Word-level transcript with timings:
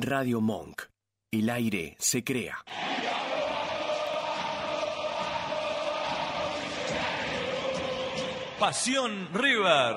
Radio 0.00 0.40
Monk. 0.40 0.82
El 1.32 1.50
aire 1.50 1.96
se 1.98 2.22
crea. 2.22 2.56
Pasión 8.60 9.28
River, 9.34 9.96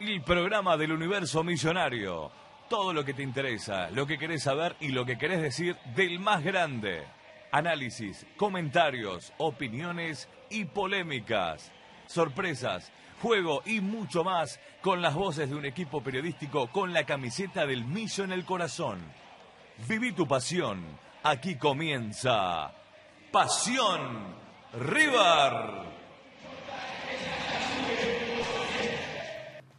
el 0.00 0.22
programa 0.22 0.78
del 0.78 0.92
universo 0.92 1.44
millonario. 1.44 2.32
Todo 2.70 2.94
lo 2.94 3.04
que 3.04 3.12
te 3.12 3.22
interesa, 3.22 3.90
lo 3.90 4.06
que 4.06 4.16
querés 4.16 4.44
saber 4.44 4.74
y 4.80 4.88
lo 4.88 5.04
que 5.04 5.18
querés 5.18 5.42
decir 5.42 5.76
del 5.94 6.18
más 6.18 6.42
grande. 6.42 7.04
Análisis, 7.50 8.24
comentarios, 8.38 9.34
opiniones 9.36 10.30
y 10.48 10.64
polémicas. 10.64 11.70
Sorpresas, 12.06 12.90
juego 13.20 13.60
y 13.66 13.82
mucho 13.82 14.24
más 14.24 14.58
con 14.80 15.02
las 15.02 15.14
voces 15.14 15.50
de 15.50 15.56
un 15.56 15.66
equipo 15.66 16.02
periodístico 16.02 16.68
con 16.68 16.94
la 16.94 17.04
camiseta 17.04 17.66
del 17.66 17.84
millo 17.84 18.24
en 18.24 18.32
el 18.32 18.46
corazón. 18.46 18.98
Viví 19.88 20.12
tu 20.12 20.26
pasión. 20.26 20.80
Aquí 21.22 21.56
comienza 21.56 22.72
Pasión 23.30 24.34
River. 24.74 25.92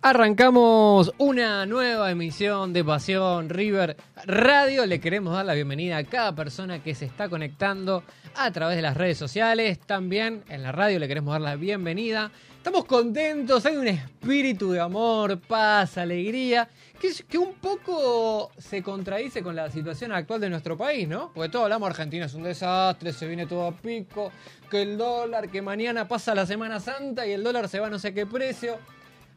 Arrancamos 0.02 1.14
una 1.18 1.66
nueva 1.66 2.12
emisión 2.12 2.74
de 2.74 2.84
Pasión 2.84 3.48
River 3.48 3.96
Radio. 4.26 4.86
Le 4.86 5.00
queremos 5.00 5.34
dar 5.34 5.46
la 5.46 5.54
bienvenida 5.54 5.96
a 5.98 6.04
cada 6.04 6.36
persona 6.36 6.84
que 6.84 6.94
se 6.94 7.06
está 7.06 7.30
conectando 7.30 8.04
a 8.36 8.52
través 8.52 8.76
de 8.76 8.82
las 8.82 8.98
redes 8.98 9.18
sociales. 9.18 9.80
También 9.80 10.44
en 10.50 10.62
la 10.62 10.74
radio 10.74 11.00
le 11.00 11.08
queremos 11.08 11.32
dar 11.32 11.42
la 11.42 11.56
bienvenida. 11.56 12.32
Estamos 12.58 12.86
contentos, 12.86 13.66
hay 13.66 13.78
un 13.78 13.88
espíritu 13.88 14.72
de 14.72 14.80
amor, 14.80 15.40
paz, 15.40 15.98
alegría, 15.98 16.68
que, 17.00 17.12
que 17.28 17.38
un 17.38 17.54
poco 17.56 18.52
se 18.58 18.82
contradice 18.82 19.42
con 19.42 19.56
la 19.56 19.70
situación 19.70 20.12
actual 20.12 20.42
de 20.42 20.50
nuestro 20.50 20.78
país, 20.78 21.08
¿no? 21.08 21.32
Porque 21.34 21.50
todos 21.50 21.64
hablamos, 21.64 21.90
Argentina 21.90 22.26
es 22.26 22.34
un 22.34 22.44
desastre, 22.44 23.14
se 23.14 23.28
viene 23.28 23.46
todo 23.46 23.68
a 23.68 23.72
pico, 23.72 24.32
que 24.70 24.82
el 24.82 24.98
dólar, 24.98 25.50
que 25.50 25.62
mañana 25.62 26.08
pasa 26.08 26.34
la 26.34 26.46
Semana 26.46 26.80
Santa 26.80 27.26
y 27.28 27.32
el 27.32 27.44
dólar 27.44 27.68
se 27.70 27.80
va 27.80 27.88
a 27.88 27.90
no 27.90 28.00
sé 28.00 28.14
qué 28.14 28.26
precio. 28.26 28.78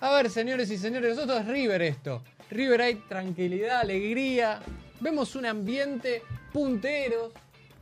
A 0.01 0.11
ver, 0.13 0.31
señores 0.31 0.71
y 0.71 0.79
señores, 0.79 1.17
nosotros 1.17 1.41
es 1.41 1.49
River 1.49 1.83
esto. 1.83 2.23
River 2.51 2.83
hay 2.83 2.95
tranquilidad, 3.09 3.81
alegría. 3.81 4.61
Vemos 5.01 5.35
un 5.37 5.47
ambiente 5.47 6.23
punteros. 6.53 7.33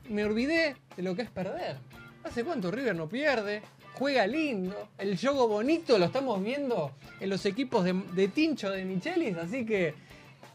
Me 0.09 0.25
olvidé 0.25 0.77
de 0.97 1.03
lo 1.03 1.15
que 1.15 1.23
es 1.23 1.31
perder. 1.31 1.77
¿Hace 2.23 2.45
cuánto 2.45 2.71
River 2.71 2.95
no 2.97 3.09
pierde? 3.09 3.63
Juega 3.99 4.27
lindo. 4.27 4.89
El 4.99 5.17
juego 5.17 5.47
bonito 5.47 5.99
lo 5.99 6.07
estamos 6.07 6.43
viendo 6.43 6.91
en 7.21 7.31
los 7.31 7.47
equipos 7.47 7.85
de, 7.85 8.29
Tincho 8.29 8.71
de 8.71 8.85
Michelis. 8.85 9.37
Así 9.37 9.65
que, 9.65 9.95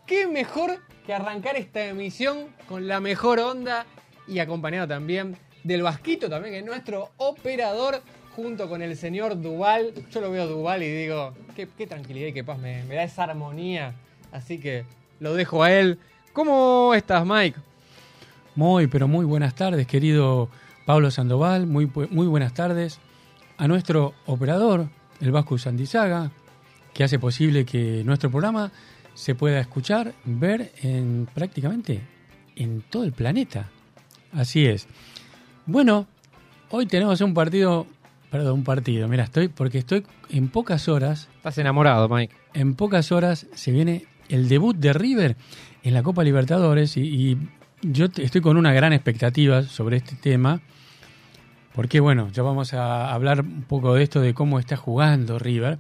qué 0.06 0.28
mejor 0.28 0.80
que 1.06 1.14
arrancar 1.14 1.56
esta 1.56 1.86
emisión 1.86 2.48
con 2.68 2.88
la 2.88 3.00
mejor 3.00 3.40
onda 3.40 3.86
y 4.28 4.40
acompañado 4.40 4.90
también 4.90 5.38
del 5.64 5.84
Vasquito, 5.84 6.30
también 6.30 6.54
que 6.54 6.60
es 6.60 6.66
nuestro 6.66 7.12
operador 7.16 8.02
junto 8.36 8.68
con 8.68 8.82
el 8.82 8.98
señor 8.98 9.42
Duval. 9.42 9.94
Yo 10.12 10.20
lo 10.20 10.32
veo 10.32 10.46
Duval 10.46 10.84
y 10.84 10.92
digo, 10.92 11.34
qué, 11.56 11.66
qué 11.78 11.88
tranquilidad 11.88 12.28
y 12.28 12.34
qué 12.34 12.44
paz 12.44 12.60
me, 12.60 12.84
me, 12.84 12.96
da 12.96 13.04
esa 13.04 13.24
armonía. 13.24 13.94
Así 14.34 14.60
que 14.60 14.84
lo 15.22 15.34
dejo 15.34 15.64
a 15.64 15.72
él. 15.72 15.98
¿Cómo 16.34 16.94
estás, 16.94 17.26
Mike? 17.26 17.58
Muy, 18.56 18.88
pero 18.88 19.08
muy 19.08 19.24
buenas 19.24 19.56
tardes, 19.56 19.88
querido 19.88 20.50
Pablo 20.86 21.10
Sandoval. 21.10 21.68
Muy, 21.68 21.90
muy 22.10 22.28
buenas 22.28 22.54
tardes 22.54 23.00
a 23.60 23.68
nuestro 23.68 24.16
operador, 24.26 24.88
el 25.22 25.32
Vasco 25.32 25.58
Sandizaga, 25.58 26.32
que 26.94 27.04
hace 27.04 27.20
posible 27.20 27.66
que 27.66 28.04
nuestro 28.06 28.32
programa 28.32 28.72
se 29.14 29.36
pueda 29.36 29.60
escuchar, 29.60 30.14
ver 30.26 30.72
en 30.82 31.28
prácticamente 31.34 32.02
en 32.56 32.82
todo 32.90 33.04
el 33.04 33.12
planeta. 33.12 33.70
Así 34.34 34.66
es. 34.66 34.88
Bueno, 35.66 36.08
hoy 36.70 36.86
tenemos 36.86 37.22
un 37.22 37.34
partido 37.34 37.86
Perdón, 38.30 38.60
un 38.60 38.64
partido. 38.64 39.08
Mira, 39.08 39.24
estoy 39.24 39.48
porque 39.48 39.80
estoy 39.80 40.06
en 40.30 40.50
pocas 40.50 40.88
horas. 40.88 41.30
Estás 41.38 41.58
enamorado, 41.58 42.08
Mike. 42.08 42.36
En 42.54 42.76
pocas 42.76 43.12
horas 43.12 43.48
se 43.56 43.72
viene 43.72 44.06
el 44.30 44.48
debut 44.48 44.76
de 44.78 44.94
River 44.94 45.36
en 45.82 45.94
la 45.96 46.04
Copa 46.04 46.24
Libertadores 46.24 46.96
y, 46.96 47.02
y 47.02 47.38
yo 47.82 48.06
estoy 48.06 48.42
con 48.42 48.58
una 48.58 48.72
gran 48.72 48.94
expectativa 48.94 49.64
sobre 49.64 49.98
este 49.98 50.16
tema. 50.16 50.62
Porque 51.74 52.00
bueno, 52.00 52.30
ya 52.32 52.44
vamos 52.44 52.74
a 52.74 53.14
hablar 53.14 53.42
un 53.42 53.64
poco 53.64 53.94
de 53.94 54.04
esto 54.04 54.22
de 54.22 54.34
cómo 54.34 54.60
está 54.60 54.76
jugando 54.76 55.40
River. 55.40 55.80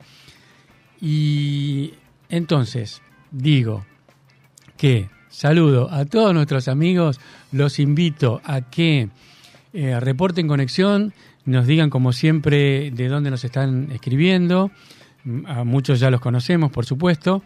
Y 1.02 1.94
entonces, 2.30 3.02
digo 3.32 3.86
que 4.78 5.10
saludo 5.30 5.92
a 5.92 6.06
todos 6.06 6.34
nuestros 6.34 6.68
amigos, 6.68 7.20
los 7.52 7.80
invito 7.80 8.42
a 8.44 8.62
que 8.62 9.10
eh, 9.74 10.00
reporten 10.00 10.48
conexión 10.48 11.14
nos 11.46 11.68
digan 11.68 11.90
como 11.90 12.14
siempre 12.14 12.92
de 12.92 13.08
dónde 13.08 13.32
nos 13.32 13.44
están 13.44 13.92
escribiendo, 13.92 14.72
a 15.46 15.64
muchos 15.64 16.00
ya 16.00 16.10
los 16.10 16.22
conocemos 16.22 16.72
por 16.72 16.86
supuesto, 16.86 17.44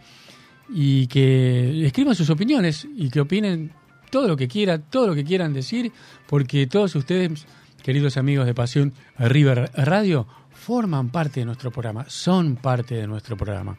y 0.68 1.06
que 1.06 1.86
escriban 1.86 2.14
sus 2.14 2.30
opiniones 2.30 2.86
y 2.96 3.10
que 3.10 3.20
opinen 3.20 3.72
todo 4.10 4.28
lo 4.28 4.36
que 4.36 4.48
quieran, 4.48 4.84
todo 4.90 5.08
lo 5.08 5.14
que 5.14 5.24
quieran 5.24 5.52
decir, 5.52 5.92
porque 6.26 6.66
todos 6.66 6.94
ustedes, 6.94 7.46
queridos 7.84 8.16
amigos 8.16 8.46
de 8.46 8.54
Pasión 8.54 8.94
River 9.18 9.70
Radio, 9.74 10.26
forman 10.50 11.10
parte 11.10 11.40
de 11.40 11.46
nuestro 11.46 11.70
programa, 11.70 12.06
son 12.08 12.56
parte 12.56 12.94
de 12.94 13.06
nuestro 13.06 13.36
programa. 13.36 13.76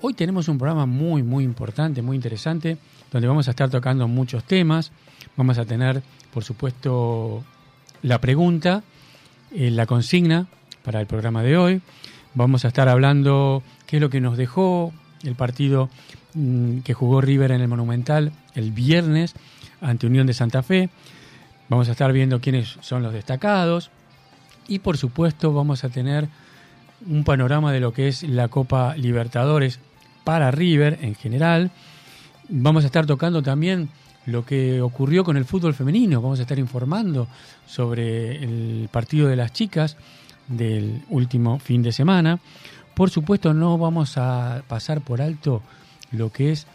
Hoy 0.00 0.14
tenemos 0.14 0.46
un 0.46 0.56
programa 0.56 0.86
muy, 0.86 1.24
muy 1.24 1.42
importante, 1.42 2.00
muy 2.00 2.14
interesante, 2.14 2.78
donde 3.10 3.26
vamos 3.26 3.48
a 3.48 3.50
estar 3.50 3.68
tocando 3.70 4.06
muchos 4.06 4.44
temas. 4.44 4.92
Vamos 5.36 5.58
a 5.58 5.64
tener, 5.64 6.00
por 6.32 6.44
supuesto, 6.44 7.42
la 8.02 8.20
pregunta, 8.20 8.84
eh, 9.50 9.72
la 9.72 9.86
consigna 9.86 10.46
para 10.84 11.00
el 11.00 11.08
programa 11.08 11.42
de 11.42 11.56
hoy. 11.56 11.82
Vamos 12.34 12.64
a 12.64 12.68
estar 12.68 12.88
hablando 12.88 13.64
qué 13.88 13.96
es 13.96 14.00
lo 14.00 14.10
que 14.10 14.20
nos 14.20 14.36
dejó 14.36 14.92
el 15.24 15.34
partido 15.34 15.90
mm, 16.34 16.78
que 16.82 16.94
jugó 16.94 17.20
River 17.20 17.50
en 17.50 17.62
el 17.62 17.68
Monumental 17.68 18.30
el 18.54 18.70
viernes 18.70 19.34
ante 19.80 20.06
Unión 20.06 20.28
de 20.28 20.34
Santa 20.34 20.62
Fe. 20.62 20.88
Vamos 21.68 21.88
a 21.88 21.92
estar 21.92 22.12
viendo 22.12 22.40
quiénes 22.40 22.78
son 22.80 23.02
los 23.02 23.12
destacados. 23.12 23.90
Y 24.66 24.80
por 24.80 24.96
supuesto 24.96 25.52
vamos 25.52 25.84
a 25.84 25.88
tener 25.88 26.28
un 27.06 27.24
panorama 27.24 27.72
de 27.72 27.80
lo 27.80 27.92
que 27.92 28.08
es 28.08 28.22
la 28.22 28.48
Copa 28.48 28.94
Libertadores 28.96 29.80
para 30.24 30.50
River 30.50 30.98
en 31.02 31.14
general. 31.14 31.70
Vamos 32.48 32.84
a 32.84 32.86
estar 32.86 33.06
tocando 33.06 33.42
también 33.42 33.88
lo 34.26 34.44
que 34.44 34.82
ocurrió 34.82 35.24
con 35.24 35.36
el 35.36 35.44
fútbol 35.44 35.74
femenino. 35.74 36.20
Vamos 36.20 36.38
a 36.38 36.42
estar 36.42 36.58
informando 36.58 37.28
sobre 37.66 38.42
el 38.42 38.88
partido 38.92 39.28
de 39.28 39.36
las 39.36 39.52
chicas 39.52 39.96
del 40.48 41.02
último 41.08 41.58
fin 41.58 41.82
de 41.82 41.92
semana. 41.92 42.40
Por 42.94 43.10
supuesto, 43.10 43.54
no 43.54 43.78
vamos 43.78 44.18
a 44.18 44.62
pasar 44.68 45.00
por 45.00 45.22
alto 45.22 45.62
lo 46.10 46.30
que 46.32 46.52
es 46.52 46.66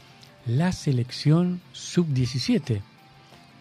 la 0.45 0.71
selección 0.71 1.61
sub-17, 1.73 2.81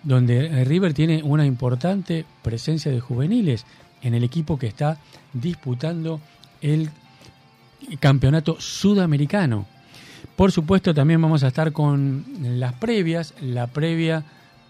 donde 0.02 0.64
River 0.64 0.94
tiene 0.94 1.22
una 1.22 1.46
importante 1.46 2.24
presencia 2.42 2.90
de 2.90 3.00
juveniles 3.00 3.64
en 4.02 4.14
el 4.14 4.24
equipo 4.24 4.58
que 4.58 4.66
está 4.66 4.98
disputando 5.32 6.20
el 6.60 6.90
campeonato 8.00 8.56
sudamericano. 8.60 9.66
Por 10.36 10.50
supuesto, 10.50 10.94
también 10.94 11.20
vamos 11.20 11.44
a 11.44 11.48
estar 11.48 11.72
con 11.72 12.24
las 12.40 12.72
previas, 12.74 13.34
la 13.40 13.66
previa 13.66 14.24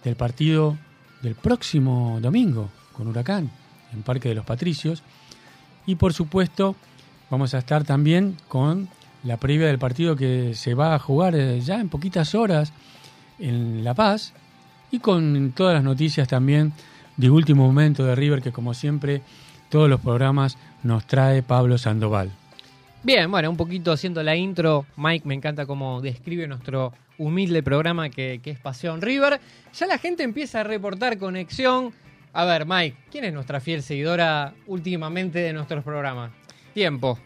del 0.05 0.17
partido 0.17 0.77
del 1.23 1.35
próximo 1.35 2.19
domingo 2.21 2.71
con 2.93 3.07
Huracán 3.07 3.51
en 3.93 4.03
Parque 4.03 4.29
de 4.29 4.35
los 4.35 4.45
Patricios. 4.45 5.03
Y 5.87 5.95
por 5.95 6.13
supuesto, 6.13 6.77
vamos 7.31 7.55
a 7.55 7.59
estar 7.59 7.85
también 7.85 8.37
con 8.49 8.89
la 9.25 9.37
previa 9.37 9.69
del 9.69 9.79
partido 9.79 10.17
que 10.17 10.55
se 10.55 10.75
va 10.75 10.95
a 10.95 10.99
jugar 10.99 11.35
eh, 11.37 11.61
ya 11.61 11.81
en 11.81 11.89
poquitas 11.89 12.35
horas 12.35 12.73
en 13.39 13.85
La 13.85 13.95
Paz 13.95 14.33
y 14.93 15.01
con 15.01 15.53
todas 15.53 15.75
las 15.75 15.83
noticias 15.83 16.29
también 16.29 16.73
de 17.17 17.31
último 17.31 17.67
momento 17.67 18.05
de 18.05 18.15
River 18.15 18.43
que 18.43 18.53
como 18.53 18.75
siempre 18.75 19.23
todos 19.71 19.89
los 19.89 20.01
programas 20.01 20.57
nos 20.85 21.07
trae 21.07 21.43
Pablo 21.43 21.79
Sandoval. 21.79 22.31
Bien, 23.03 23.29
bueno, 23.31 23.51
un 23.51 23.57
poquito 23.57 23.91
haciendo 23.91 24.23
la 24.23 24.37
intro, 24.37 24.87
Mike 24.97 25.27
me 25.27 25.35
encanta 25.35 25.67
cómo 25.67 26.01
describe 26.01 26.47
nuestro 26.47 26.93
humilde 27.19 27.63
programa 27.63 28.11
que, 28.11 28.41
que, 28.43 28.51
es 28.51 28.61
Pasión 28.61 29.01
River. 29.01 29.41
Ya 29.75 29.87
la 29.87 29.99
gente 29.99 30.23
empieza 30.23 30.61
a 30.61 30.65
reportar 30.65 31.19
conexión. 31.19 31.93
A 32.33 32.45
ver, 32.45 32.67
Mike, 32.67 32.97
¿quién 33.11 33.25
es 33.25 33.33
nuestra 33.33 33.61
fiel 33.61 33.83
seguidora 33.83 34.53
últimamente 34.67 35.41
de 35.41 35.53
nuestros 35.53 35.83
programas? 35.83 36.31
Tiempo. 36.75 37.19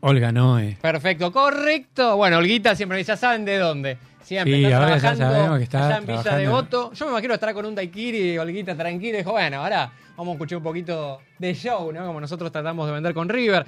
Olga 0.00 0.32
Noe. 0.32 0.78
Perfecto, 0.80 1.32
correcto. 1.32 2.16
Bueno, 2.16 2.38
Olguita 2.38 2.74
siempre 2.74 3.02
ya 3.02 3.16
saben 3.16 3.44
de 3.44 3.58
dónde. 3.58 3.98
Siempre 4.28 4.58
Sí, 4.58 4.64
ahora 4.66 4.78
ya 4.90 4.98
trabajando 4.98 5.24
sabemos 5.34 5.56
que 5.58 5.64
está 5.64 5.86
allá 5.86 5.96
en 5.96 6.06
Villa 6.06 6.22
trabajando. 6.22 6.50
Devoto. 6.50 6.92
Yo 6.92 7.04
me 7.06 7.10
imagino 7.12 7.32
estar 7.34 7.54
con 7.54 7.64
un 7.64 7.74
daiquiri, 7.74 8.36
Olguita 8.36 8.74
tranquila, 8.76 9.14
y 9.14 9.18
dijo, 9.22 9.30
bueno, 9.32 9.62
ahora 9.62 9.90
vamos 10.18 10.32
a 10.32 10.34
escuchar 10.34 10.58
un 10.58 10.64
poquito 10.64 11.22
de 11.38 11.54
show, 11.54 11.90
¿no? 11.92 12.06
Como 12.06 12.20
nosotros 12.20 12.52
tratamos 12.52 12.86
de 12.86 12.92
vender 12.92 13.14
con 13.14 13.26
River. 13.30 13.64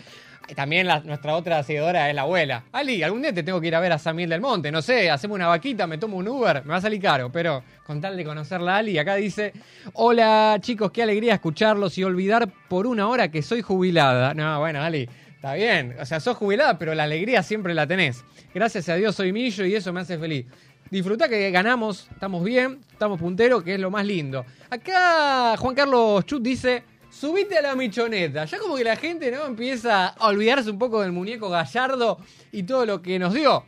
Y 0.49 0.55
también 0.55 0.87
la- 0.87 1.01
nuestra 1.01 1.35
otra 1.35 1.63
seguidora 1.63 2.11
es 2.11 2.15
la 2.15 2.23
abuela. 2.23 2.65
Ali, 2.73 3.03
algún 3.03 3.23
día 3.23 3.33
te 3.33 3.43
tengo 3.43 3.59
que 3.59 3.69
ir 3.69 3.75
a 3.75 3.81
ver 3.81 3.93
a 3.93 3.99
San 3.99 4.17
Miguel 4.17 4.31
del 4.31 4.41
Monte, 4.43 4.71
no 4.71 4.83
sé, 4.83 5.09
hacemos 5.11 5.37
una 5.37 5.47
vaquita, 5.47 5.87
me 5.87 5.97
tomo 5.97 6.19
un 6.19 6.29
Uber, 6.29 6.63
me 6.65 6.73
va 6.73 6.77
a 6.77 6.81
salir 6.83 7.01
caro, 7.01 7.31
pero 7.33 7.63
con 7.87 8.01
tal 8.03 8.17
de 8.17 8.25
conocerla 8.25 8.77
Ali, 8.79 8.99
acá 8.99 9.15
dice, 9.15 9.53
hola 9.95 10.57
chicos, 10.61 10.91
qué 10.91 11.03
alegría 11.05 11.35
escucharlos 11.35 11.97
y 11.99 12.05
olvidar 12.05 12.49
por 12.69 12.87
una 12.87 13.07
hora 13.09 13.31
que 13.31 13.41
soy 13.43 13.63
jubilada. 13.63 14.35
No, 14.35 14.59
bueno, 14.59 14.83
Ali, 14.83 15.09
está 15.41 15.55
bien, 15.55 15.97
o 15.99 16.05
sea, 16.05 16.21
sos 16.21 16.37
jubilada, 16.37 16.79
pero 16.79 16.95
la 16.95 17.05
alegría 17.05 17.43
siempre 17.43 17.73
la 17.73 17.87
tenés. 17.87 18.27
Gracias 18.53 18.91
a 18.91 18.97
Dios 18.97 19.17
soy 19.17 19.33
millo 19.33 19.65
y 19.65 19.75
eso 19.75 19.91
me 19.91 20.01
hace 20.01 20.19
feliz. 20.19 20.45
Disfrutá 20.91 21.31
que 21.31 21.51
ganamos, 21.51 22.09
estamos 22.13 22.45
bien, 22.45 22.81
estamos 22.93 23.19
punteros, 23.19 23.63
que 23.63 23.73
es 23.73 23.81
lo 23.81 23.91
más 23.91 24.05
lindo. 24.05 24.45
Acá 24.69 25.57
Juan 25.57 25.75
Carlos 25.75 26.27
Chut 26.27 26.43
dice, 26.43 26.85
subite 27.09 27.57
a 27.57 27.63
la 27.63 27.75
michoneta. 27.75 28.45
Ya 28.45 28.59
como 28.59 28.77
que 28.77 28.85
la 28.85 28.97
gente 28.97 29.31
no 29.31 29.47
empieza 29.47 30.09
a 30.09 30.29
olvidarse 30.29 30.71
un 30.71 30.79
poco 30.79 31.01
del 31.01 31.13
muñeco 31.13 31.49
gallardo 31.49 32.19
y 32.53 32.65
todo 32.65 32.85
lo 32.85 33.01
que 33.01 33.19
nos 33.19 33.33
dio. 33.33 33.65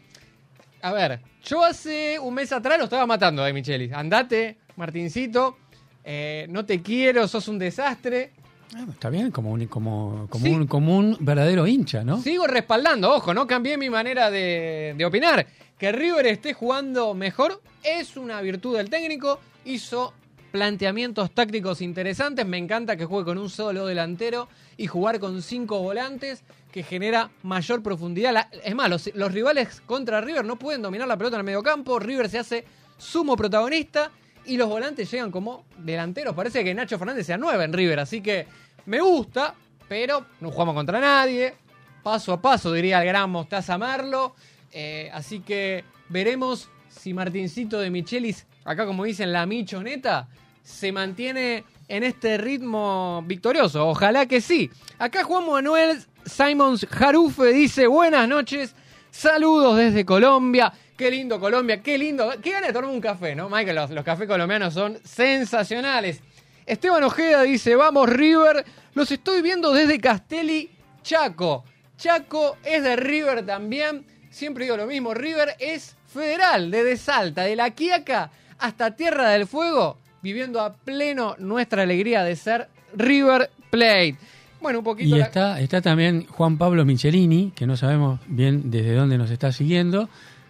A 0.82 0.92
ver, 0.92 1.20
yo 1.42 1.64
hace 1.64 2.19
un 2.19 2.34
mes 2.34 2.52
atrás 2.52 2.76
lo 2.76 2.84
estaba 2.84 3.06
matando 3.06 3.42
de 3.44 3.52
Michelis. 3.54 3.94
Andate, 3.94 4.58
Martincito, 4.76 5.56
eh, 6.04 6.44
no 6.50 6.66
te 6.66 6.82
quiero, 6.82 7.26
sos 7.26 7.48
un 7.48 7.58
desastre. 7.58 8.34
Ah, 8.74 8.86
Está 8.90 9.10
bien, 9.10 9.30
como 9.30 9.50
un, 9.52 9.66
como, 9.66 10.26
como, 10.30 10.44
Sí. 10.46 10.52
un, 10.52 10.66
como 10.66 10.96
un 10.96 11.16
verdadero 11.20 11.66
hincha, 11.66 12.04
¿no? 12.04 12.22
Sigo 12.22 12.46
respaldando, 12.46 13.12
ojo, 13.14 13.34
no 13.34 13.46
cambié 13.46 13.76
mi 13.76 13.90
manera 13.90 14.30
de, 14.30 14.94
de 14.96 15.04
opinar. 15.04 15.46
Que 15.78 15.92
River 15.92 16.26
esté 16.26 16.54
jugando 16.54 17.12
mejor 17.14 17.60
es 17.82 18.16
una 18.16 18.40
virtud 18.40 18.76
del 18.76 18.88
técnico. 18.88 19.40
Hizo 19.64 20.14
planteamientos 20.52 21.32
tácticos 21.32 21.82
interesantes. 21.82 22.46
Me 22.46 22.56
encanta 22.58 22.96
que 22.96 23.04
juegue 23.04 23.24
con 23.26 23.38
un 23.38 23.50
solo 23.50 23.84
delantero 23.86 24.48
y 24.76 24.86
jugar 24.86 25.19
con 25.19 25.42
cinco 25.42 25.80
volantes 25.80 26.44
que 26.70 26.82
genera 26.82 27.30
mayor 27.42 27.82
profundidad. 27.82 28.32
La- 28.32 28.48
es 28.64 28.74
más, 28.74 28.88
los, 28.88 29.10
los 29.14 29.32
rivales 29.32 29.82
contra 29.84 30.20
River 30.20 30.44
no 30.44 30.56
pueden 30.56 30.82
dominar 30.82 31.08
la 31.08 31.16
pelota 31.16 31.36
en 31.36 31.40
el 31.40 31.46
medio 31.46 31.62
campo. 31.62 31.98
River 31.98 32.28
se 32.30 32.38
hace 32.38 32.64
sumo 32.96 33.34
protagonista 33.36 34.10
y 34.47 34.56
los 34.56 34.69
volantes 34.69 35.11
llegan 35.11 35.31
como 35.31 35.65
delanteros. 35.79 36.35
Parece 36.35 36.65
que 36.65 36.75
Nacho 36.75 36.99
Fernández 36.99 37.27
sea 37.27 37.39
nueve 37.39 37.65
en 37.65 37.73
River, 37.73 38.00
así 38.00 38.21
que 38.21 38.47
me 38.87 39.00
gusta, 39.00 39.55
pero 39.89 40.27
no 40.41 40.50
jugamos 40.50 40.75
contra 40.75 41.00
nadie. 41.00 41.55
Paso 42.03 42.33
a 42.33 42.43
paso, 42.43 42.73
diría 42.73 43.00
el 43.00 43.06
gran 43.06 43.31
Mostaza 43.31 43.79
Marlo. 43.79 44.35
Eh, 44.73 45.11
así 45.12 45.41
que 45.41 45.85
veremos 46.09 46.69
si 46.89 47.15
Martincito 47.15 47.79
de 47.79 47.91
Michelis, 47.91 48.47
acá 48.65 48.87
como 48.87 49.05
dicen 49.05 49.33
la 49.33 49.47
michoneta, 49.47 50.29
se 50.62 50.93
mantiene 50.93 51.65
en 51.89 52.03
este 52.05 52.39
ritmo 52.39 53.23
victorioso. 53.27 53.87
Ojalá 53.89 54.27
que 54.27 54.41
sí. 54.41 54.71
Acá 54.99 55.25
Juan 55.25 55.47
Manuel 55.47 56.03
Simons 56.25 56.87
Jarufe 56.91 57.53
dice 57.53 57.87
buenas 57.87 58.29
noches. 58.29 58.75
Saludos 59.12 59.76
desde 59.76 60.06
Colombia. 60.06 60.73
Qué 60.97 61.11
lindo 61.11 61.38
Colombia, 61.38 61.82
qué 61.82 61.99
lindo. 61.99 62.32
Qué 62.43 62.50
gana 62.50 62.69
de 62.69 62.73
tomar 62.73 62.91
un 62.91 63.00
café, 63.00 63.35
¿no? 63.35 63.50
Michael, 63.50 63.76
los, 63.76 63.91
los 63.91 64.05
cafés 64.05 64.26
colombianos 64.26 64.73
son 64.73 64.99
sensacionales. 65.05 66.23
Esteban 66.64 67.05
Ojeda 67.05 67.43
dice, 67.43 67.76
vamos 67.76 68.09
River, 68.09 68.64
los 68.94 69.11
estoy 69.12 69.43
viendo 69.43 69.73
desde 69.75 70.00
Castelli, 70.00 70.70
Chaco. 71.03 71.62
Chaco 71.99 72.56
es 72.64 72.82
de 72.82 72.97
River 72.97 73.44
también. 73.44 74.06
Siempre 74.31 74.64
digo 74.64 74.79
lo 74.79 74.87
mismo, 74.87 75.12
River 75.12 75.56
es 75.58 75.94
federal, 76.06 76.70
desde 76.70 76.97
Salta, 76.97 77.43
de 77.43 77.55
la 77.55 77.70
Quiaca 77.70 78.31
hasta 78.58 78.97
Tierra 78.97 79.29
del 79.29 79.47
Fuego, 79.47 79.99
viviendo 80.23 80.58
a 80.58 80.73
pleno 80.73 81.37
nuestra 81.38 81.82
alegría 81.82 82.25
de 82.25 82.35
ser 82.35 82.69
River 82.94 83.50
Plate. 83.70 84.17
Bueno, 84.62 84.79
un 84.79 84.85
poquito... 84.85 85.17
Y 85.17 85.19
la- 85.19 85.26
está, 85.26 85.61
está 85.61 85.81
también 85.82 86.26
Juan 86.29 86.56
Pablo 86.56 86.85
Michelini, 86.85 87.53
que 87.55 87.67
no 87.67 87.76
sabemos 87.76 88.20
bien 88.26 88.70
desde 88.70 88.94
dónde 88.94 89.19
nos 89.19 89.31
está 89.31 89.53
siguiendo. 89.53 90.09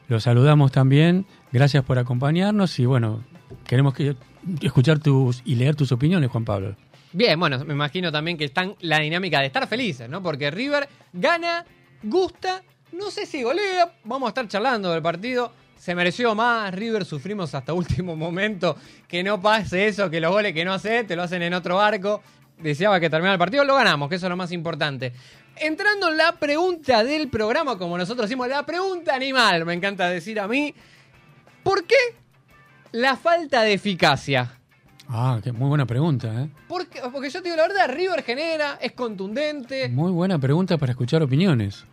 Lo 0.09 0.21
saludamos 0.21 0.71
también. 0.71 1.27
Gracias 1.51 1.83
por 1.85 1.99
acompañarnos 1.99 2.79
y 2.79 2.87
bueno, 2.87 3.25
queremos 3.67 3.95
que, 3.95 4.15
escuchar 4.61 4.99
tus 4.99 5.43
y 5.45 5.55
leer 5.55 5.75
tus 5.75 5.93
opiniones, 5.93 6.31
Juan 6.31 6.45
Pablo. 6.45 6.77
Bien, 7.13 7.39
bueno, 7.39 7.65
me 7.65 7.75
imagino 7.75 8.11
también 8.11 8.37
que 8.39 8.45
están 8.45 8.75
la 8.81 8.99
dinámica 8.99 9.41
de 9.41 9.47
estar 9.47 9.67
felices, 9.69 10.09
¿no? 10.09 10.23
Porque 10.23 10.51
River 10.51 10.89
gana, 11.13 11.65
gusta, 12.03 12.63
no 12.93 13.11
sé 13.11 13.27
si 13.27 13.43
golea, 13.43 13.93
vamos 14.05 14.27
a 14.27 14.31
estar 14.31 14.49
charlando 14.49 14.91
del 14.93 15.03
partido. 15.03 15.53
Se 15.79 15.95
mereció 15.95 16.35
más, 16.35 16.73
River 16.75 17.05
sufrimos 17.05 17.55
hasta 17.55 17.73
último 17.75 18.17
momento 18.17 18.77
que 19.09 19.23
no 19.23 19.41
pase 19.41 19.89
eso, 19.89 20.09
que 20.11 20.21
los 20.21 20.31
goles 20.33 20.53
que 20.55 20.65
no 20.65 20.73
hace 20.73 21.05
te 21.05 21.17
lo 21.17 21.23
hacen 21.23 21.43
en 21.43 21.55
otro 21.55 21.81
arco. 21.81 22.23
Deseaba 22.63 23.01
que 23.01 23.11
terminara 23.11 23.35
el 23.35 23.39
partido, 23.39 23.65
lo 23.65 23.75
ganamos, 23.75 24.09
que 24.09 24.17
eso 24.17 24.27
es 24.27 24.31
lo 24.31 24.37
más 24.37 24.53
importante. 24.53 25.13
Entrando 25.57 26.09
en 26.09 26.17
la 26.17 26.33
pregunta 26.33 27.05
del 27.05 27.29
programa, 27.29 27.77
como 27.77 27.99
nosotros 27.99 28.29
decimos, 28.29 28.49
la 28.49 28.65
pregunta 28.65 29.15
animal, 29.15 29.65
me 29.65 29.75
encanta 29.75 30.09
decir 30.09 30.39
a 30.41 30.49
mí, 30.49 30.75
¿por 31.63 31.85
qué 31.85 31.97
la 32.93 33.17
falta 33.17 33.63
de 33.63 33.75
eficacia? 33.75 34.59
Ah, 35.09 35.41
qué 35.43 35.53
muy 35.53 35.69
buena 35.69 35.85
pregunta, 35.85 36.43
¿eh? 36.43 36.49
Porque, 36.69 37.01
porque 37.13 37.29
yo 37.29 37.43
te 37.43 37.51
digo 37.51 37.57
la 37.57 37.69
verdad, 37.69 37.95
River 37.95 38.23
genera, 38.23 38.79
es 38.81 38.93
contundente. 38.93 39.89
Muy 39.89 40.13
buena 40.13 40.39
pregunta 40.39 40.79
para 40.79 40.93
escuchar 40.93 41.23
opiniones. 41.23 41.85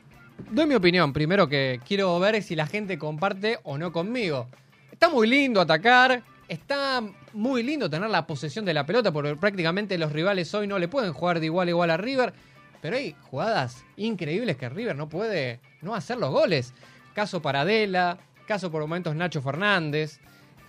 Doy 0.52 0.66
mi 0.68 0.76
opinión, 0.76 1.12
primero 1.12 1.50
que 1.50 1.82
quiero 1.86 2.18
ver 2.20 2.42
si 2.42 2.56
la 2.56 2.66
gente 2.66 2.98
comparte 2.98 3.60
o 3.64 3.78
no 3.78 3.92
conmigo. 3.92 4.48
Está 4.92 5.10
muy 5.10 5.28
lindo 5.28 5.60
atacar, 5.60 6.24
está 6.50 7.02
muy 7.34 7.64
lindo 7.64 7.90
tener 7.90 8.10
la 8.10 8.28
posesión 8.28 8.66
de 8.66 8.74
la 8.74 8.86
pelota, 8.86 9.12
porque 9.12 9.36
prácticamente 9.36 9.98
los 9.98 10.12
rivales 10.12 10.54
hoy 10.54 10.68
no 10.68 10.80
le 10.80 10.88
pueden 10.88 11.14
jugar 11.14 11.40
de 11.40 11.46
igual 11.46 11.68
a 11.68 11.72
igual 11.72 11.92
a 11.92 11.98
River, 11.98 12.34
pero 12.82 12.98
hay 12.98 13.16
jugadas 13.30 13.86
increíbles 13.96 14.58
que 14.58 14.68
River 14.68 14.96
no 14.96 15.08
puede 15.08 15.60
no 15.82 15.96
hacer 15.96 16.18
los 16.18 16.32
goles. 16.32 16.74
Caso 17.14 17.42
Paradela, 17.42 18.18
caso 18.48 18.72
por 18.72 18.82
momentos 18.82 19.16
Nacho 19.16 19.42
Fernández. 19.42 20.20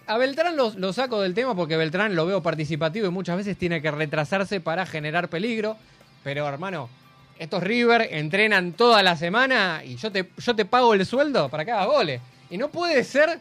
A 0.06 0.19
Beltrán 0.19 0.56
lo, 0.56 0.93
saco 0.93 1.21
del 1.21 1.35
tema 1.35 1.55
porque 1.55 1.77
Beltrán 1.77 2.15
lo 2.15 2.27
veo 2.27 2.43
participativo 2.43 3.06
y 3.06 3.11
muchas 3.11 3.37
veces 3.37 3.56
tiene 3.56 3.81
que 3.81 3.91
retrasarse 3.91 4.61
para 4.61 4.85
generar 4.85 5.29
peligro. 5.29 5.77
Pero 6.25 6.47
hermano, 6.47 6.91
estos 7.38 7.62
River 7.62 8.09
entrenan 8.11 8.73
toda 8.73 9.03
la 9.03 9.17
semana 9.17 9.82
y 9.85 9.97
yo 9.97 10.11
te, 10.11 10.31
yo 10.37 10.55
te 10.55 10.65
pago 10.65 10.93
el 10.94 11.06
sueldo 11.06 11.49
para 11.49 11.65
que 11.65 11.71
hagas 11.71 11.87
goles. 11.87 12.21
Y 12.50 12.59
no 12.59 12.69
puede 12.69 13.05
ser 13.05 13.38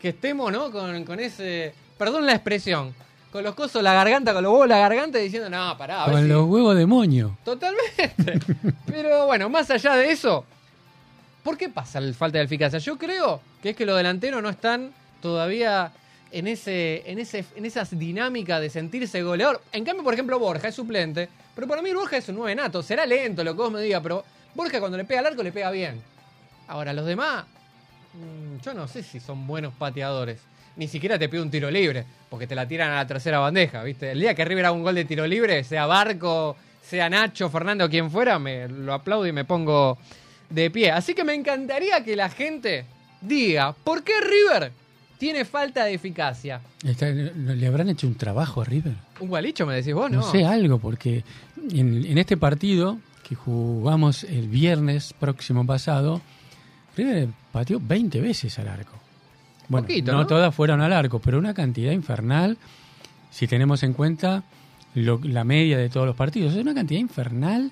que 0.00 0.10
estemos, 0.10 0.52
¿no? 0.52 0.70
Con, 0.70 1.04
con 1.04 1.20
ese. 1.20 1.74
Perdón 1.96 2.26
la 2.26 2.32
expresión. 2.32 2.94
Con 3.32 3.44
los 3.44 3.54
cosos 3.54 3.82
la 3.82 3.92
garganta, 3.92 4.32
con 4.32 4.42
los 4.42 4.52
huevos 4.52 4.68
la 4.68 4.78
garganta 4.78 5.18
diciendo, 5.18 5.50
no, 5.50 5.76
pará, 5.76 6.04
a 6.04 6.06
ver 6.06 6.14
Con 6.14 6.22
si- 6.22 6.28
los 6.30 6.48
huevos 6.48 6.74
de 6.76 6.86
moño. 6.86 7.36
Totalmente. 7.44 8.38
Pero 8.86 9.26
bueno, 9.26 9.50
más 9.50 9.70
allá 9.70 9.96
de 9.96 10.10
eso, 10.10 10.46
¿por 11.42 11.58
qué 11.58 11.68
pasa 11.68 12.00
la 12.00 12.14
falta 12.14 12.38
de 12.38 12.44
eficacia? 12.44 12.78
Yo 12.78 12.96
creo 12.96 13.40
que 13.62 13.70
es 13.70 13.76
que 13.76 13.84
los 13.84 13.96
delanteros 13.98 14.42
no 14.42 14.48
están 14.48 14.92
todavía 15.20 15.92
en 16.32 16.46
ese, 16.46 17.02
en 17.10 17.18
ese, 17.18 17.44
en 17.54 17.66
esas 17.66 17.98
dinámicas 17.98 18.60
de 18.62 18.70
sentirse 18.70 19.22
goleador. 19.22 19.60
En 19.72 19.84
cambio, 19.84 20.02
por 20.04 20.14
ejemplo, 20.14 20.38
Borja 20.38 20.68
es 20.68 20.74
suplente, 20.74 21.28
pero 21.54 21.66
para 21.66 21.82
mí 21.82 21.92
Borja 21.92 22.16
es 22.16 22.28
un 22.30 22.36
nueve 22.36 22.54
nato. 22.54 22.82
Será 22.82 23.04
lento 23.04 23.44
lo 23.44 23.52
que 23.54 23.60
vos 23.62 23.70
me 23.72 23.82
digas, 23.82 24.00
pero 24.02 24.24
Borja 24.54 24.80
cuando 24.80 24.96
le 24.96 25.04
pega 25.04 25.20
al 25.20 25.26
arco 25.26 25.42
le 25.42 25.52
pega 25.52 25.70
bien. 25.70 26.00
Ahora, 26.66 26.94
los 26.94 27.04
demás, 27.04 27.44
yo 28.64 28.74
no 28.74 28.88
sé 28.88 29.02
si 29.02 29.20
son 29.20 29.46
buenos 29.46 29.74
pateadores. 29.74 30.40
Ni 30.76 30.86
siquiera 30.86 31.18
te 31.18 31.28
pide 31.28 31.42
un 31.42 31.50
tiro 31.50 31.70
libre, 31.70 32.04
porque 32.30 32.46
te 32.46 32.54
la 32.54 32.66
tiran 32.68 32.90
a 32.92 32.96
la 32.96 33.06
tercera 33.06 33.38
bandeja, 33.40 33.82
¿viste? 33.82 34.12
El 34.12 34.20
día 34.20 34.34
que 34.34 34.44
River 34.44 34.66
haga 34.66 34.72
un 34.76 34.82
gol 34.84 34.94
de 34.94 35.04
tiro 35.04 35.26
libre, 35.26 35.64
sea 35.64 35.86
Barco, 35.86 36.56
sea 36.82 37.10
Nacho, 37.10 37.50
Fernando 37.50 37.88
quien 37.90 38.10
fuera, 38.10 38.38
me 38.38 38.68
lo 38.68 38.92
aplaudo 38.94 39.26
y 39.26 39.32
me 39.32 39.44
pongo 39.44 39.98
de 40.48 40.70
pie. 40.70 40.92
Así 40.92 41.14
que 41.14 41.24
me 41.24 41.34
encantaría 41.34 42.02
que 42.04 42.14
la 42.14 42.28
gente 42.30 42.84
diga, 43.20 43.72
¿por 43.72 44.04
qué 44.04 44.12
River 44.20 44.70
tiene 45.18 45.44
falta 45.44 45.84
de 45.84 45.94
eficacia? 45.94 46.60
Está- 46.84 47.10
¿Le 47.10 47.66
habrán 47.66 47.88
hecho 47.88 48.06
un 48.06 48.14
trabajo 48.14 48.60
a 48.62 48.64
River? 48.64 48.92
Un 49.18 49.28
gualicho, 49.28 49.66
me 49.66 49.74
decís 49.74 49.94
vos, 49.94 50.08
¿no? 50.10 50.18
No 50.20 50.30
sé, 50.30 50.44
algo, 50.44 50.78
porque 50.78 51.24
en, 51.72 52.04
en 52.06 52.18
este 52.18 52.36
partido 52.36 52.98
que 53.28 53.34
jugamos 53.34 54.22
el 54.22 54.46
viernes 54.48 55.12
próximo 55.18 55.66
pasado, 55.66 56.20
River 56.96 57.28
pateó 57.58 57.80
20 57.82 58.20
veces 58.20 58.58
al 58.58 58.68
arco. 58.68 58.92
Bueno, 59.68 59.86
Poquito, 59.86 60.12
no, 60.12 60.18
¿no? 60.18 60.26
todas 60.26 60.54
fueron 60.54 60.80
al 60.80 60.92
arco, 60.92 61.18
pero 61.18 61.38
una 61.38 61.54
cantidad 61.54 61.92
infernal 61.92 62.56
si 63.30 63.46
tenemos 63.46 63.82
en 63.82 63.92
cuenta 63.92 64.42
lo- 64.94 65.20
la 65.22 65.44
media 65.44 65.76
de 65.76 65.88
todos 65.90 66.06
los 66.06 66.16
partidos. 66.16 66.54
Es 66.54 66.62
una 66.62 66.74
cantidad 66.74 67.00
infernal 67.00 67.70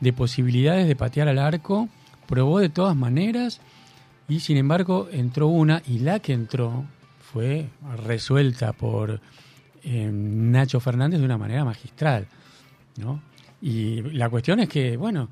de 0.00 0.12
posibilidades 0.12 0.86
de 0.86 0.96
patear 0.96 1.28
al 1.28 1.38
arco. 1.38 1.88
Probó 2.26 2.58
de 2.60 2.68
todas 2.68 2.94
maneras 2.96 3.60
y 4.28 4.40
sin 4.40 4.56
embargo 4.58 5.08
entró 5.10 5.46
una 5.48 5.82
y 5.86 6.00
la 6.00 6.18
que 6.20 6.32
entró 6.34 6.84
fue 7.32 7.68
resuelta 8.04 8.72
por 8.72 9.20
eh, 9.82 10.10
Nacho 10.12 10.78
Fernández 10.80 11.20
de 11.20 11.24
una 11.26 11.38
manera 11.38 11.64
magistral. 11.64 12.26
¿no? 12.98 13.22
Y 13.62 14.02
la 14.02 14.28
cuestión 14.28 14.60
es 14.60 14.68
que, 14.68 14.96
bueno, 14.96 15.28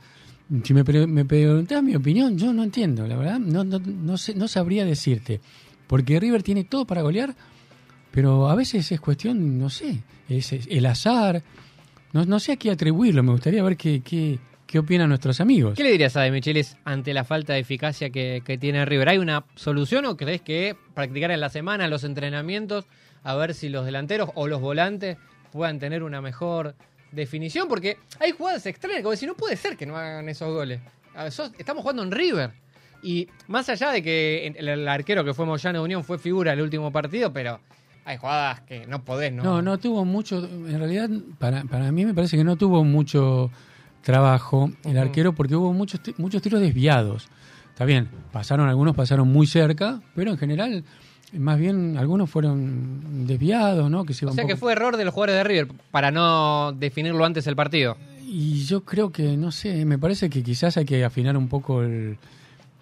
si 0.64 0.74
me, 0.74 0.84
pre- 0.84 1.06
me 1.06 1.24
preguntás 1.24 1.82
mi 1.82 1.94
opinión, 1.94 2.38
yo 2.38 2.52
no 2.52 2.62
entiendo, 2.62 3.06
la 3.06 3.16
verdad, 3.16 3.38
no, 3.38 3.64
no, 3.64 3.78
no, 3.78 4.16
sé, 4.16 4.34
no 4.34 4.48
sabría 4.48 4.84
decirte. 4.84 5.40
Porque 5.86 6.18
River 6.20 6.42
tiene 6.42 6.64
todo 6.64 6.84
para 6.86 7.02
golear, 7.02 7.34
pero 8.10 8.48
a 8.48 8.54
veces 8.54 8.90
es 8.92 9.00
cuestión, 9.00 9.58
no 9.58 9.70
sé, 9.70 10.02
es, 10.28 10.52
el 10.52 10.86
azar. 10.86 11.42
No, 12.12 12.24
no 12.24 12.40
sé 12.40 12.52
a 12.52 12.56
qué 12.56 12.70
atribuirlo, 12.70 13.22
me 13.22 13.32
gustaría 13.32 13.62
ver 13.62 13.76
qué, 13.76 14.00
qué, 14.02 14.38
qué 14.66 14.78
opinan 14.78 15.08
nuestros 15.10 15.40
amigos. 15.40 15.74
¿Qué 15.76 15.84
le 15.84 15.92
dirías 15.92 16.16
a 16.16 16.22
De 16.22 16.30
Michelis 16.30 16.76
ante 16.84 17.12
la 17.12 17.24
falta 17.24 17.52
de 17.52 17.60
eficacia 17.60 18.10
que, 18.10 18.42
que 18.44 18.56
tiene 18.58 18.84
River? 18.84 19.10
¿Hay 19.10 19.18
una 19.18 19.44
solución 19.54 20.06
o 20.06 20.16
crees 20.16 20.40
que 20.40 20.76
practicar 20.94 21.30
en 21.30 21.40
la 21.40 21.50
semana, 21.50 21.88
los 21.88 22.04
entrenamientos, 22.04 22.86
a 23.22 23.34
ver 23.34 23.54
si 23.54 23.68
los 23.68 23.84
delanteros 23.84 24.30
o 24.34 24.46
los 24.48 24.60
volantes 24.60 25.18
puedan 25.52 25.78
tener 25.78 26.02
una 26.02 26.20
mejor 26.20 26.74
definición? 27.12 27.68
Porque 27.68 27.96
hay 28.20 28.32
jugadas 28.32 28.64
extrañas, 28.66 29.02
como 29.02 29.16
si 29.16 29.26
no 29.26 29.34
puede 29.34 29.56
ser 29.56 29.76
que 29.76 29.86
no 29.86 29.96
hagan 29.96 30.28
esos 30.28 30.52
goles. 30.52 30.80
A 31.14 31.24
ver, 31.24 31.32
sos- 31.32 31.52
Estamos 31.58 31.82
jugando 31.82 32.02
en 32.02 32.10
River. 32.12 32.50
Y 33.02 33.28
más 33.46 33.68
allá 33.68 33.90
de 33.92 34.02
que 34.02 34.46
el, 34.56 34.68
el 34.68 34.88
arquero 34.88 35.24
que 35.24 35.32
fue 35.34 35.46
Moyano 35.46 35.78
de 35.78 35.84
Unión 35.84 36.02
fue 36.04 36.18
figura 36.18 36.52
el 36.52 36.60
último 36.60 36.90
partido, 36.90 37.32
pero 37.32 37.60
hay 38.04 38.16
jugadas 38.16 38.60
que 38.62 38.86
no 38.86 39.04
podés, 39.04 39.32
¿no? 39.32 39.42
No, 39.44 39.62
no 39.62 39.78
tuvo 39.78 40.04
mucho, 40.04 40.38
en 40.44 40.78
realidad 40.78 41.08
para, 41.38 41.62
para 41.64 41.92
mí 41.92 42.04
me 42.06 42.14
parece 42.14 42.36
que 42.36 42.42
no 42.44 42.56
tuvo 42.56 42.82
mucho 42.84 43.50
trabajo 44.02 44.70
el 44.84 44.98
arquero 44.98 45.32
porque 45.34 45.54
hubo 45.54 45.72
muchos, 45.72 46.00
muchos 46.16 46.42
tiros 46.42 46.60
desviados. 46.60 47.28
Está 47.68 47.84
bien, 47.84 48.08
pasaron 48.32 48.68
algunos, 48.68 48.96
pasaron 48.96 49.28
muy 49.28 49.46
cerca, 49.46 50.00
pero 50.16 50.32
en 50.32 50.38
general, 50.38 50.84
más 51.32 51.58
bien 51.58 51.96
algunos 51.96 52.30
fueron 52.30 53.26
desviados, 53.26 53.90
¿no? 53.90 54.04
Que 54.04 54.14
se 54.14 54.26
O 54.26 54.32
sea 54.32 54.46
que 54.46 54.56
fue 54.56 54.72
error 54.72 54.96
de 54.96 55.04
los 55.04 55.12
jugadores 55.12 55.36
de 55.36 55.44
River 55.44 55.68
para 55.90 56.10
no 56.10 56.72
definirlo 56.72 57.24
antes 57.24 57.46
el 57.46 57.56
partido. 57.56 57.96
Y 58.26 58.64
yo 58.64 58.84
creo 58.84 59.10
que, 59.10 59.36
no 59.36 59.50
sé, 59.50 59.84
me 59.84 59.98
parece 59.98 60.28
que 60.28 60.42
quizás 60.42 60.76
hay 60.76 60.84
que 60.84 61.04
afinar 61.04 61.36
un 61.36 61.48
poco 61.48 61.82
el... 61.82 62.18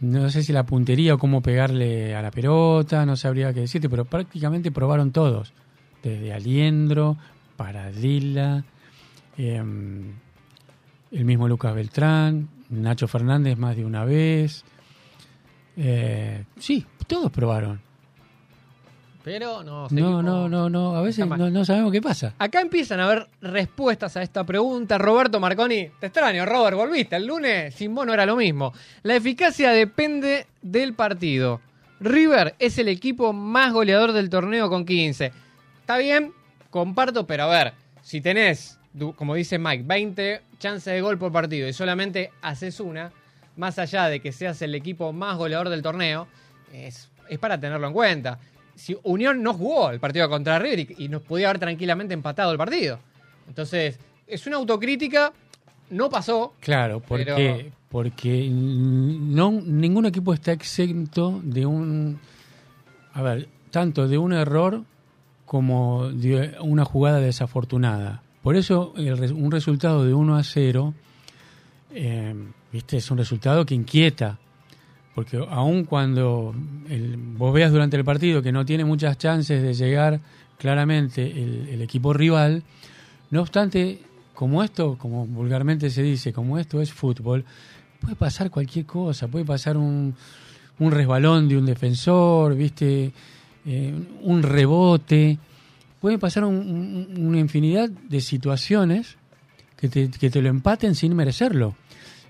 No 0.00 0.28
sé 0.28 0.42
si 0.42 0.52
la 0.52 0.66
puntería 0.66 1.14
o 1.14 1.18
cómo 1.18 1.40
pegarle 1.40 2.14
a 2.14 2.20
la 2.20 2.30
pelota, 2.30 3.06
no 3.06 3.16
sabría 3.16 3.54
qué 3.54 3.60
decirte, 3.60 3.88
pero 3.88 4.04
prácticamente 4.04 4.70
probaron 4.70 5.10
todos. 5.10 5.52
Desde 6.02 6.34
Aliendro, 6.34 7.16
Paradilla, 7.56 8.64
em, 9.38 10.12
el 11.12 11.24
mismo 11.24 11.48
Lucas 11.48 11.74
Beltrán, 11.74 12.48
Nacho 12.68 13.08
Fernández 13.08 13.56
más 13.56 13.74
de 13.74 13.84
una 13.86 14.04
vez. 14.04 14.64
Eh, 15.76 16.44
sí, 16.58 16.84
todos 17.06 17.30
probaron. 17.30 17.85
Pero 19.26 19.64
no. 19.64 19.88
No, 19.90 20.22
no, 20.22 20.48
no, 20.48 20.70
no, 20.70 20.94
a 20.94 21.02
veces 21.02 21.26
no, 21.26 21.50
no 21.50 21.64
sabemos 21.64 21.90
qué 21.90 22.00
pasa. 22.00 22.34
Acá 22.38 22.60
empiezan 22.60 23.00
a 23.00 23.06
haber 23.06 23.26
respuestas 23.40 24.16
a 24.16 24.22
esta 24.22 24.44
pregunta. 24.44 24.98
Roberto 24.98 25.40
Marconi, 25.40 25.90
te 25.98 26.06
extraño, 26.06 26.46
Robert, 26.46 26.76
volviste. 26.76 27.16
El 27.16 27.26
lunes 27.26 27.74
sin 27.74 27.92
vos 27.92 28.06
no 28.06 28.14
era 28.14 28.24
lo 28.24 28.36
mismo. 28.36 28.72
La 29.02 29.16
eficacia 29.16 29.72
depende 29.72 30.46
del 30.62 30.94
partido. 30.94 31.60
River 31.98 32.54
es 32.60 32.78
el 32.78 32.86
equipo 32.86 33.32
más 33.32 33.72
goleador 33.72 34.12
del 34.12 34.30
torneo 34.30 34.70
con 34.70 34.86
15. 34.86 35.32
Está 35.80 35.98
bien, 35.98 36.32
comparto, 36.70 37.26
pero 37.26 37.42
a 37.42 37.46
ver, 37.48 37.72
si 38.02 38.20
tenés, 38.20 38.78
como 39.16 39.34
dice 39.34 39.58
Mike, 39.58 39.82
20 39.84 40.40
chances 40.60 40.94
de 40.94 41.00
gol 41.00 41.18
por 41.18 41.32
partido 41.32 41.66
y 41.66 41.72
solamente 41.72 42.30
haces 42.42 42.78
una, 42.78 43.10
más 43.56 43.80
allá 43.80 44.06
de 44.06 44.20
que 44.20 44.30
seas 44.30 44.62
el 44.62 44.76
equipo 44.76 45.12
más 45.12 45.36
goleador 45.36 45.68
del 45.68 45.82
torneo, 45.82 46.28
es, 46.72 47.08
es 47.28 47.40
para 47.40 47.58
tenerlo 47.58 47.88
en 47.88 47.92
cuenta. 47.92 48.38
Si 48.76 48.96
Unión 49.02 49.42
no 49.42 49.52
jugó 49.54 49.90
el 49.90 49.98
partido 49.98 50.28
contra 50.28 50.58
River 50.60 50.78
y, 50.98 51.04
y 51.04 51.08
nos 51.08 51.22
podía 51.22 51.48
haber 51.48 51.58
tranquilamente 51.58 52.14
empatado 52.14 52.52
el 52.52 52.58
partido. 52.58 53.00
Entonces, 53.48 53.98
es 54.26 54.46
una 54.46 54.56
autocrítica, 54.56 55.32
no 55.90 56.08
pasó. 56.10 56.54
Claro, 56.60 57.00
porque, 57.00 57.24
Pero- 57.24 57.70
porque 57.88 58.48
no, 58.50 59.50
ningún 59.52 60.06
equipo 60.06 60.34
está 60.34 60.52
exento 60.52 61.40
de 61.42 61.64
un, 61.66 62.18
a 63.14 63.22
ver, 63.22 63.48
tanto 63.70 64.06
de 64.06 64.18
un 64.18 64.32
error 64.32 64.82
como 65.46 66.10
de 66.10 66.56
una 66.60 66.84
jugada 66.84 67.20
desafortunada. 67.20 68.22
Por 68.42 68.56
eso 68.56 68.92
el 68.96 69.32
un 69.32 69.50
resultado 69.50 70.04
de 70.04 70.12
1 70.12 70.36
a 70.36 70.42
0, 70.44 70.92
eh, 71.94 72.34
viste, 72.72 72.96
es 72.98 73.10
un 73.10 73.18
resultado 73.18 73.64
que 73.64 73.74
inquieta. 73.74 74.38
Porque 75.16 75.38
aun 75.48 75.84
cuando 75.84 76.54
el- 76.90 77.16
vos 77.16 77.52
veas 77.54 77.72
durante 77.72 77.96
el 77.96 78.04
partido 78.04 78.42
que 78.42 78.52
no 78.52 78.66
tiene 78.66 78.84
muchas 78.84 79.16
chances 79.16 79.62
de 79.62 79.72
llegar 79.72 80.20
claramente 80.58 81.22
el, 81.72 81.80
equipo 81.80 82.12
rival, 82.12 82.62
no 83.30 83.40
obstante, 83.40 83.98
como 84.34 84.62
esto, 84.62 84.98
como 84.98 85.26
vulgarmente 85.26 85.88
se 85.88 86.02
dice, 86.02 86.34
como 86.34 86.58
esto 86.58 86.82
es 86.82 86.92
fútbol, 86.92 87.46
puede 87.98 88.14
pasar 88.14 88.50
cualquier 88.50 88.84
cosa, 88.84 89.26
puede 89.26 89.46
pasar 89.46 89.78
un, 89.78 90.14
un 90.78 90.90
resbalón 90.92 91.48
de 91.48 91.56
un 91.56 91.64
defensor, 91.66 92.54
viste, 92.54 93.12
Eh, 93.68 93.92
un 94.22 94.44
rebote, 94.44 95.38
puede 96.00 96.18
pasar 96.18 96.44
un- 96.44 96.54
un- 96.54 97.26
una 97.26 97.40
infinidad 97.40 97.88
de 97.88 98.20
situaciones 98.20 99.16
que 99.76 99.88
te 100.30 100.40
lo 100.40 100.48
empaten 100.48 100.94
sin 100.94 101.16
merecerlo. 101.16 101.74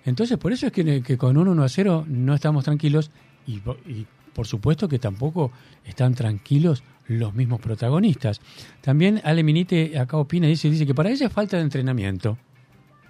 Entonces, 0.07 0.39
por 0.39 0.53
eso 0.53 0.67
es 0.69 0.73
que, 0.73 1.19
con 1.19 1.37
un 1.37 1.49
1 1.49 1.63
a 1.63 1.69
0 1.69 2.05
no 2.09 2.35
estamos 2.35 2.65
tranquilos 2.65 3.11
y, 3.47 3.59
po- 3.59 3.77
y 3.87 4.07
por 4.33 4.47
supuesto 4.47 4.89
que 4.89 4.99
tampoco 4.99 5.53
están 5.85 6.15
tranquilos 6.15 6.83
los 7.09 7.35
mismos 7.35 7.61
protagonistas. 7.61 8.41
También 8.81 9.21
Ale 9.25 9.43
Minite 9.43 9.99
acá 9.99 10.17
opina 10.17 10.47
y 10.47 10.51
dice, 10.51 10.71
dice 10.71 10.87
que 10.87 10.95
para 10.95 11.11
ella 11.11 11.27
es 11.27 11.33
falta 11.33 11.57
de 11.57 11.63
entrenamiento. 11.65 12.39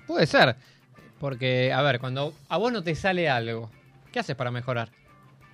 Puede 0.06 0.26
ser. 0.26 0.56
Porque, 1.18 1.72
a 1.72 1.80
ver, 1.82 1.98
cuando 1.98 2.34
a 2.48 2.56
vos 2.58 2.72
no 2.72 2.82
te 2.82 2.94
sale 2.94 3.28
algo, 3.28 3.70
¿qué 4.12 4.18
haces 4.20 4.36
para 4.36 4.50
mejorar? 4.50 4.90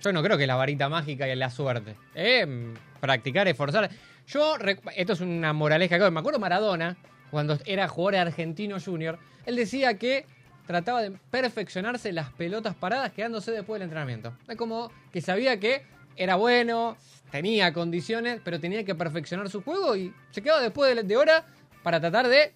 Yo 0.01 0.11
no 0.11 0.21
creo 0.21 0.37
que 0.37 0.45
la 0.45 0.55
varita 0.55 0.89
mágica 0.89 1.27
y 1.27 1.35
la 1.35 1.49
suerte. 1.49 1.95
¿eh? 2.15 2.73
Practicar, 2.99 3.47
esforzar. 3.47 3.89
Yo, 4.27 4.55
esto 4.95 5.13
es 5.13 5.21
una 5.21 5.53
moraleja 5.53 5.97
que 5.97 6.11
me 6.11 6.19
acuerdo 6.19 6.39
Maradona, 6.39 6.97
cuando 7.31 7.57
era 7.65 7.87
jugador 7.87 8.27
argentino 8.27 8.77
junior, 8.79 9.17
él 9.45 9.55
decía 9.55 9.97
que 9.97 10.25
trataba 10.65 11.01
de 11.01 11.11
perfeccionarse 11.31 12.11
las 12.11 12.31
pelotas 12.31 12.75
paradas 12.75 13.11
quedándose 13.11 13.51
después 13.51 13.79
del 13.79 13.83
entrenamiento. 13.83 14.33
Es 14.47 14.57
como 14.57 14.91
que 15.11 15.21
sabía 15.21 15.59
que 15.59 15.83
era 16.15 16.35
bueno, 16.35 16.97
tenía 17.31 17.73
condiciones, 17.73 18.39
pero 18.43 18.59
tenía 18.59 18.83
que 18.83 18.95
perfeccionar 18.95 19.49
su 19.49 19.61
juego 19.63 19.95
y 19.95 20.13
se 20.31 20.41
quedaba 20.41 20.61
después 20.61 20.95
de, 21.07 21.17
hora 21.17 21.45
para 21.81 21.99
tratar 21.99 22.27
de 22.27 22.53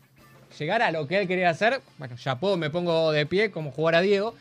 llegar 0.58 0.82
a 0.82 0.92
lo 0.92 1.08
que 1.08 1.20
él 1.20 1.28
quería 1.28 1.50
hacer. 1.50 1.82
Bueno, 1.98 2.16
ya 2.16 2.40
puedo, 2.40 2.58
me 2.58 2.70
pongo 2.70 3.12
de 3.12 3.26
pie 3.26 3.52
como 3.52 3.72
jugar 3.72 3.96
a 3.96 4.02
Diego. 4.02 4.36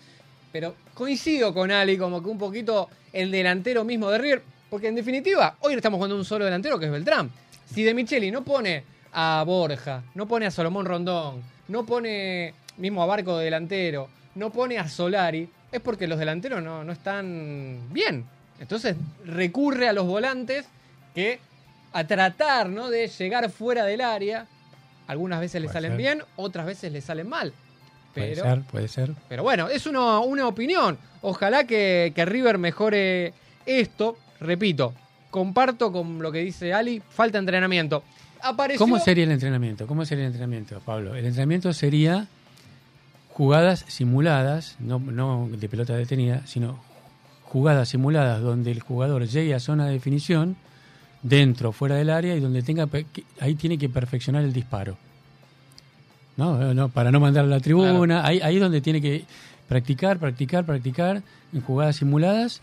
Pero 0.53 0.75
coincido 0.95 1.53
con 1.53 1.71
Ali, 1.71 1.99
como 1.99 2.23
que 2.23 2.29
un 2.29 2.39
poquito 2.39 2.89
el 3.13 3.31
delantero 3.31 3.85
mismo 3.85 4.11
de 4.11 4.19
River. 4.19 4.43
Porque 4.71 4.89
en 4.89 4.95
definitiva, 4.95 5.57
hoy 5.61 5.75
estamos 5.75 5.99
jugando 5.99 6.17
un 6.17 6.25
solo 6.25 6.45
delantero 6.45 6.79
que 6.79 6.87
es 6.87 6.93
Beltrán. 6.93 7.31
Si 7.73 7.83
De 7.83 7.95
Micheli 7.95 8.31
no 8.31 8.45
pone 8.45 8.85
a 9.13 9.43
Borja, 9.47 10.03
no 10.15 10.27
pone 10.27 10.47
a 10.47 10.51
Solomón 10.51 10.87
Rondón, 10.87 11.43
no 11.69 11.85
pone 11.85 12.55
mismo 12.78 13.02
a 13.02 13.06
Barco 13.06 13.38
de 13.38 13.45
delantero, 13.45 14.09
no 14.35 14.50
pone 14.50 14.78
a 14.78 14.88
Solari, 14.88 15.49
es 15.73 15.80
porque 15.80 16.06
los 16.06 16.18
delanteros 16.18 16.62
no, 16.62 16.85
no 16.85 16.92
están 16.92 17.80
bien. 17.90 18.25
Entonces 18.61 18.97
recurre 19.25 19.88
a 19.88 19.92
los 19.92 20.06
volantes 20.06 20.66
que 21.14 21.40
a 21.92 22.06
tratar 22.06 22.68
¿no? 22.68 22.90
de 22.90 23.09
llegar 23.09 23.50
fuera 23.50 23.85
del 23.85 24.00
área. 24.00 24.47
Algunas 25.06 25.40
veces 25.40 25.62
le 25.62 25.68
salen 25.68 25.92
ser. 25.92 25.99
bien, 25.99 26.23
otras 26.37 26.66
veces 26.66 26.92
le 26.92 27.00
salen 27.00 27.28
mal. 27.28 27.52
Puede 28.14 28.35
ser, 28.35 28.62
puede 28.62 28.88
ser. 28.88 29.12
pero 29.28 29.42
bueno, 29.42 29.68
es 29.68 29.87
una, 29.87 30.21
una 30.21 30.49
opinión. 30.49 30.99
Ojalá 31.21 31.64
que, 31.64 32.12
que 32.14 32.25
River 32.25 32.56
mejore 32.56 33.35
esto. 33.66 34.16
Repito, 34.40 34.95
comparto 35.30 35.92
con 35.92 36.23
lo 36.23 36.33
que 36.33 36.38
dice 36.38 36.73
Ali, 36.73 37.02
falta 37.11 37.38
entrenamiento. 37.38 38.02
Apareció... 38.40 38.78
¿Cómo 38.78 38.99
sería 38.99 39.25
el 39.25 39.33
entrenamiento? 39.33 39.87
¿Cómo 39.87 40.04
sería 40.04 40.25
el 40.25 40.28
entrenamiento, 40.28 40.80
Pablo? 40.80 41.14
El 41.14 41.26
entrenamiento 41.26 41.73
sería 41.73 42.26
jugadas 43.37 43.85
simuladas, 43.88 44.76
no, 44.81 44.99
no 44.99 45.47
de 45.52 45.69
pelota 45.69 45.95
detenida, 45.95 46.40
sino 46.47 46.78
jugadas 47.45 47.90
simuladas 47.90 48.40
donde 48.40 48.71
el 48.71 48.81
jugador 48.81 49.26
llegue 49.26 49.55
a 49.55 49.61
zona 49.61 49.85
de 49.87 49.93
definición, 49.93 50.57
dentro 51.23 51.69
o 51.69 51.73
fuera 51.73 51.97
del 51.97 52.09
área, 52.09 52.35
y 52.35 52.40
donde 52.40 52.62
tenga 52.62 52.88
ahí 53.40 53.55
tiene 53.55 53.76
que 53.76 53.90
perfeccionar 53.90 54.43
el 54.43 54.55
disparo. 54.55 54.97
No, 56.38 56.73
no, 56.73 56.88
para 56.88 57.11
no 57.11 57.21
mandar 57.21 57.45
a 57.45 57.49
la 57.49 57.61
tribuna, 57.61 58.25
ahí, 58.26 58.40
ahí 58.43 58.57
es 58.57 58.62
donde 58.62 58.81
tiene 58.81 59.02
que 59.02 59.25
practicar, 59.69 60.19
practicar, 60.19 60.64
practicar 60.64 61.23
en 61.52 61.61
jugadas 61.61 61.97
simuladas, 61.97 62.62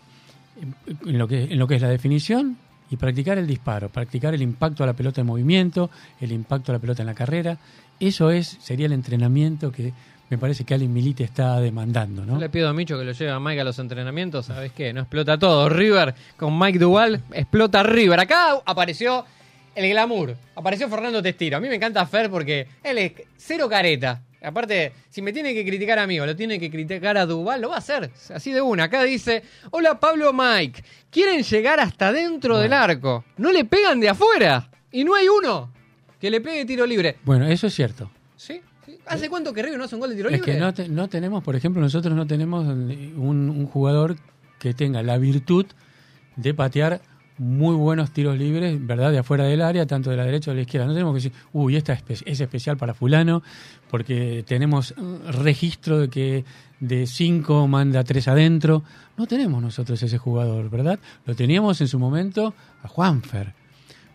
en- 0.60 0.76
en 1.10 1.18
lo 1.20 1.28
que, 1.28 1.44
en 1.44 1.60
lo 1.60 1.68
que 1.68 1.76
es 1.76 1.82
la 1.84 1.90
definición 1.90 2.58
y 2.90 2.98
practicar 2.98 3.38
el 3.38 3.46
disparo, 3.46 3.90
practicar 3.90 4.34
el 4.34 4.42
impacto 4.42 4.84
a 4.84 4.88
la 4.88 4.94
pelota 4.94 5.22
en 5.22 5.28
movimiento, 5.28 5.92
el 6.20 6.32
impacto 6.32 6.72
a 6.72 6.74
la 6.74 6.80
pelota 6.80 7.04
en 7.04 7.08
la 7.08 7.14
carrera. 7.16 7.58
Eso 8.00 8.32
es 8.32 8.58
sería 8.62 8.88
el 8.88 8.94
entrenamiento 8.94 9.72
que 9.72 9.94
me 10.34 10.40
parece 10.40 10.64
que 10.64 10.74
Alin 10.74 10.92
Milite 10.92 11.24
está 11.24 11.60
demandando, 11.60 12.26
¿no? 12.26 12.34
Yo 12.34 12.40
le 12.40 12.50
pido 12.50 12.68
a 12.68 12.74
Micho 12.74 12.98
que 12.98 13.04
lo 13.04 13.12
lleve 13.12 13.30
a 13.30 13.40
Mike 13.40 13.62
a 13.62 13.64
los 13.64 13.78
entrenamientos, 13.78 14.48
¿sabes 14.48 14.72
qué? 14.72 14.92
No 14.92 15.02
explota 15.02 15.38
todo. 15.38 15.70
River 15.70 16.16
con 16.38 16.58
Mike 16.58 16.80
Duval 16.80 17.22
explota 17.34 17.84
River. 17.84 18.20
Acá 18.20 18.60
apareció 18.66 19.26
el 19.76 19.88
glamour, 19.92 20.36
apareció 20.56 20.90
Fernando 20.90 21.22
Testiro. 21.22 21.58
A 21.58 21.60
mí 21.60 21.68
me 21.70 21.76
encanta 21.76 22.04
Fer 22.08 22.32
porque 22.32 22.68
él 22.84 22.98
es 22.98 23.12
cero 23.38 23.70
careta. 23.70 24.24
Aparte, 24.42 24.92
si 25.08 25.22
me 25.22 25.32
tiene 25.32 25.54
que 25.54 25.64
criticar 25.64 26.00
a 26.00 26.08
mí 26.08 26.20
o 26.20 26.26
lo 26.26 26.36
tiene 26.36 26.60
que 26.60 26.72
criticar 26.72 27.16
a 27.16 27.28
Duval, 27.28 27.62
lo 27.62 27.70
va 27.70 27.76
a 27.76 27.78
hacer. 27.78 28.10
Así 28.34 28.52
de 28.52 28.62
una. 28.62 28.86
Acá 28.86 29.04
dice, 29.04 29.44
hola 29.70 30.00
Pablo 30.00 30.34
Mike, 30.34 30.84
quieren 31.12 31.44
llegar 31.44 31.80
hasta 31.80 32.12
dentro 32.12 32.58
del 32.58 32.74
arco. 32.74 33.24
No 33.38 33.52
le 33.52 33.66
pegan 33.66 34.00
de 34.00 34.10
afuera. 34.10 34.68
Y 34.92 35.04
no 35.04 35.14
hay 35.14 35.28
uno 35.28 35.72
que 36.20 36.32
le 36.32 36.42
pegue 36.42 36.66
tiro 36.66 36.88
libre. 36.88 37.18
Bueno, 37.24 37.46
eso 37.46 37.68
es 37.68 37.76
cierto. 37.76 38.10
¿Sí? 38.36 38.62
¿Hace 39.08 39.30
cuánto 39.30 39.54
que 39.54 39.62
River 39.64 39.78
no 39.78 39.86
hace 39.86 39.96
un 39.96 40.02
gol 40.02 40.10
de 40.12 40.16
tiro 40.16 40.30
Es 40.30 40.36
libre? 40.38 40.54
que 40.54 40.60
no, 40.60 40.74
te- 40.74 40.88
no 40.90 41.08
tenemos, 41.10 41.44
por 41.44 41.56
ejemplo, 41.56 41.82
nosotros 41.82 42.16
no 42.16 42.26
tenemos 42.28 42.66
un, 42.66 43.18
un 43.50 43.66
jugador 43.68 44.16
que 44.60 44.74
tenga 44.74 45.04
la 45.04 45.18
virtud 45.18 45.66
de 46.36 46.54
patear 46.54 47.02
muy 47.38 47.76
buenos 47.76 48.12
tiros 48.12 48.38
libres, 48.38 48.78
¿verdad? 48.86 49.12
De 49.12 49.18
afuera 49.18 49.44
del 49.46 49.62
área, 49.62 49.86
tanto 49.88 50.10
de 50.12 50.18
la 50.18 50.24
derecha 50.24 50.52
o 50.52 50.54
de 50.54 50.58
la 50.58 50.62
izquierda. 50.62 50.86
No 50.88 50.94
tenemos 50.94 51.14
que 51.14 51.18
decir, 51.30 51.32
uy, 51.52 51.76
esta 51.76 51.94
es, 51.94 52.04
espe- 52.06 52.24
es 52.26 52.40
especial 52.40 52.78
para 52.78 52.94
fulano, 52.94 53.42
porque 53.90 54.44
tenemos 54.48 54.94
registro 55.32 56.00
de 56.00 56.10
que 56.10 56.46
de 56.80 57.08
cinco 57.08 57.68
manda 57.68 58.04
tres 58.04 58.28
adentro. 58.28 58.84
No 59.18 59.26
tenemos 59.26 59.62
nosotros 59.62 60.02
ese 60.04 60.18
jugador, 60.20 60.70
¿verdad? 60.70 61.00
Lo 61.26 61.36
teníamos 61.36 61.82
en 61.82 61.88
su 61.88 61.98
momento 62.00 62.54
a 62.84 62.88
Juanfer. 62.88 63.54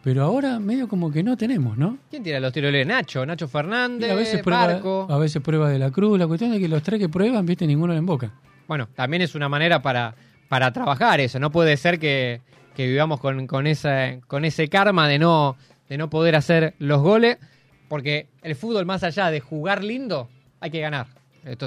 Pero 0.02 0.22
ahora 0.22 0.58
medio 0.58 0.88
como 0.88 1.10
que 1.10 1.22
no 1.22 1.36
tenemos, 1.36 1.76
¿no? 1.76 1.98
¿Quién 2.08 2.22
tira 2.22 2.40
los 2.40 2.52
tiros 2.52 2.70
libres? 2.70 2.86
Nacho, 2.86 3.26
Nacho 3.26 3.46
Y 3.46 3.48
Fernández, 3.48 4.10
a 4.10 4.14
veces 4.14 4.42
prueba, 4.42 4.66
Barco. 4.66 5.06
a 5.10 5.18
veces 5.18 5.42
prueba 5.42 5.68
de 5.70 5.78
la 5.78 5.90
cruz. 5.90 6.18
La 6.18 6.26
cuestión 6.26 6.52
es 6.52 6.60
que 6.60 6.68
los 6.68 6.82
tres 6.82 7.00
que 7.00 7.08
prueban, 7.08 7.44
viste, 7.44 7.66
ninguno 7.66 7.92
le 7.92 7.98
emboca. 7.98 8.30
Bueno, 8.66 8.88
también 8.94 9.22
es 9.22 9.34
una 9.34 9.48
manera 9.48 9.82
para, 9.82 10.14
para 10.48 10.72
trabajar 10.72 11.20
eso. 11.20 11.38
No 11.38 11.50
puede 11.50 11.76
ser 11.76 11.98
que, 11.98 12.40
que 12.76 12.86
vivamos 12.86 13.20
con, 13.20 13.46
con, 13.46 13.66
esa, 13.66 14.20
con 14.26 14.44
ese 14.44 14.68
karma 14.68 15.08
de 15.08 15.18
no, 15.18 15.56
de 15.88 15.98
no 15.98 16.08
poder 16.08 16.36
hacer 16.36 16.74
los 16.78 17.02
goles, 17.02 17.38
porque 17.88 18.28
el 18.42 18.54
fútbol, 18.54 18.86
más 18.86 19.02
allá 19.02 19.30
de 19.30 19.40
jugar 19.40 19.82
lindo, 19.82 20.28
hay 20.60 20.70
que 20.70 20.80
ganar. 20.80 21.06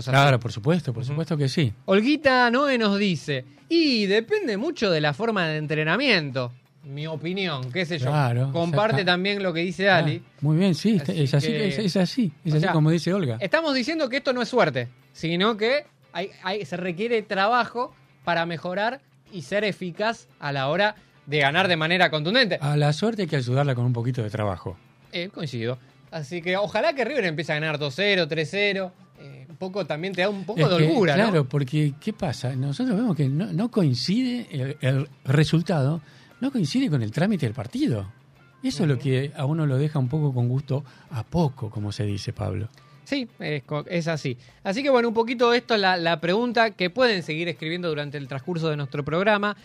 Claro, 0.04 0.40
por 0.40 0.52
supuesto, 0.52 0.94
por 0.94 1.04
supuesto 1.06 1.36
que 1.38 1.50
sí. 1.50 1.74
Olguita 1.86 2.50
Noé 2.52 2.78
nos 2.78 3.00
dice, 3.00 3.46
y 3.68 4.06
depende 4.06 4.58
mucho 4.58 4.92
de 4.92 5.02
la 5.02 5.14
forma 5.14 5.48
de 5.48 5.58
entrenamiento. 5.58 6.52
Mi 6.84 7.06
opinión, 7.06 7.72
qué 7.72 7.86
sé 7.86 8.00
yo. 8.00 8.08
Claro, 8.08 8.52
Comparte 8.52 9.06
también 9.06 9.44
lo 9.44 9.54
que 9.54 9.60
dice 9.62 9.90
Ali. 9.90 10.24
Ah, 10.26 10.32
muy 10.42 10.58
bien, 10.58 10.74
sí, 10.74 10.98
Así 11.02 11.22
es 11.24 11.34
así, 11.34 11.48
que- 11.48 11.68
es, 11.68 11.78
es 11.78 11.98
así, 11.98 12.32
es 12.44 12.54
así 12.54 12.62
sea, 12.62 12.72
como 12.74 12.90
dice 12.90 13.14
Olga. 13.14 13.38
Estamos 13.40 13.76
diciendo 13.76 14.10
que 14.10 14.18
esto 14.18 14.34
no 14.34 14.42
es 14.42 14.50
suerte, 14.50 14.88
sino 15.14 15.58
que 15.58 15.86
hay, 16.12 16.32
hay- 16.44 16.66
se 16.66 16.78
requiere 16.78 17.22
trabajo 17.22 17.94
para 18.24 18.46
mejorar 18.48 19.00
y 19.32 19.44
ser 19.44 19.64
eficaz 19.64 20.28
a 20.40 20.52
la 20.52 20.68
hora 20.70 20.96
de 21.28 21.38
ganar 21.40 21.68
de 21.68 21.76
manera 21.78 22.10
contundente. 22.10 22.58
A 22.62 22.76
la 22.76 22.92
suerte 22.94 23.22
hay 23.24 23.28
que 23.28 23.36
ayudarla 23.36 23.76
con 23.76 23.86
un 23.86 23.94
poquito 23.94 24.24
de 24.24 24.30
trabajo. 24.32 24.76
Eh, 25.12 25.30
coincido. 25.34 25.78
Así 26.10 26.42
que 26.42 26.58
ojalá 26.58 26.94
que 26.94 27.06
River 27.06 27.26
empiece 27.26 27.52
a 27.54 27.56
ganar 27.56 27.78
2-0, 27.78 28.28
3-0. 28.28 28.92
Eh, 29.20 29.46
un 29.48 29.56
poco 29.56 29.86
también 29.86 30.14
te 30.16 30.22
da 30.22 30.30
un 30.30 30.44
poco 30.46 30.60
Es 30.60 30.68
de 30.70 30.78
que, 30.78 30.84
holgura, 30.88 31.16
¿no? 31.16 31.24
Claro, 31.30 31.46
porque 31.48 31.94
¿qué 32.02 32.12
pasa? 32.12 32.56
Nosotros 32.56 32.98
vemos 32.98 33.16
que 33.16 33.30
no, 33.30 33.46
no 33.54 33.70
coincide 33.70 34.48
el, 34.52 34.78
el 34.82 35.08
resultado, 35.24 36.02
no 36.42 36.52
coincide 36.52 36.90
con 36.90 37.02
el 37.02 37.12
trámite 37.12 37.46
del 37.46 37.56
partido. 37.56 38.12
Eso 38.62 38.84
es 38.84 38.90
lo 38.90 39.00
que 39.00 39.32
a 39.36 39.46
uno 39.46 39.66
lo 39.66 39.78
deja 39.78 39.98
un 39.98 40.10
poco 40.10 40.34
con 40.34 40.48
gusto 40.50 40.84
a 41.12 41.24
poco, 41.24 41.70
como 41.70 41.92
se 41.92 42.04
dice, 42.06 42.34
Pablo. 42.34 42.68
Sí, 43.06 43.28
es, 43.40 43.64
es 43.88 44.08
así. 44.08 44.38
Así 44.64 44.84
que 44.84 44.90
bueno, 44.90 45.08
un 45.08 45.14
poquito 45.14 45.54
esto 45.54 45.74
es 45.76 45.82
la, 45.82 45.98
la 45.98 46.22
pregunta 46.22 46.72
que 46.72 46.90
pueden 46.90 47.24
seguir 47.24 47.48
escribiendo 47.48 47.90
durante 47.90 48.18
el 48.18 48.28
transcurso 48.28 48.70
de 48.70 48.78
nuestro 48.78 49.04
programa, 49.04 49.58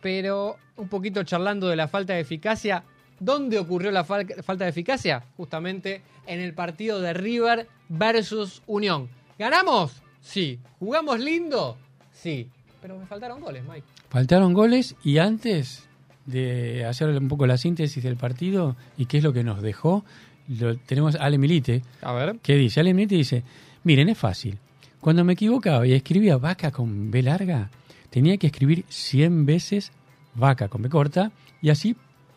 pero 0.00 0.56
un 0.76 0.88
poquito 0.88 1.22
charlando 1.22 1.68
de 1.68 1.76
la 1.76 1.88
falta 1.88 2.14
de 2.14 2.20
eficacia. 2.20 2.82
¿Dónde 3.20 3.58
ocurrió 3.60 3.92
la 3.92 4.04
fal- 4.04 4.42
falta 4.42 4.64
de 4.64 4.70
eficacia? 4.70 5.22
Justamente 5.36 6.02
en 6.26 6.40
el 6.40 6.54
partido 6.54 7.00
de 7.00 7.12
River 7.12 7.68
versus 7.88 8.62
Unión. 8.66 9.08
¿Ganamos? 9.38 10.02
Sí. 10.20 10.58
¿Jugamos 10.80 11.20
lindo? 11.20 11.78
Sí. 12.12 12.48
Pero 12.80 12.98
me 12.98 13.06
faltaron 13.06 13.40
goles, 13.40 13.62
Mike. 13.64 13.84
Faltaron 14.10 14.52
goles 14.52 14.96
y 15.04 15.18
antes 15.18 15.88
de 16.26 16.84
hacer 16.84 17.08
un 17.10 17.28
poco 17.28 17.46
la 17.46 17.56
síntesis 17.56 18.02
del 18.02 18.16
partido 18.16 18.76
y 18.96 19.06
qué 19.06 19.18
es 19.18 19.24
lo 19.24 19.32
que 19.32 19.44
nos 19.44 19.62
dejó, 19.62 20.04
lo, 20.48 20.76
tenemos 20.76 21.16
a 21.16 21.24
Ale 21.24 21.38
Milite, 21.38 21.82
A 22.00 22.12
ver. 22.12 22.36
que 22.42 22.56
dice, 22.56 22.80
Ale 22.80 22.94
Milite 22.94 23.14
dice, 23.14 23.44
miren, 23.84 24.08
es 24.08 24.18
fácil. 24.18 24.58
Cuando 25.00 25.24
me 25.24 25.32
equivocaba 25.32 25.86
y 25.86 25.92
escribía 25.92 26.36
vaca 26.36 26.70
con 26.70 27.10
B 27.10 27.22
larga, 27.22 27.70
tenía 28.10 28.36
que 28.36 28.48
escribir 28.48 28.84
100 28.88 29.46
veces 29.46 29.92
vaca 30.34 30.68
con 30.68 30.82
B 30.82 30.88
corta 30.88 31.32
y 31.60 31.70
así, 31.70 31.96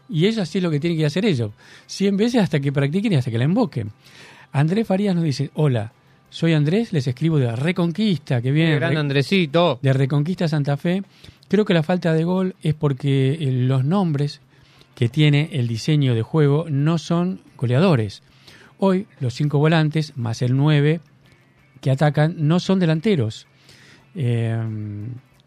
y 0.09 0.25
eso 0.25 0.41
así 0.41 0.57
es 0.57 0.63
lo 0.63 0.71
que 0.71 0.79
tienen 0.79 0.97
que 0.97 1.05
hacer 1.05 1.25
ellos, 1.25 1.51
100 1.87 2.17
veces 2.17 2.41
hasta 2.41 2.59
que 2.59 2.71
practiquen 2.71 3.13
y 3.13 3.15
hasta 3.15 3.31
que 3.31 3.37
la 3.37 3.45
invoquen. 3.45 3.91
Andrés 4.51 4.87
Farías 4.87 5.15
nos 5.15 5.23
dice, 5.23 5.51
hola, 5.53 5.91
soy 6.35 6.51
Andrés, 6.51 6.91
les 6.91 7.07
escribo 7.07 7.39
de 7.39 7.55
Reconquista, 7.55 8.41
que 8.41 8.51
viene... 8.51 8.75
Grande 8.75 8.95
Re- 8.95 8.99
Andresito. 8.99 9.79
de 9.81 9.93
Reconquista 9.93 10.49
Santa 10.49 10.75
Fe. 10.75 11.01
Creo 11.47 11.63
que 11.63 11.73
la 11.73 11.81
falta 11.81 12.11
de 12.11 12.25
gol 12.25 12.55
es 12.61 12.73
porque 12.73 13.35
eh, 13.39 13.51
los 13.53 13.85
nombres 13.85 14.41
que 14.95 15.07
tiene 15.07 15.47
el 15.53 15.67
diseño 15.69 16.13
de 16.13 16.23
juego 16.23 16.65
no 16.69 16.97
son 16.97 17.39
goleadores. 17.55 18.21
Hoy 18.79 19.07
los 19.21 19.33
cinco 19.33 19.59
volantes 19.59 20.11
más 20.17 20.41
el 20.41 20.57
9 20.57 20.99
que 21.79 21.89
atacan 21.91 22.35
no 22.37 22.59
son 22.59 22.79
delanteros. 22.81 23.47
Eh, 24.13 24.57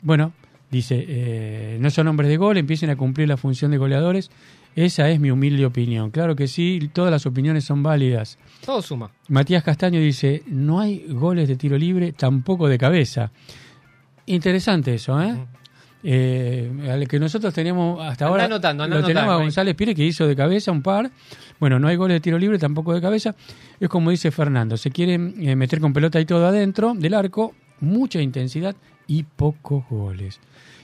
bueno, 0.00 0.32
dice, 0.70 1.04
eh, 1.06 1.76
no 1.82 1.90
son 1.90 2.08
hombres 2.08 2.30
de 2.30 2.38
gol, 2.38 2.56
empiecen 2.56 2.88
a 2.88 2.96
cumplir 2.96 3.28
la 3.28 3.36
función 3.36 3.72
de 3.72 3.76
goleadores. 3.76 4.30
Esa 4.78 5.10
es 5.10 5.18
mi 5.18 5.32
humilde 5.32 5.66
opinión. 5.66 6.12
Claro 6.12 6.36
que 6.36 6.46
sí, 6.46 6.88
todas 6.92 7.10
las 7.10 7.26
opiniones 7.26 7.64
son 7.64 7.82
válidas. 7.82 8.38
Todo 8.64 8.80
suma. 8.80 9.10
Matías 9.26 9.64
Castaño 9.64 9.98
dice, 9.98 10.44
no 10.46 10.78
hay 10.78 11.04
goles 11.08 11.48
de 11.48 11.56
tiro 11.56 11.76
libre, 11.76 12.12
tampoco 12.12 12.68
de 12.68 12.78
cabeza. 12.78 13.32
Interesante 14.26 14.94
eso, 14.94 15.20
¿eh? 15.20 15.36
Eh, 16.04 16.70
al 16.92 17.08
que 17.08 17.18
nosotros 17.18 17.52
teníamos 17.52 18.00
hasta 18.00 18.26
Anda 18.26 18.30
ahora 18.30 18.44
anotando, 18.44 18.84
anda 18.84 18.96
lo 18.98 19.02
tenemos 19.02 19.22
anotando, 19.22 19.32
a 19.32 19.38
Mike. 19.38 19.46
González 19.46 19.74
Pires 19.74 19.96
que 19.96 20.04
hizo 20.04 20.28
de 20.28 20.36
cabeza 20.36 20.70
un 20.70 20.80
par 20.80 21.10
bueno 21.58 21.80
no 21.80 21.88
hay 21.88 21.96
goles 21.96 22.14
de 22.14 22.20
tiro 22.20 22.38
libre 22.38 22.56
tampoco 22.56 22.94
de 22.94 23.00
cabeza 23.00 23.34
es 23.80 23.88
como 23.88 24.10
dice 24.10 24.30
Fernando 24.30 24.76
se 24.76 24.92
quieren 24.92 25.34
eh, 25.40 25.56
meter 25.56 25.80
con 25.80 25.92
pelota 25.92 26.20
y 26.20 26.24
todo 26.24 26.46
adentro 26.46 26.94
del 26.94 27.14
arco 27.14 27.52
mucha 27.80 28.22
intensidad 28.22 28.76
y 29.08 29.24
pocos 29.24 29.88
goles 29.90 30.38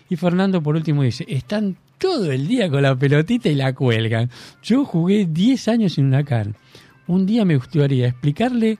y 0.08 0.16
Fernando 0.16 0.60
por 0.60 0.74
último 0.74 1.04
dice 1.04 1.24
están 1.28 1.76
todo 1.98 2.30
el 2.30 2.46
día 2.46 2.68
con 2.70 2.82
la 2.82 2.94
pelotita 2.96 3.48
y 3.48 3.54
la 3.54 3.72
cuelgan 3.72 4.30
yo 4.62 4.84
jugué 4.84 5.26
10 5.26 5.68
años 5.68 5.98
en 5.98 6.08
Huracán 6.08 6.56
un 7.06 7.26
día 7.26 7.44
me 7.44 7.56
gustaría 7.56 8.08
explicarle 8.08 8.78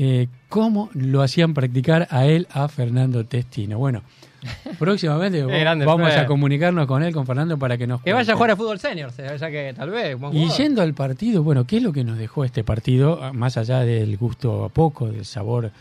eh, 0.00 0.28
cómo 0.48 0.90
lo 0.94 1.22
hacían 1.22 1.54
practicar 1.54 2.06
a 2.10 2.24
él, 2.24 2.46
a 2.52 2.68
Fernando 2.68 3.24
Testino. 3.26 3.78
Bueno, 3.78 4.02
próximamente 4.78 5.42
vamos 5.44 6.14
a 6.14 6.24
comunicarnos 6.26 6.86
con 6.86 7.02
él, 7.02 7.12
con 7.12 7.26
Fernando, 7.26 7.58
para 7.58 7.76
que 7.76 7.88
nos 7.88 8.00
Que 8.02 8.12
vaya 8.12 8.32
a 8.32 8.36
jugar 8.36 8.52
a 8.52 8.56
fútbol 8.56 8.78
senior, 8.78 9.10
ya 9.16 9.50
que 9.50 9.74
tal 9.76 9.90
vez. 9.90 10.16
Y 10.32 10.48
yendo 10.50 10.82
al 10.82 10.94
partido, 10.94 11.42
bueno, 11.42 11.66
¿qué 11.66 11.78
es 11.78 11.82
lo 11.82 11.92
que 11.92 12.04
nos 12.04 12.16
dejó 12.16 12.44
este 12.44 12.62
partido? 12.62 13.18
Ah, 13.20 13.32
Más 13.32 13.56
allá 13.56 13.80
del 13.80 14.16
gusto 14.16 14.64
a 14.64 14.68
poco, 14.68 15.08
del 15.08 15.24
sabor, 15.24 15.72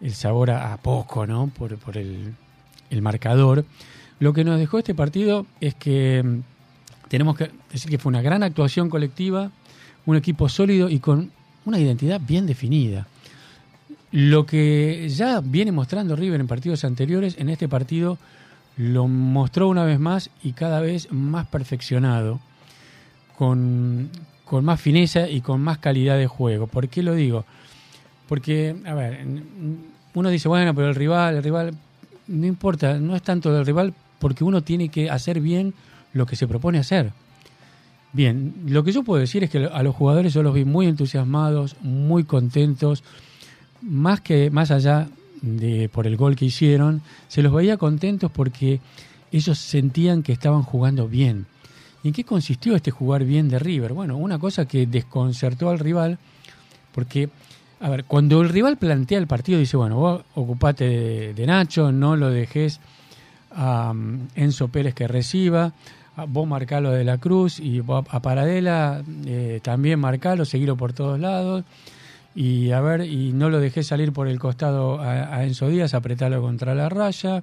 el 0.00 0.14
sabor 0.14 0.52
a, 0.52 0.72
a 0.72 0.76
poco, 0.76 1.26
¿no? 1.26 1.48
Por, 1.48 1.76
por 1.78 1.96
el, 1.96 2.34
el 2.90 3.02
marcador. 3.02 3.64
Lo 4.20 4.32
que 4.32 4.44
nos 4.44 4.58
dejó 4.58 4.78
este 4.78 4.94
partido 4.94 5.46
es 5.60 5.74
que 5.74 6.22
mm, 6.24 7.08
tenemos 7.08 7.36
que 7.36 7.50
decir 7.72 7.90
que 7.90 7.98
fue 7.98 8.10
una 8.10 8.22
gran 8.22 8.42
actuación 8.42 8.90
colectiva, 8.90 9.50
un 10.06 10.16
equipo 10.16 10.48
sólido 10.48 10.88
y 10.88 10.98
con 10.98 11.30
una 11.64 11.78
identidad 11.78 12.20
bien 12.20 12.46
definida. 12.46 13.06
Lo 14.10 14.46
que 14.46 15.08
ya 15.10 15.40
viene 15.40 15.70
mostrando 15.70 16.16
River 16.16 16.40
en 16.40 16.46
partidos 16.46 16.84
anteriores, 16.84 17.36
en 17.38 17.50
este 17.50 17.68
partido 17.68 18.18
lo 18.76 19.06
mostró 19.08 19.68
una 19.68 19.84
vez 19.84 19.98
más 19.98 20.30
y 20.42 20.52
cada 20.52 20.80
vez 20.80 21.12
más 21.12 21.46
perfeccionado, 21.46 22.40
con, 23.36 24.08
con 24.44 24.64
más 24.64 24.80
fineza 24.80 25.28
y 25.28 25.40
con 25.40 25.60
más 25.60 25.78
calidad 25.78 26.16
de 26.16 26.26
juego. 26.26 26.68
¿Por 26.68 26.88
qué 26.88 27.02
lo 27.02 27.14
digo? 27.14 27.44
Porque, 28.28 28.76
a 28.86 28.94
ver, 28.94 29.26
uno 30.14 30.30
dice, 30.30 30.48
bueno, 30.48 30.74
pero 30.74 30.88
el 30.88 30.94
rival, 30.94 31.36
el 31.36 31.42
rival, 31.42 31.74
no 32.28 32.46
importa, 32.46 32.98
no 32.98 33.16
es 33.16 33.22
tanto 33.22 33.52
del 33.52 33.66
rival 33.66 33.94
porque 34.18 34.44
uno 34.44 34.62
tiene 34.62 34.88
que 34.88 35.10
hacer 35.10 35.40
bien 35.40 35.74
lo 36.12 36.26
que 36.26 36.36
se 36.36 36.48
propone 36.48 36.78
hacer. 36.78 37.12
Bien, 38.12 38.54
lo 38.66 38.84
que 38.84 38.92
yo 38.92 39.02
puedo 39.02 39.20
decir 39.20 39.44
es 39.44 39.50
que 39.50 39.66
a 39.66 39.82
los 39.82 39.94
jugadores 39.94 40.32
yo 40.32 40.42
los 40.42 40.54
vi 40.54 40.64
muy 40.64 40.86
entusiasmados, 40.86 41.76
muy 41.82 42.24
contentos, 42.24 43.04
más 43.82 44.20
que 44.20 44.50
más 44.50 44.70
allá 44.70 45.08
de 45.42 45.88
por 45.88 46.06
el 46.06 46.16
gol 46.16 46.34
que 46.34 46.46
hicieron, 46.46 47.02
se 47.28 47.42
los 47.42 47.52
veía 47.52 47.76
contentos 47.76 48.30
porque 48.30 48.80
ellos 49.30 49.58
sentían 49.58 50.22
que 50.22 50.32
estaban 50.32 50.62
jugando 50.62 51.06
bien. 51.06 51.46
¿Y 52.02 52.08
en 52.08 52.14
qué 52.14 52.24
consistió 52.24 52.74
este 52.74 52.90
jugar 52.90 53.24
bien 53.24 53.48
de 53.48 53.58
River? 53.58 53.92
Bueno, 53.92 54.16
una 54.16 54.38
cosa 54.38 54.66
que 54.66 54.86
desconcertó 54.86 55.68
al 55.68 55.78
rival, 55.78 56.18
porque, 56.92 57.28
a 57.80 57.90
ver, 57.90 58.04
cuando 58.04 58.40
el 58.40 58.48
rival 58.48 58.78
plantea 58.78 59.18
el 59.18 59.26
partido, 59.26 59.58
dice, 59.58 59.76
bueno, 59.76 59.96
vos 59.96 60.22
ocupate 60.34 60.88
de, 60.88 61.34
de 61.34 61.46
Nacho, 61.46 61.92
no 61.92 62.16
lo 62.16 62.30
dejes 62.30 62.80
a 63.58 63.90
um, 63.90 64.28
Enzo 64.36 64.68
Pérez 64.68 64.94
que 64.94 65.08
reciba, 65.08 65.72
a 66.16 66.24
vos 66.24 66.46
marcalo 66.46 66.92
de 66.92 67.04
la 67.04 67.18
Cruz 67.18 67.58
y 67.58 67.82
a 67.88 68.22
Paradela 68.22 69.02
eh, 69.26 69.60
también 69.62 69.98
marcalo, 69.98 70.44
seguilo 70.44 70.76
por 70.76 70.92
todos 70.92 71.18
lados. 71.18 71.64
y 72.34 72.70
a 72.70 72.80
ver, 72.80 73.00
y 73.02 73.32
no 73.32 73.50
lo 73.50 73.58
dejé 73.58 73.82
salir 73.82 74.12
por 74.12 74.28
el 74.28 74.38
costado 74.38 75.00
a, 75.00 75.34
a 75.34 75.44
Enzo 75.44 75.68
Díaz, 75.68 75.94
apretarlo 75.94 76.40
contra 76.40 76.74
la 76.74 76.88
raya, 76.88 77.42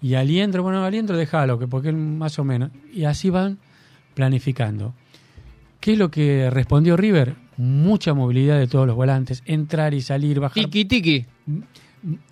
y 0.00 0.14
Aliendro, 0.14 0.62
bueno, 0.62 0.84
Aliendro 0.84 1.16
déjalo, 1.16 1.58
que 1.58 1.66
porque 1.66 1.92
más 1.92 2.38
o 2.38 2.44
menos, 2.44 2.70
y 2.92 3.04
así 3.04 3.30
van 3.30 3.58
planificando. 4.14 4.94
¿Qué 5.80 5.92
es 5.92 5.98
lo 5.98 6.10
que 6.10 6.50
respondió 6.50 6.96
River? 6.96 7.34
Mucha 7.56 8.14
movilidad 8.14 8.58
de 8.58 8.68
todos 8.68 8.86
los 8.86 8.94
volantes, 8.94 9.42
entrar 9.46 9.94
y 9.94 10.00
salir, 10.00 10.38
bajar 10.38 10.64
Tiki 10.64 10.84
tiki. 10.84 11.26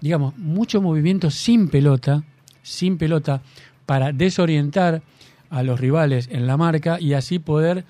digamos, 0.01 0.37
mucho 0.39 0.81
movimiento 0.81 1.31
sin 1.31 1.69
pelota, 1.69 2.23
sin 2.63 2.99
pelota, 2.99 3.43
para 3.87 4.13
desorientar 4.13 5.03
a 5.51 5.63
los 5.63 5.81
rivales 5.81 6.29
en 6.31 6.47
la 6.47 6.57
marca 6.57 7.01
y 7.01 7.15
así 7.15 7.39
poder 7.39 7.85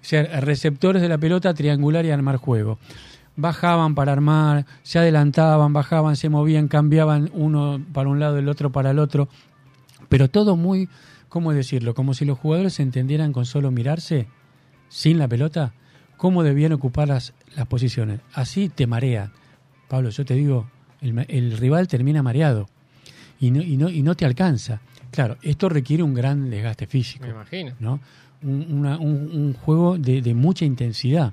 ser 0.00 0.30
receptores 0.44 1.02
de 1.02 1.08
la 1.08 1.18
pelota, 1.18 1.52
triangular 1.54 2.04
y 2.04 2.10
armar 2.10 2.36
juego. 2.36 2.78
Bajaban 3.36 3.94
para 3.94 4.12
armar, 4.12 4.66
se 4.82 4.98
adelantaban, 4.98 5.72
bajaban, 5.72 6.16
se 6.16 6.28
movían, 6.28 6.68
cambiaban 6.68 7.30
uno 7.32 7.80
para 7.92 8.08
un 8.08 8.20
lado, 8.20 8.38
el 8.38 8.48
otro 8.48 8.70
para 8.70 8.90
el 8.90 8.98
otro, 8.98 9.28
pero 10.08 10.28
todo 10.28 10.56
muy, 10.56 10.88
¿cómo 11.28 11.52
decirlo? 11.52 11.94
Como 11.94 12.14
si 12.14 12.24
los 12.24 12.38
jugadores 12.38 12.74
se 12.74 12.82
entendieran 12.82 13.32
con 13.32 13.44
solo 13.44 13.70
mirarse, 13.70 14.28
sin 14.88 15.18
la 15.18 15.28
pelota, 15.28 15.72
cómo 16.16 16.42
debían 16.42 16.72
ocupar 16.72 17.08
las, 17.08 17.34
las 17.56 17.66
posiciones. 17.66 18.20
Así 18.34 18.68
te 18.68 18.86
marean. 18.86 19.32
Pablo, 19.88 20.10
yo 20.10 20.24
te 20.24 20.34
digo, 20.34 20.68
el, 21.00 21.24
el 21.28 21.56
rival 21.56 21.88
termina 21.88 22.22
mareado 22.22 22.68
y 23.40 23.50
no, 23.50 23.60
y, 23.62 23.76
no, 23.76 23.88
y 23.88 24.02
no 24.02 24.14
te 24.14 24.24
alcanza. 24.26 24.80
Claro, 25.10 25.36
esto 25.42 25.68
requiere 25.68 26.02
un 26.02 26.14
gran 26.14 26.50
desgaste 26.50 26.86
físico. 26.86 27.24
Me 27.24 27.30
imagino. 27.32 27.72
¿no? 27.80 28.00
Un, 28.42 28.66
una- 28.72 28.98
un- 28.98 29.30
un 29.32 29.54
juego 29.54 29.98
de, 29.98 30.22
de 30.22 30.34
mucha 30.34 30.64
intensidad 30.64 31.32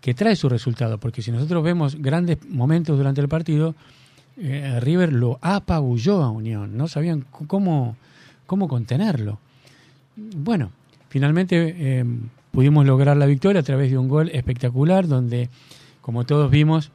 que 0.00 0.14
trae 0.14 0.34
su 0.36 0.48
resultado, 0.48 0.98
porque 0.98 1.22
si 1.22 1.30
nosotros 1.30 1.62
vemos 1.62 1.96
grandes 1.96 2.38
momentos 2.48 2.96
durante 2.96 3.20
el 3.20 3.28
partido, 3.28 3.74
eh, 4.38 4.78
River 4.80 5.12
lo 5.12 5.38
apabulló 5.42 6.22
a 6.22 6.30
Unión, 6.30 6.76
no 6.76 6.88
sabían 6.88 7.24
cómo, 7.46 7.96
cómo 8.46 8.66
contenerlo. 8.68 9.38
Bueno, 10.16 10.70
finalmente 11.10 11.74
eh, 11.78 12.04
pudimos 12.50 12.86
lograr 12.86 13.16
la 13.16 13.26
victoria 13.26 13.60
a 13.60 13.64
través 13.64 13.90
de 13.90 13.98
un 13.98 14.08
gol 14.08 14.30
espectacular, 14.32 15.06
donde, 15.06 15.50
como 16.00 16.24
todos 16.24 16.50
vimos 16.50 16.90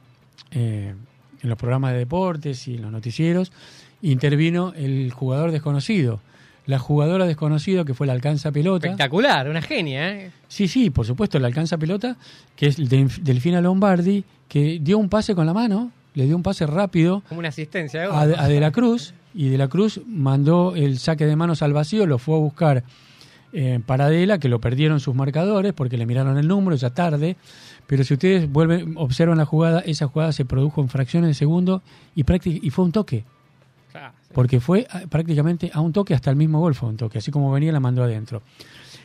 eh, 0.50 0.94
en 1.42 1.48
los 1.48 1.58
programas 1.58 1.92
de 1.92 1.98
deportes 1.98 2.66
y 2.66 2.74
en 2.74 2.82
los 2.82 2.90
noticieros, 2.92 3.52
intervino 4.02 4.72
el 4.76 5.10
jugador 5.12 5.50
desconocido. 5.52 6.20
La 6.66 6.78
jugadora 6.80 7.26
desconocida 7.26 7.84
que 7.84 7.94
fue 7.94 8.06
la 8.08 8.12
alcanza 8.12 8.50
pelota. 8.50 8.88
Espectacular, 8.88 9.48
una 9.48 9.62
genia, 9.62 10.10
¿eh? 10.12 10.30
Sí, 10.48 10.66
sí, 10.66 10.90
por 10.90 11.06
supuesto, 11.06 11.38
la 11.38 11.46
alcanza 11.46 11.78
pelota, 11.78 12.16
que 12.56 12.66
es 12.66 12.78
Delf- 12.78 13.18
Delfina 13.20 13.60
Lombardi, 13.60 14.24
que 14.48 14.78
dio 14.82 14.98
un 14.98 15.08
pase 15.08 15.34
con 15.36 15.46
la 15.46 15.54
mano, 15.54 15.92
le 16.14 16.24
dio 16.26 16.34
un 16.34 16.42
pase 16.42 16.66
rápido 16.66 17.22
Como 17.28 17.38
una 17.38 17.50
asistencia. 17.50 18.06
gol. 18.08 18.16
a, 18.16 18.42
a 18.42 18.48
De 18.48 18.58
la 18.58 18.72
Cruz, 18.72 19.14
y 19.32 19.48
De 19.48 19.58
la 19.58 19.68
Cruz 19.68 20.00
mandó 20.08 20.74
el 20.74 20.98
saque 20.98 21.24
de 21.26 21.36
manos 21.36 21.62
al 21.62 21.72
vacío, 21.72 22.04
lo 22.04 22.18
fue 22.18 22.34
a 22.34 22.38
buscar 22.38 22.82
eh, 23.52 23.78
Paradela, 23.86 24.38
que 24.38 24.48
lo 24.48 24.60
perdieron 24.60 24.98
sus 24.98 25.14
marcadores 25.14 25.72
porque 25.72 25.96
le 25.96 26.04
miraron 26.04 26.36
el 26.36 26.48
número 26.48 26.74
ya 26.76 26.90
tarde. 26.90 27.36
Pero 27.86 28.02
si 28.02 28.14
ustedes 28.14 28.50
vuelven, 28.50 28.94
observan 28.96 29.38
la 29.38 29.44
jugada, 29.44 29.80
esa 29.86 30.08
jugada 30.08 30.32
se 30.32 30.44
produjo 30.44 30.80
en 30.80 30.88
fracciones 30.88 31.28
de 31.28 31.34
segundo 31.34 31.82
y, 32.16 32.24
y 32.66 32.70
fue 32.70 32.84
un 32.84 32.90
toque. 32.92 33.24
Porque 34.32 34.60
fue 34.60 34.86
ah, 34.90 35.02
prácticamente 35.08 35.70
a 35.72 35.80
un 35.80 35.92
toque, 35.92 36.14
hasta 36.14 36.30
el 36.30 36.36
mismo 36.36 36.60
gol 36.60 36.74
fue 36.74 36.88
un 36.88 36.96
toque, 36.96 37.18
así 37.18 37.30
como 37.30 37.50
venía 37.50 37.72
la 37.72 37.80
mandó 37.80 38.02
adentro. 38.02 38.42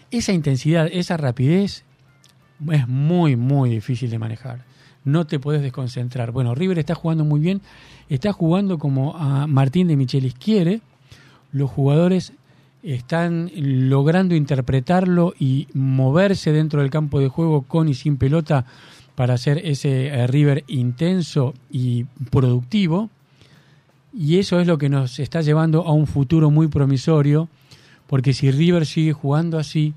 Esa 0.10 0.34
intensidad, 0.34 0.88
esa 0.92 1.18
rapidez 1.18 1.84
es 2.72 2.88
muy, 2.88 3.36
muy 3.36 3.70
difícil 3.70 4.10
de 4.10 4.20
manejar. 4.20 4.66
No 5.04 5.26
te 5.26 5.40
puedes 5.40 5.62
desconcentrar. 5.62 6.32
Bueno, 6.32 6.54
River 6.54 6.78
está 6.80 6.96
jugando 6.96 7.26
muy 7.26 7.40
bien, 7.40 7.62
está 8.10 8.34
jugando 8.34 8.78
como 8.78 9.16
a 9.18 9.48
Martín 9.48 9.88
de 9.88 9.96
Michelis 9.96 10.36
quiere. 10.36 10.82
Los 11.52 11.72
jugadores 11.72 12.34
están 12.84 13.52
logrando 13.56 14.36
interpretarlo 14.36 15.34
y 15.40 15.68
moverse 15.74 16.52
dentro 16.52 16.82
del 16.82 16.90
campo 16.90 17.20
de 17.20 17.28
juego 17.28 17.64
con 17.64 17.90
y 17.90 17.94
sin 17.94 18.18
pelota 18.18 18.66
para 19.16 19.34
hacer 19.36 19.60
ese 19.64 20.08
eh, 20.08 20.28
River 20.28 20.64
intenso 20.68 21.54
y 21.70 22.06
productivo. 22.30 23.10
Y 24.14 24.40
eso 24.40 24.60
es 24.60 24.68
lo 24.68 24.78
que 24.78 24.90
nos 24.90 25.20
está 25.20 25.42
llevando 25.42 25.86
a 25.86 25.94
un 25.94 26.08
futuro 26.08 26.52
muy 26.52 26.68
promisorio, 26.68 27.48
porque 28.08 28.34
si 28.34 28.52
River 28.52 28.86
sigue 28.86 29.14
jugando 29.14 29.58
así, 29.58 29.94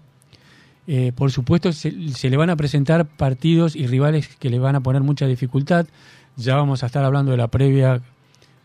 eh, 0.86 1.12
por 1.14 1.32
supuesto 1.32 1.72
se, 1.72 2.10
se 2.10 2.30
le 2.30 2.36
van 2.36 2.50
a 2.50 2.56
presentar 2.56 3.06
partidos 3.06 3.74
y 3.74 3.86
rivales 3.86 4.28
que 4.36 4.50
le 4.50 4.58
van 4.58 4.76
a 4.76 4.82
poner 4.82 5.02
mucha 5.02 5.26
dificultad. 5.26 5.86
Ya 6.36 6.56
vamos 6.56 6.82
a 6.82 6.86
estar 6.86 7.04
hablando 7.04 7.30
de 7.30 7.38
la 7.38 7.48
previa 7.48 8.02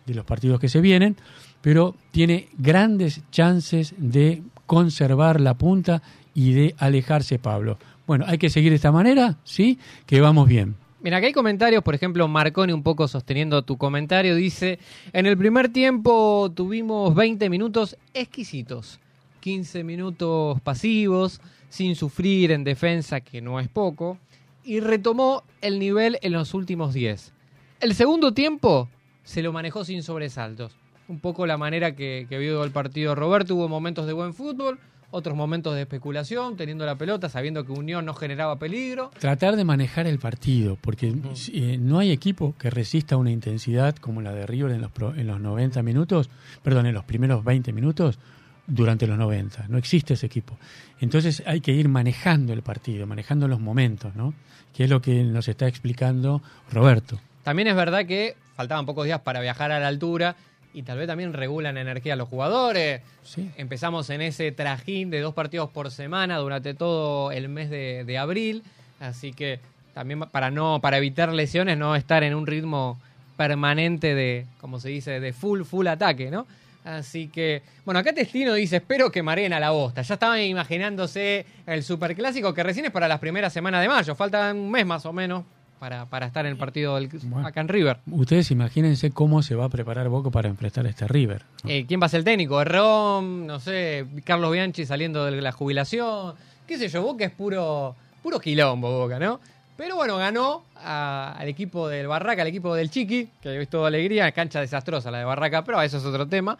de 0.05 0.13
los 0.13 0.25
partidos 0.25 0.59
que 0.59 0.69
se 0.69 0.81
vienen, 0.81 1.15
pero 1.61 1.95
tiene 2.11 2.49
grandes 2.57 3.21
chances 3.31 3.93
de 3.97 4.43
conservar 4.65 5.41
la 5.41 5.55
punta 5.55 6.01
y 6.33 6.53
de 6.53 6.75
alejarse 6.77 7.39
Pablo. 7.39 7.77
Bueno, 8.05 8.25
hay 8.27 8.37
que 8.37 8.49
seguir 8.49 8.71
de 8.71 8.77
esta 8.77 8.91
manera, 8.91 9.37
¿sí? 9.43 9.79
Que 10.05 10.21
vamos 10.21 10.47
bien. 10.47 10.75
Mira, 11.01 11.17
acá 11.17 11.27
hay 11.27 11.33
comentarios, 11.33 11.81
por 11.81 11.95
ejemplo, 11.95 12.27
Marconi 12.27 12.73
un 12.73 12.83
poco 12.83 13.07
sosteniendo 13.07 13.61
tu 13.61 13.77
comentario, 13.77 14.35
dice, 14.35 14.79
en 15.13 15.27
el 15.27 15.37
primer 15.37 15.69
tiempo 15.69 16.51
tuvimos 16.53 17.15
20 17.15 17.49
minutos 17.49 17.95
exquisitos, 18.13 18.99
15 19.39 19.85
minutos 19.85 20.59
pasivos, 20.59 21.39
sin 21.69 21.95
sufrir 21.95 22.51
en 22.51 22.65
defensa, 22.65 23.21
que 23.21 23.41
no 23.41 23.61
es 23.61 23.69
poco, 23.69 24.17
y 24.65 24.81
retomó 24.81 25.43
el 25.61 25.79
nivel 25.79 26.19
en 26.21 26.33
los 26.33 26.53
últimos 26.53 26.93
10. 26.93 27.31
El 27.79 27.95
segundo 27.95 28.33
tiempo 28.33 28.89
se 29.23 29.41
lo 29.41 29.53
manejó 29.53 29.85
sin 29.85 30.03
sobresaltos. 30.03 30.75
Un 31.07 31.21
poco 31.21 31.47
la 31.47 31.57
manera 31.57 31.95
que, 31.95 32.27
que 32.27 32.37
vio 32.37 32.61
el 32.65 32.71
partido 32.71 33.15
Roberto, 33.15 33.55
hubo 33.55 33.69
momentos 33.69 34.05
de 34.05 34.11
buen 34.11 34.33
fútbol, 34.33 34.79
otros 35.11 35.35
momentos 35.35 35.75
de 35.75 35.81
especulación, 35.81 36.55
teniendo 36.55 36.85
la 36.85 36.95
pelota, 36.95 37.29
sabiendo 37.29 37.65
que 37.65 37.71
Unión 37.71 38.05
no 38.05 38.13
generaba 38.13 38.57
peligro. 38.57 39.11
Tratar 39.19 39.55
de 39.55 39.65
manejar 39.65 40.07
el 40.07 40.19
partido, 40.19 40.77
porque 40.79 41.13
eh, 41.53 41.77
no 41.79 41.99
hay 41.99 42.11
equipo 42.11 42.55
que 42.57 42.69
resista 42.69 43.17
una 43.17 43.31
intensidad 43.31 43.95
como 43.95 44.21
la 44.21 44.33
de 44.33 44.45
River 44.45 44.71
en 44.71 44.81
los, 44.81 44.91
en 45.17 45.27
los 45.27 45.39
90 45.39 45.81
minutos, 45.83 46.29
perdón, 46.63 46.85
en 46.85 46.93
los 46.93 47.05
primeros 47.05 47.43
20 47.43 47.73
minutos 47.73 48.19
durante 48.67 49.07
los 49.07 49.17
90. 49.17 49.67
No 49.67 49.77
existe 49.77 50.13
ese 50.13 50.27
equipo. 50.27 50.57
Entonces 50.99 51.43
hay 51.45 51.61
que 51.61 51.71
ir 51.71 51.89
manejando 51.89 52.53
el 52.53 52.61
partido, 52.61 53.07
manejando 53.07 53.47
los 53.47 53.59
momentos, 53.59 54.15
¿no? 54.15 54.33
Que 54.73 54.83
es 54.83 54.89
lo 54.89 55.01
que 55.01 55.23
nos 55.23 55.47
está 55.47 55.67
explicando 55.67 56.41
Roberto. 56.71 57.19
También 57.43 57.67
es 57.67 57.75
verdad 57.75 58.05
que 58.05 58.35
faltaban 58.55 58.85
pocos 58.85 59.05
días 59.05 59.21
para 59.21 59.41
viajar 59.41 59.71
a 59.71 59.79
la 59.79 59.87
altura 59.87 60.35
y 60.73 60.83
tal 60.83 60.97
vez 60.97 61.07
también 61.07 61.33
regulan 61.33 61.77
energía 61.77 62.13
a 62.13 62.15
los 62.15 62.29
jugadores. 62.29 63.01
Sí. 63.23 63.49
Empezamos 63.57 64.09
en 64.09 64.21
ese 64.21 64.51
trajín 64.51 65.09
de 65.09 65.19
dos 65.21 65.33
partidos 65.33 65.69
por 65.69 65.91
semana 65.91 66.37
durante 66.37 66.73
todo 66.73 67.31
el 67.31 67.49
mes 67.49 67.69
de, 67.69 68.03
de 68.05 68.17
abril, 68.17 68.63
así 68.99 69.33
que 69.33 69.59
también 69.93 70.19
para 70.19 70.51
no 70.51 70.79
para 70.81 70.97
evitar 70.97 71.33
lesiones 71.33 71.77
no 71.77 71.95
estar 71.95 72.23
en 72.23 72.35
un 72.35 72.47
ritmo 72.47 72.99
permanente 73.35 74.15
de, 74.15 74.45
como 74.61 74.79
se 74.79 74.89
dice, 74.89 75.19
de 75.19 75.33
full 75.33 75.63
full 75.63 75.87
ataque, 75.87 76.29
¿no? 76.29 76.45
Así 76.83 77.27
que, 77.27 77.61
bueno, 77.85 77.99
acá 77.99 78.13
Testino 78.13 78.53
dice, 78.53 78.77
espero 78.77 79.11
que 79.11 79.21
mareen 79.21 79.53
a 79.53 79.59
la 79.59 79.71
bosta. 79.71 80.01
Ya 80.01 80.13
estaban 80.13 80.41
imaginándose 80.41 81.45
el 81.65 81.83
superclásico 81.83 82.53
que 82.53 82.63
recién 82.63 82.85
es 82.85 82.91
para 82.91 83.07
las 83.07 83.19
primeras 83.19 83.51
semanas 83.53 83.81
de 83.81 83.89
mayo. 83.89 84.15
Falta 84.15 84.51
un 84.53 84.71
mes 84.71 84.85
más 84.85 85.05
o 85.05 85.13
menos 85.13 85.43
para, 85.79 86.05
para 86.05 86.25
estar 86.27 86.45
en 86.45 86.51
el 86.51 86.57
partido 86.57 86.95
del, 86.95 87.07
Bueno. 87.23 87.47
acá 87.47 87.61
en 87.61 87.67
River. 87.69 87.97
Ustedes 88.11 88.51
imagínense 88.51 89.11
cómo 89.11 89.41
se 89.41 89.55
va 89.55 89.65
a 89.65 89.69
preparar 89.69 90.09
Boca 90.09 90.29
para 90.29 90.49
enfrentar 90.49 90.85
a 90.85 90.89
este 90.89 91.07
River. 91.07 91.43
¿no? 91.63 91.69
Eh, 91.69 91.85
¿Quién 91.87 92.01
va 92.01 92.05
a 92.07 92.09
ser 92.09 92.19
el 92.19 92.23
técnico? 92.25 92.63
Rom, 92.63 93.45
no 93.45 93.59
sé, 93.59 94.05
Carlos 94.25 94.51
Bianchi 94.51 94.85
saliendo 94.85 95.25
de 95.25 95.39
la 95.41 95.51
jubilación. 95.51 96.33
¿Qué 96.67 96.77
sé 96.77 96.87
yo? 96.89 97.01
Boca 97.01 97.25
es 97.25 97.31
puro, 97.31 97.95
puro 98.21 98.39
quilombo, 98.39 98.99
Boca, 98.99 99.17
¿no? 99.19 99.39
Pero 99.77 99.95
bueno, 99.95 100.17
ganó 100.17 100.63
a- 100.75 101.35
al 101.39 101.47
equipo 101.47 101.87
del 101.87 102.07
Barraca, 102.07 102.41
al 102.41 102.49
equipo 102.49 102.75
del 102.75 102.89
Chiqui, 102.91 103.29
que 103.41 103.61
es 103.61 103.69
toda 103.69 103.87
alegría, 103.87 104.29
cancha 104.33 104.59
desastrosa 104.59 105.09
la 105.09 105.19
de 105.19 105.23
Barraca, 105.23 105.63
pero 105.63 105.81
eso 105.81 105.97
es 105.97 106.03
otro 106.03 106.27
tema. 106.27 106.57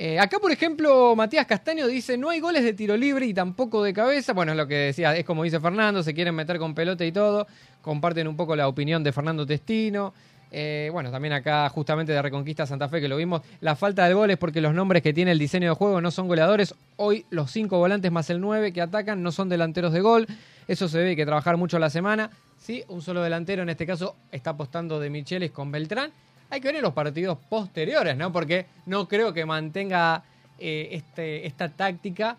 Eh, 0.00 0.20
acá, 0.20 0.38
por 0.38 0.52
ejemplo, 0.52 1.16
Matías 1.16 1.44
Castaño 1.44 1.88
dice, 1.88 2.16
no 2.16 2.30
hay 2.30 2.38
goles 2.38 2.62
de 2.62 2.72
tiro 2.72 2.96
libre 2.96 3.26
y 3.26 3.34
tampoco 3.34 3.82
de 3.82 3.92
cabeza. 3.92 4.32
Bueno, 4.32 4.52
es 4.52 4.58
lo 4.58 4.68
que 4.68 4.76
decía, 4.76 5.16
es 5.16 5.24
como 5.24 5.42
dice 5.42 5.58
Fernando, 5.58 6.04
se 6.04 6.14
quieren 6.14 6.36
meter 6.36 6.60
con 6.60 6.72
pelota 6.72 7.04
y 7.04 7.10
todo. 7.10 7.48
Comparten 7.82 8.28
un 8.28 8.36
poco 8.36 8.54
la 8.54 8.68
opinión 8.68 9.02
de 9.02 9.10
Fernando 9.10 9.44
Testino. 9.44 10.14
Eh, 10.52 10.88
bueno, 10.92 11.10
también 11.10 11.34
acá 11.34 11.68
justamente 11.68 12.12
de 12.12 12.22
Reconquista 12.22 12.64
Santa 12.64 12.88
Fe 12.88 13.00
que 13.00 13.08
lo 13.08 13.16
vimos, 13.16 13.42
la 13.60 13.76
falta 13.76 14.06
de 14.06 14.14
goles 14.14 14.38
porque 14.38 14.60
los 14.60 14.72
nombres 14.72 15.02
que 15.02 15.12
tiene 15.12 15.32
el 15.32 15.38
diseño 15.38 15.70
de 15.70 15.74
juego 15.74 16.00
no 16.00 16.12
son 16.12 16.28
goleadores. 16.28 16.76
Hoy 16.94 17.26
los 17.30 17.50
cinco 17.50 17.78
volantes 17.78 18.12
más 18.12 18.30
el 18.30 18.40
9 18.40 18.72
que 18.72 18.80
atacan 18.80 19.20
no 19.20 19.32
son 19.32 19.48
delanteros 19.48 19.92
de 19.92 20.00
gol. 20.00 20.28
Eso 20.68 20.88
se 20.88 20.98
debe 20.98 21.16
que 21.16 21.26
trabajar 21.26 21.56
mucho 21.56 21.80
la 21.80 21.90
semana. 21.90 22.30
Sí, 22.56 22.84
un 22.86 23.02
solo 23.02 23.20
delantero 23.20 23.62
en 23.64 23.68
este 23.68 23.84
caso 23.84 24.14
está 24.30 24.50
apostando 24.50 25.00
de 25.00 25.10
Micheles 25.10 25.50
con 25.50 25.72
Beltrán. 25.72 26.12
Hay 26.50 26.60
que 26.60 26.68
ver 26.68 26.76
en 26.76 26.82
los 26.82 26.94
partidos 26.94 27.38
posteriores, 27.48 28.16
¿no? 28.16 28.32
Porque 28.32 28.66
no 28.86 29.06
creo 29.06 29.32
que 29.32 29.44
mantenga 29.44 30.22
eh, 30.58 30.88
este, 30.92 31.46
esta 31.46 31.68
táctica. 31.68 32.38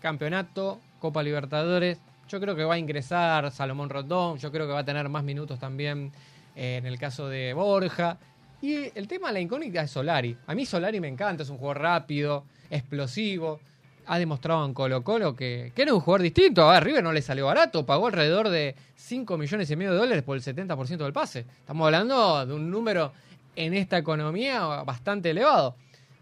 Campeonato, 0.00 0.80
Copa 1.00 1.22
Libertadores. 1.22 1.98
Yo 2.28 2.40
creo 2.40 2.54
que 2.54 2.64
va 2.64 2.74
a 2.74 2.78
ingresar 2.78 3.50
Salomón 3.50 3.90
Rondón, 3.90 4.38
yo 4.38 4.50
creo 4.50 4.66
que 4.66 4.72
va 4.72 4.80
a 4.80 4.84
tener 4.84 5.08
más 5.08 5.24
minutos 5.24 5.58
también 5.58 6.12
eh, 6.56 6.76
en 6.76 6.86
el 6.86 6.98
caso 6.98 7.28
de 7.28 7.54
Borja. 7.54 8.18
Y 8.60 8.96
el 8.96 9.08
tema 9.08 9.28
de 9.28 9.34
la 9.34 9.40
incógnita 9.40 9.82
es 9.82 9.90
Solari. 9.90 10.36
A 10.46 10.54
mí 10.54 10.64
Solari 10.64 11.00
me 11.00 11.08
encanta, 11.08 11.42
es 11.42 11.50
un 11.50 11.58
jugador 11.58 11.82
rápido, 11.82 12.44
explosivo. 12.70 13.60
Ha 14.06 14.18
demostrado 14.18 14.64
en 14.64 14.74
Colo 14.74 15.02
Colo 15.02 15.34
que, 15.36 15.72
que 15.74 15.82
era 15.82 15.94
un 15.94 16.00
jugador 16.00 16.22
distinto. 16.22 16.68
A 16.68 16.80
River 16.80 17.04
no 17.04 17.12
le 17.12 17.22
salió 17.22 17.46
barato, 17.46 17.86
pagó 17.86 18.08
alrededor 18.08 18.48
de 18.48 18.74
5 18.96 19.38
millones 19.38 19.70
y 19.70 19.76
medio 19.76 19.92
de 19.92 19.98
dólares 19.98 20.22
por 20.22 20.36
el 20.36 20.42
70% 20.42 20.96
del 20.96 21.12
pase. 21.12 21.40
Estamos 21.40 21.84
hablando 21.84 22.44
de 22.44 22.52
un 22.54 22.70
número 22.70 23.12
en 23.56 23.74
esta 23.74 23.98
economía 23.98 24.64
bastante 24.84 25.30
elevado. 25.30 25.76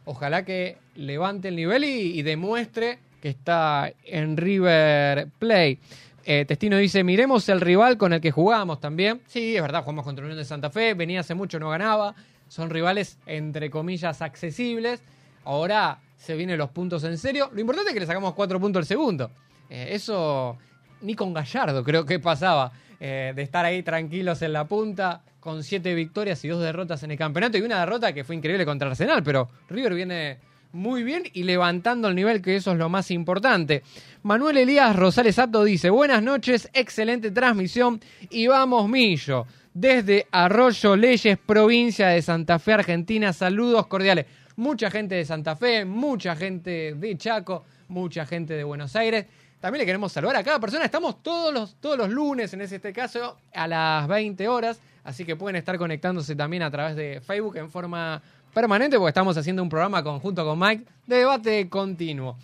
Ojalá 0.05 0.45
que 0.45 0.79
levante 0.95 1.49
el 1.49 1.57
nivel 1.57 1.85
y, 1.85 2.19
y 2.19 2.23
demuestre 2.23 2.99
que 3.21 3.29
está 3.29 3.93
en 4.05 4.37
River 4.37 5.29
Play. 5.38 5.79
Eh, 6.25 6.45
Testino 6.45 6.77
dice, 6.77 7.03
miremos 7.03 7.49
el 7.49 7.61
rival 7.61 7.97
con 7.97 8.12
el 8.12 8.21
que 8.21 8.31
jugamos 8.31 8.81
también. 8.81 9.21
Sí, 9.27 9.57
es 9.57 9.62
verdad, 9.62 9.83
jugamos 9.83 10.05
contra 10.05 10.25
Unión 10.25 10.38
de 10.38 10.45
Santa 10.45 10.71
Fe, 10.71 10.95
venía 10.95 11.21
hace 11.21 11.35
mucho, 11.35 11.59
no 11.59 11.71
ganaba. 11.71 12.14
Son 12.49 12.71
rivales, 12.71 13.19
entre 13.27 13.71
comillas, 13.71 14.23
accesibles. 14.23 15.03
Ahora 15.45 15.99
se 16.20 16.37
vienen 16.37 16.59
los 16.59 16.70
puntos 16.70 17.02
en 17.04 17.16
serio. 17.18 17.50
Lo 17.52 17.61
importante 17.61 17.90
es 17.90 17.94
que 17.94 18.00
le 18.00 18.06
sacamos 18.06 18.35
cuatro 18.35 18.61
puntos 18.61 18.80
al 18.80 18.87
segundo. 18.87 19.30
Eh, 19.68 19.88
eso 19.92 20.56
ni 21.00 21.14
con 21.14 21.33
Gallardo 21.33 21.83
creo 21.83 22.04
que 22.04 22.20
pasaba. 22.20 22.70
eh, 23.00 23.33
de 23.35 23.42
estar 23.42 23.64
ahí 23.64 23.83
tranquilos 23.83 24.42
en 24.42 24.52
la 24.52 24.66
punta, 24.68 25.22
con 25.40 25.64
siete 25.64 25.94
victorias 25.94 26.44
y 26.44 26.48
dos 26.48 26.62
derrotas 26.62 27.02
en 27.02 27.11
el 27.11 27.18
campeonato. 27.18 27.56
Y 27.56 27.62
una 27.62 27.80
derrota 27.80 28.12
que 28.12 28.24
fue 28.24 28.37
increíble 28.37 28.66
contra 28.66 28.90
Arsenal, 28.90 29.22
pero 29.22 29.48
River 29.70 29.94
viene 29.94 30.38
muy 30.72 31.02
bien 31.02 31.22
y 31.33 31.44
levantando 31.44 32.09
el 32.09 32.14
nivel, 32.14 32.42
que 32.42 32.56
eso 32.56 32.72
es 32.72 32.78
lo 32.78 32.90
más 32.90 33.11
importante. 33.11 33.83
Manuel 34.22 34.59
Elías 34.59 34.94
Rosales 34.94 35.38
Apto 35.38 35.64
dice, 35.64 35.88
buenas 35.88 36.22
noches, 36.22 36.68
excelente 36.74 37.30
transmisión 37.30 38.00
y 38.28 38.46
vamos 38.46 38.88
Millo. 38.88 39.46
Desde 39.72 40.26
Arroyo 40.30 40.94
Leyes, 40.96 41.38
provincia 41.38 42.09
de 42.09 42.20
Santa 42.20 42.59
Fe, 42.59 42.74
Argentina, 42.74 43.33
saludos 43.33 43.87
cordiales. 43.87 44.26
Mucha 44.61 44.90
gente 44.90 45.14
de 45.14 45.25
Santa 45.25 45.57
Fe, 45.57 45.87
mucha 45.87 46.37
gente 46.37 46.92
de 46.94 47.16
Chaco, 47.16 47.64
mucha 47.88 48.27
gente 48.27 48.53
de 48.53 48.62
Buenos 48.62 48.94
Aires. 48.94 49.25
También 49.59 49.81
le 49.81 49.87
queremos 49.87 50.12
saludar 50.12 50.37
a 50.37 50.44
cada 50.44 50.61
persona. 50.61 50.85
Estamos 50.85 51.23
todos 51.23 51.55
los, 51.55 51.77
todos 51.77 51.96
los 51.96 52.11
lunes, 52.11 52.53
en 52.53 52.61
este 52.61 52.92
caso, 52.92 53.38
a 53.55 53.66
las 53.66 54.07
20 54.07 54.49
horas. 54.49 54.79
Así 55.03 55.25
que 55.25 55.35
pueden 55.35 55.57
estar 55.57 55.79
conectándose 55.79 56.37
también 56.37 56.62
a 56.62 56.70
través 56.70 56.94
de 56.94 57.23
Facebook 57.23 57.57
en 57.57 57.70
forma 57.70 58.20
permanente, 58.53 58.99
porque 58.99 59.09
estamos 59.09 59.35
haciendo 59.38 59.62
un 59.62 59.70
programa 59.70 60.03
conjunto 60.03 60.44
con 60.44 60.59
Mike 60.59 60.85
de 61.07 61.16
debate 61.16 61.66
continuo. 61.70 62.37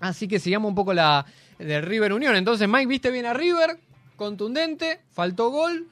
Así 0.00 0.26
que 0.26 0.38
sigamos 0.38 0.70
un 0.70 0.74
poco 0.74 0.94
la 0.94 1.26
de 1.58 1.82
River 1.82 2.14
Unión. 2.14 2.34
Entonces, 2.34 2.66
Mike, 2.66 2.86
viste 2.86 3.10
bien 3.10 3.26
a 3.26 3.34
River, 3.34 3.78
contundente, 4.16 5.00
faltó 5.10 5.50
gol. 5.50 5.86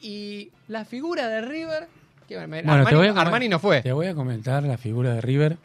Y 0.00 0.50
la 0.66 0.84
figura 0.84 1.28
de 1.28 1.42
River. 1.42 1.95
Bueno, 2.28 2.72
Armani, 2.80 2.90
te 2.90 2.96
voy 2.96 3.06
a 3.06 3.10
comen- 3.14 3.18
Armani 3.26 3.48
no 3.48 3.58
fue. 3.58 3.82
Te 3.82 3.92
voy 3.92 4.06
a 4.06 4.14
comentar 4.14 4.62
la 4.64 4.76
figura 4.78 5.14
de 5.14 5.20
River. 5.20 5.56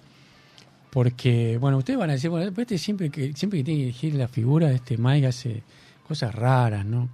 Porque, 0.89 1.57
bueno, 1.57 1.77
ustedes 1.77 1.97
van 1.97 2.09
a 2.09 2.13
decir, 2.13 2.29
bueno, 2.29 2.51
este 2.55 2.77
siempre 2.77 3.09
que, 3.09 3.33
siempre 3.33 3.59
que 3.59 3.63
tiene 3.63 3.79
que 3.79 3.83
elegir 3.85 4.13
la 4.15 4.27
figura, 4.27 4.71
este 4.71 4.97
Mike 4.97 5.27
hace 5.27 5.63
cosas 6.07 6.35
raras, 6.35 6.85
¿no? 6.85 7.07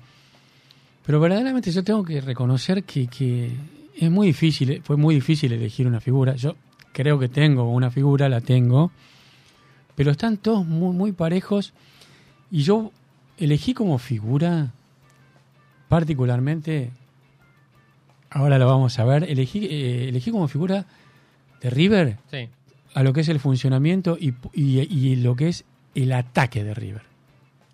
Pero 1.06 1.20
verdaderamente 1.20 1.72
yo 1.72 1.84
tengo 1.84 2.04
que 2.04 2.20
reconocer 2.20 2.84
que, 2.84 3.06
que 3.08 3.52
es 3.96 4.10
muy 4.10 4.28
difícil, 4.28 4.82
fue 4.84 4.98
muy 4.98 5.14
difícil 5.16 5.54
elegir 5.54 5.86
una 5.88 6.02
figura. 6.02 6.36
Yo 6.36 6.56
creo 6.92 7.20
que 7.20 7.30
tengo 7.30 7.72
una 7.72 7.92
figura, 7.92 8.28
la 8.30 8.42
tengo, 8.42 8.92
pero 9.96 10.10
están 10.12 10.38
todos 10.38 10.66
muy, 10.66 10.96
muy 10.96 11.12
parejos. 11.12 11.74
Y 12.50 12.64
yo 12.64 12.92
elegí 13.38 13.76
como 13.76 14.00
figura, 14.00 14.72
particularmente, 15.88 16.90
ahora 18.30 18.58
lo 18.58 18.68
vamos 18.68 18.98
a 19.00 19.06
ver, 19.06 19.24
elegí, 19.24 19.66
eh, 19.66 20.10
elegí 20.10 20.32
como 20.32 20.48
figura 20.48 20.86
de 21.62 21.70
River 21.70 22.18
Sí. 22.30 22.50
a 22.94 23.04
lo 23.04 23.14
que 23.14 23.22
es 23.22 23.30
el 23.30 23.40
funcionamiento 23.40 24.18
y, 24.20 24.34
y- 24.54 24.80
y 24.82 25.16
lo 25.18 25.36
que 25.36 25.50
es 25.50 25.66
el 25.96 26.12
ataque 26.14 26.64
de 26.64 26.74
River. 26.74 27.02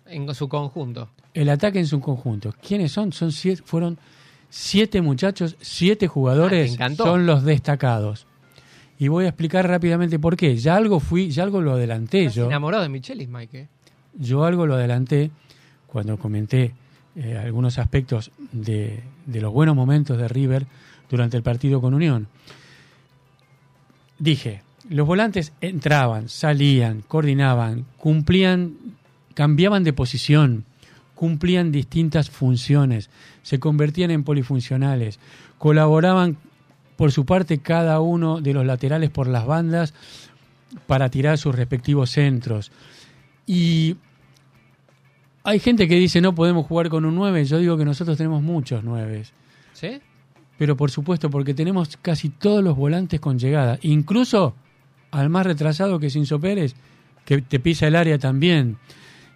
En 0.06 0.32
su 0.34 0.48
conjunto. 0.48 1.08
El 1.32 1.48
ataque 1.48 1.78
en 1.80 1.86
su 1.86 2.00
conjunto. 2.00 2.54
¿Quiénes 2.66 2.92
son? 2.92 3.12
Son 3.12 3.32
siete, 3.32 3.62
fueron 3.64 3.98
siete 4.48 5.02
muchachos, 5.02 5.56
siete 5.60 6.06
Ah, 6.06 6.08
jugadores 6.08 6.72
encantó. 6.74 7.04
son 7.04 7.26
los 7.26 7.42
destacados. 7.42 8.26
Y 8.98 9.08
voy 9.08 9.24
a 9.24 9.28
explicar 9.28 9.66
rápidamente 9.68 10.18
por 10.20 10.36
qué. 10.36 10.56
Ya 10.56 10.76
algo 10.76 11.00
fui, 11.00 11.30
ya 11.30 11.42
algo 11.42 11.60
lo 11.60 11.72
adelanté 11.72 12.20
Estás 12.20 12.34
yo. 12.36 12.46
enamorado 12.46 12.82
de 12.84 12.88
Michelis, 12.88 13.28
Mike. 13.28 13.58
¿eh? 13.60 13.68
Yo 14.16 14.44
algo 14.44 14.66
lo 14.66 14.74
adelanté 14.74 15.32
cuando 15.88 16.16
comenté 16.16 16.72
eh, 17.16 17.36
algunos 17.36 17.78
aspectos 17.78 18.30
de, 18.52 19.02
de 19.26 19.40
los 19.40 19.52
buenos 19.52 19.76
momentos 19.76 20.18
de 20.18 20.28
River 20.28 20.66
durante 21.10 21.36
el 21.36 21.42
partido 21.42 21.80
con 21.80 21.94
Unión. 21.94 22.28
Dije, 24.18 24.62
los 24.88 25.06
volantes 25.06 25.52
entraban, 25.60 26.28
salían, 26.28 27.02
coordinaban, 27.06 27.86
cumplían, 27.98 28.74
cambiaban 29.34 29.84
de 29.84 29.92
posición, 29.92 30.64
cumplían 31.14 31.72
distintas 31.72 32.30
funciones, 32.30 33.10
se 33.42 33.58
convertían 33.58 34.10
en 34.10 34.24
polifuncionales, 34.24 35.18
colaboraban 35.58 36.36
por 36.96 37.12
su 37.12 37.24
parte 37.24 37.58
cada 37.58 38.00
uno 38.00 38.40
de 38.40 38.52
los 38.52 38.66
laterales 38.66 39.10
por 39.10 39.26
las 39.26 39.46
bandas 39.46 39.94
para 40.86 41.08
tirar 41.08 41.38
sus 41.38 41.54
respectivos 41.54 42.10
centros. 42.10 42.72
Y 43.46 43.96
hay 45.44 45.58
gente 45.60 45.86
que 45.86 45.96
dice 45.96 46.20
no 46.20 46.34
podemos 46.34 46.66
jugar 46.66 46.88
con 46.88 47.04
un 47.04 47.14
9, 47.14 47.44
yo 47.44 47.58
digo 47.58 47.76
que 47.76 47.84
nosotros 47.84 48.16
tenemos 48.16 48.42
muchos 48.42 48.82
9. 48.82 49.24
¿Sí? 49.74 50.00
Pero 50.58 50.76
por 50.76 50.90
supuesto, 50.90 51.30
porque 51.30 51.52
tenemos 51.52 51.96
casi 51.98 52.30
todos 52.30 52.64
los 52.64 52.76
volantes 52.76 53.20
con 53.20 53.38
llegada, 53.38 53.78
incluso 53.82 54.54
al 55.10 55.28
más 55.28 55.46
retrasado 55.46 55.98
que 55.98 56.06
es 56.06 56.16
Inso 56.16 56.40
Pérez, 56.40 56.74
que 57.24 57.42
te 57.42 57.60
pisa 57.60 57.86
el 57.86 57.94
área 57.94 58.18
también. 58.18 58.78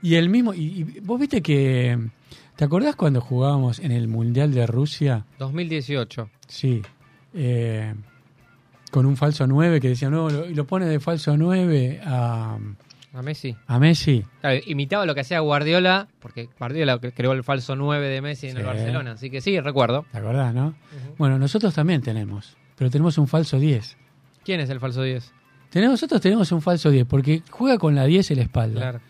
Y 0.02 0.14
el 0.14 0.28
mismo, 0.28 0.54
y, 0.54 0.80
y 0.80 1.00
vos 1.00 1.20
viste 1.20 1.42
que, 1.42 1.98
¿te 2.56 2.64
acordás 2.64 2.96
cuando 2.96 3.20
jugábamos 3.20 3.78
en 3.78 3.92
el 3.92 4.08
Mundial 4.08 4.52
de 4.52 4.66
Rusia? 4.66 5.26
2018. 5.38 6.30
Sí, 6.46 6.82
eh, 7.34 7.94
con 8.90 9.06
un 9.06 9.16
falso 9.16 9.46
9 9.46 9.80
que 9.80 9.88
decía, 9.90 10.08
no, 10.08 10.30
lo, 10.30 10.46
lo 10.48 10.66
pone 10.66 10.86
de 10.86 11.00
falso 11.00 11.36
9 11.36 12.00
a, 12.04 12.58
A 13.14 13.22
Messi. 13.22 13.56
a 13.66 13.78
Messi. 13.78 14.24
Claro, 14.40 14.60
imitaba 14.66 15.06
lo 15.06 15.14
que 15.14 15.22
hacía 15.22 15.40
Guardiola, 15.40 16.08
porque 16.20 16.48
Guardiola 16.58 16.98
creó 16.98 17.32
el 17.32 17.42
falso 17.42 17.74
9 17.74 18.06
de 18.08 18.20
Messi 18.20 18.48
en 18.48 18.58
el. 18.58 18.64
Barcelona. 18.64 19.12
Así 19.12 19.30
que 19.30 19.40
sí, 19.40 19.58
recuerdo. 19.60 20.04
¿Te 20.12 20.18
acordás, 20.18 20.54
no? 20.54 20.74
Bueno, 21.16 21.38
nosotros 21.38 21.74
también 21.74 22.02
tenemos, 22.02 22.56
pero 22.76 22.90
tenemos 22.90 23.16
un 23.18 23.26
falso 23.26 23.58
10. 23.58 23.96
¿Quién 24.44 24.60
es 24.60 24.70
el 24.70 24.78
falso 24.78 25.02
10? 25.02 25.32
Tenemos, 25.70 25.94
nosotros 25.94 26.20
tenemos 26.20 26.52
un 26.52 26.62
falso 26.62 26.90
10 26.90 27.06
porque 27.06 27.42
juega 27.50 27.78
con 27.78 27.94
la 27.94 28.04
10 28.04 28.30
en 28.30 28.36
la 28.36 28.42
espalda. 28.42 28.80
Claro. 28.80 29.00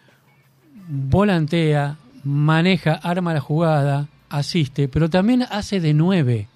Volantea, 0.88 1.98
maneja, 2.24 2.94
arma 2.94 3.34
la 3.34 3.40
jugada, 3.40 4.08
asiste, 4.30 4.88
pero 4.88 5.10
también 5.10 5.44
hace 5.50 5.80
de 5.80 5.94
9, 5.94 6.48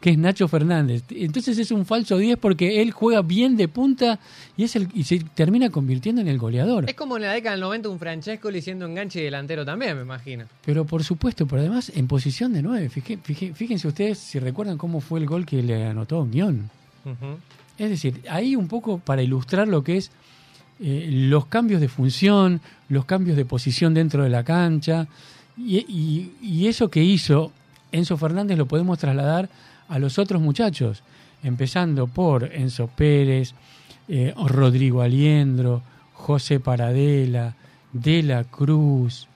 que 0.00 0.10
es 0.10 0.18
Nacho 0.18 0.48
Fernández. 0.48 1.02
Entonces 1.10 1.58
es 1.58 1.70
un 1.70 1.84
falso 1.84 2.16
10 2.16 2.38
porque 2.38 2.80
él 2.80 2.90
juega 2.90 3.20
bien 3.20 3.56
de 3.58 3.68
punta 3.68 4.18
y, 4.56 4.64
es 4.64 4.74
el, 4.76 4.88
y 4.94 5.04
se 5.04 5.18
termina 5.34 5.68
convirtiendo 5.68 6.22
en 6.22 6.28
el 6.28 6.38
goleador. 6.38 6.88
Es 6.88 6.94
como 6.94 7.16
en 7.16 7.22
la 7.24 7.32
década 7.32 7.52
del 7.56 7.60
90 7.60 7.88
un 7.90 7.98
Francesco 7.98 8.50
le 8.50 8.62
siendo 8.62 8.86
enganche 8.86 9.20
y 9.20 9.24
delantero 9.24 9.64
también, 9.64 9.96
me 9.96 10.02
imagino. 10.02 10.46
Pero 10.64 10.86
por 10.86 11.04
supuesto, 11.04 11.46
pero 11.46 11.60
además 11.60 11.92
en 11.94 12.06
posición 12.06 12.52
de 12.54 12.62
9. 12.62 12.88
Fije- 12.88 13.18
fije- 13.22 13.52
fíjense 13.54 13.88
ustedes 13.88 14.18
si 14.18 14.38
recuerdan 14.38 14.78
cómo 14.78 15.00
fue 15.02 15.20
el 15.20 15.26
gol 15.26 15.44
que 15.44 15.62
le 15.62 15.84
anotó 15.84 16.16
a 16.16 16.22
Unión. 16.22 16.70
Es 17.78 17.90
decir, 17.90 18.22
ahí 18.30 18.56
un 18.56 18.68
poco 18.68 18.98
para 18.98 19.22
ilustrar 19.22 19.68
lo 19.68 19.82
que 19.82 19.96
es 19.98 20.10
eh, 20.82 21.08
los 21.10 21.44
cambios 21.46 21.80
de 21.80 21.88
función, 21.88 22.60
los 22.88 23.04
cambios 23.04 23.36
de 23.36 23.44
posición 23.44 23.92
dentro 23.92 24.22
de 24.22 24.30
la 24.30 24.44
cancha, 24.44 25.08
y, 25.58 25.76
y- 25.78 26.32
y 26.42 26.68
eso 26.68 26.90
que 26.90 27.02
hizo 27.04 27.52
Enzo 27.92 28.16
Fernández 28.16 28.56
lo 28.56 28.64
podemos 28.66 28.98
trasladar 28.98 29.48
a 29.90 29.98
los 29.98 30.18
otros 30.18 30.40
muchachos, 30.40 31.02
empezando 31.42 32.06
por 32.06 32.44
Enzo 32.44 32.86
Pérez, 32.86 33.54
eh, 34.08 34.32
Rodrigo 34.46 35.02
Aliendro, 35.02 35.82
José 36.14 36.60
Paradela, 36.60 37.56
De 37.92 38.22
la 38.22 38.44
Cruz, 38.44 39.26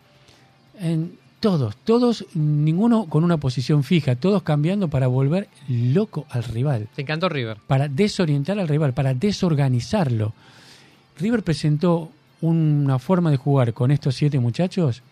en 0.79 1.19
todos, 1.40 1.77
todos, 1.77 2.25
ninguno 2.35 3.07
con 3.07 3.23
una 3.23 3.37
posición 3.37 3.85
fija, 3.85 4.17
todos 4.17 4.43
cambiando 4.43 4.88
para 4.88 5.09
volver 5.09 5.49
loco 5.69 6.25
al 6.31 6.43
rival 6.45 6.88
Te 6.95 7.03
encantó 7.03 7.29
River. 7.29 7.59
para 7.67 7.88
desorientar 7.88 8.59
al 8.59 8.69
rival, 8.69 8.95
para 8.95 9.12
desorganizarlo. 9.12 10.33
River 11.19 11.43
presentó 11.43 12.11
una 12.40 12.99
forma 12.99 13.31
de 13.31 13.37
jugar 13.37 13.75
con 13.75 13.90
estos 13.90 14.14
siete 14.14 14.38
muchachos 14.38 15.03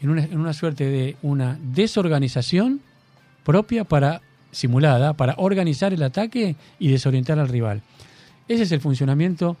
en 0.00 0.10
una, 0.10 0.24
en 0.24 0.38
una 0.38 0.52
suerte 0.52 0.84
de 0.84 1.16
una 1.22 1.58
desorganización 1.62 2.80
propia 3.44 3.84
para 3.84 4.22
simulada 4.54 5.12
para 5.12 5.34
organizar 5.36 5.92
el 5.92 6.02
ataque 6.02 6.56
y 6.78 6.88
desorientar 6.88 7.38
al 7.38 7.48
rival. 7.48 7.82
Ese 8.48 8.62
es 8.62 8.72
el 8.72 8.80
funcionamiento 8.80 9.56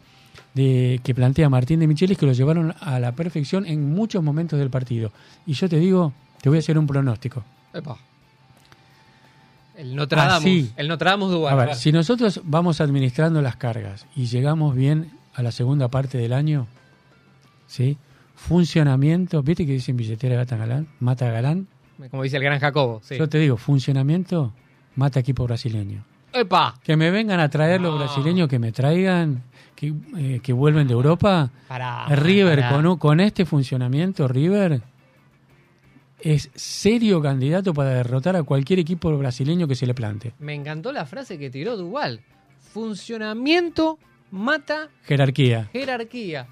de, 0.54 1.00
que 1.02 1.14
plantea 1.14 1.48
Martín 1.48 1.80
de 1.80 1.86
Michelis 1.86 2.16
que 2.16 2.26
lo 2.26 2.32
llevaron 2.32 2.74
a 2.80 2.98
la 3.00 3.12
perfección 3.12 3.66
en 3.66 3.94
muchos 3.94 4.22
momentos 4.22 4.58
del 4.58 4.70
partido. 4.70 5.12
Y 5.46 5.54
yo 5.54 5.68
te 5.68 5.78
digo, 5.78 6.12
te 6.40 6.48
voy 6.48 6.58
a 6.58 6.60
hacer 6.60 6.78
un 6.78 6.86
pronóstico. 6.86 7.44
Epa. 7.72 7.98
El 9.76 9.96
Nostradamus. 9.96 10.44
Así. 10.44 10.72
El 10.76 10.88
Nostradamus 10.88 11.32
de 11.32 11.48
A 11.48 11.54
ver, 11.54 11.74
si 11.74 11.90
nosotros 11.90 12.40
vamos 12.44 12.80
administrando 12.80 13.42
las 13.42 13.56
cargas 13.56 14.06
y 14.14 14.26
llegamos 14.26 14.74
bien 14.76 15.10
a 15.34 15.42
la 15.42 15.50
segunda 15.50 15.88
parte 15.88 16.16
del 16.16 16.32
año, 16.32 16.68
¿sí? 17.66 17.98
Funcionamiento, 18.36 19.42
¿viste 19.42 19.66
que 19.66 19.72
dicen 19.72 19.96
billetera 19.96 20.36
gata 20.36 20.56
galán? 20.56 20.86
Mata 21.00 21.30
galán. 21.30 21.66
Como 22.10 22.22
dice 22.22 22.36
el 22.36 22.44
gran 22.44 22.60
Jacobo. 22.60 23.00
Sí. 23.02 23.16
Yo 23.16 23.28
te 23.28 23.38
digo, 23.38 23.56
funcionamiento, 23.56 24.52
mata 24.96 25.20
equipo 25.20 25.44
brasileño. 25.44 26.04
¡Epa! 26.32 26.74
Que 26.82 26.96
me 26.96 27.10
vengan 27.10 27.38
a 27.40 27.48
traer 27.48 27.80
los 27.80 27.96
brasileños, 27.98 28.48
que 28.48 28.58
me 28.58 28.72
traigan, 28.72 29.44
que, 29.76 29.94
eh, 30.16 30.40
que 30.42 30.52
vuelven 30.52 30.88
de 30.88 30.94
Europa. 30.94 31.50
Pará, 31.68 32.06
River, 32.08 32.60
pará. 32.60 32.82
Con, 32.82 32.98
con 32.98 33.20
este 33.20 33.44
funcionamiento, 33.44 34.26
River 34.26 34.82
es 36.20 36.50
serio 36.54 37.20
candidato 37.20 37.74
para 37.74 37.90
derrotar 37.90 38.34
a 38.34 38.42
cualquier 38.42 38.78
equipo 38.78 39.16
brasileño 39.16 39.68
que 39.68 39.74
se 39.74 39.86
le 39.86 39.94
plante. 39.94 40.32
Me 40.38 40.54
encantó 40.54 40.90
la 40.90 41.04
frase 41.04 41.38
que 41.38 41.50
tiró 41.50 41.76
Duval. 41.76 42.22
Funcionamiento 42.72 43.98
mata 44.30 44.88
Jerarquía. 45.04 45.68
jerarquía. 45.72 46.48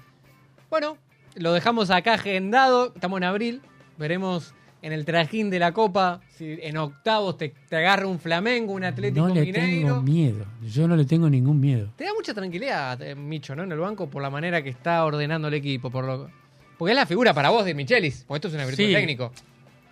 Bueno, 0.69 0.97
lo 1.35 1.51
dejamos 1.53 1.89
acá 1.89 2.13
agendado. 2.13 2.93
Estamos 2.93 3.17
en 3.17 3.23
abril. 3.23 3.61
Veremos 3.97 4.53
en 4.83 4.91
el 4.93 5.03
trajín 5.05 5.49
de 5.49 5.57
la 5.57 5.71
Copa 5.71 6.21
si 6.37 6.59
en 6.61 6.77
octavos 6.77 7.37
te, 7.39 7.53
te 7.69 7.75
agarra 7.77 8.05
un 8.05 8.19
Flamengo, 8.19 8.73
un 8.73 8.83
Atlético 8.83 9.27
No 9.27 9.33
le 9.33 9.41
Mineiro. 9.41 9.87
tengo 9.87 10.01
miedo. 10.03 10.45
Yo 10.71 10.87
no 10.87 10.95
le 10.95 11.05
tengo 11.05 11.27
ningún 11.29 11.59
miedo. 11.59 11.89
Te 11.95 12.03
da 12.03 12.11
mucha 12.13 12.33
tranquilidad, 12.35 13.01
eh, 13.01 13.15
Micho, 13.15 13.55
¿no? 13.55 13.63
En 13.63 13.71
el 13.71 13.79
banco 13.79 14.07
por 14.09 14.21
la 14.21 14.29
manera 14.29 14.61
que 14.61 14.69
está 14.69 15.03
ordenando 15.03 15.47
el 15.47 15.55
equipo. 15.55 15.89
Por 15.89 16.05
lo... 16.05 16.29
Porque 16.77 16.91
es 16.91 16.95
la 16.95 17.05
figura 17.07 17.33
para 17.33 17.49
vos 17.49 17.65
de 17.65 17.73
Michelis. 17.73 18.25
Porque 18.27 18.37
esto 18.37 18.47
es 18.49 18.53
una 18.55 18.65
virtud 18.65 18.83
Sí. 18.83 18.93
técnico. 18.93 19.31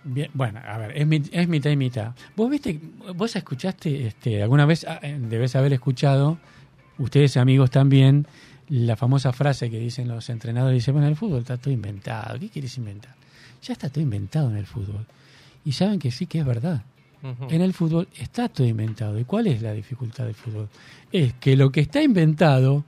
Bien, 0.04 0.30
bueno, 0.34 0.60
a 0.66 0.78
ver, 0.78 0.98
es, 0.98 1.06
mi- 1.06 1.22
es 1.30 1.48
mitad 1.48 1.70
y 1.70 1.76
mitad. 1.76 2.12
Vos 2.36 2.50
viste, 2.50 2.78
vos 3.14 3.34
escuchaste, 3.36 4.08
este, 4.08 4.42
alguna 4.42 4.66
vez 4.66 4.84
ah, 4.88 4.98
eh, 5.00 5.16
debes 5.18 5.54
haber 5.56 5.72
escuchado, 5.72 6.38
ustedes 6.98 7.36
amigos 7.36 7.70
también, 7.70 8.26
la 8.68 8.96
famosa 8.96 9.32
frase 9.32 9.70
que 9.70 9.78
dicen 9.78 10.08
los 10.08 10.28
entrenadores, 10.28 10.74
dicen, 10.74 10.94
bueno, 10.94 11.06
el 11.08 11.14
fútbol 11.14 11.38
está 11.40 11.56
todo 11.56 11.72
inventado, 11.72 12.36
¿qué 12.40 12.48
quieres 12.48 12.76
inventar? 12.78 13.14
Ya 13.62 13.72
está 13.72 13.88
todo 13.88 14.02
inventado 14.02 14.50
en 14.50 14.56
el 14.56 14.66
fútbol. 14.66 15.06
Y 15.64 15.72
saben 15.72 15.98
que 15.98 16.10
sí 16.10 16.26
que 16.26 16.40
es 16.40 16.46
verdad. 16.46 16.82
En 17.50 17.60
el 17.60 17.72
fútbol 17.72 18.08
está 18.18 18.48
todo 18.48 18.66
inventado. 18.66 19.16
¿Y 19.16 19.24
cuál 19.24 19.46
es 19.46 19.62
la 19.62 19.72
dificultad 19.72 20.24
del 20.24 20.34
fútbol? 20.34 20.68
Es 21.12 21.34
que 21.34 21.56
lo 21.56 21.70
que 21.70 21.80
está 21.80 22.02
inventado, 22.02 22.84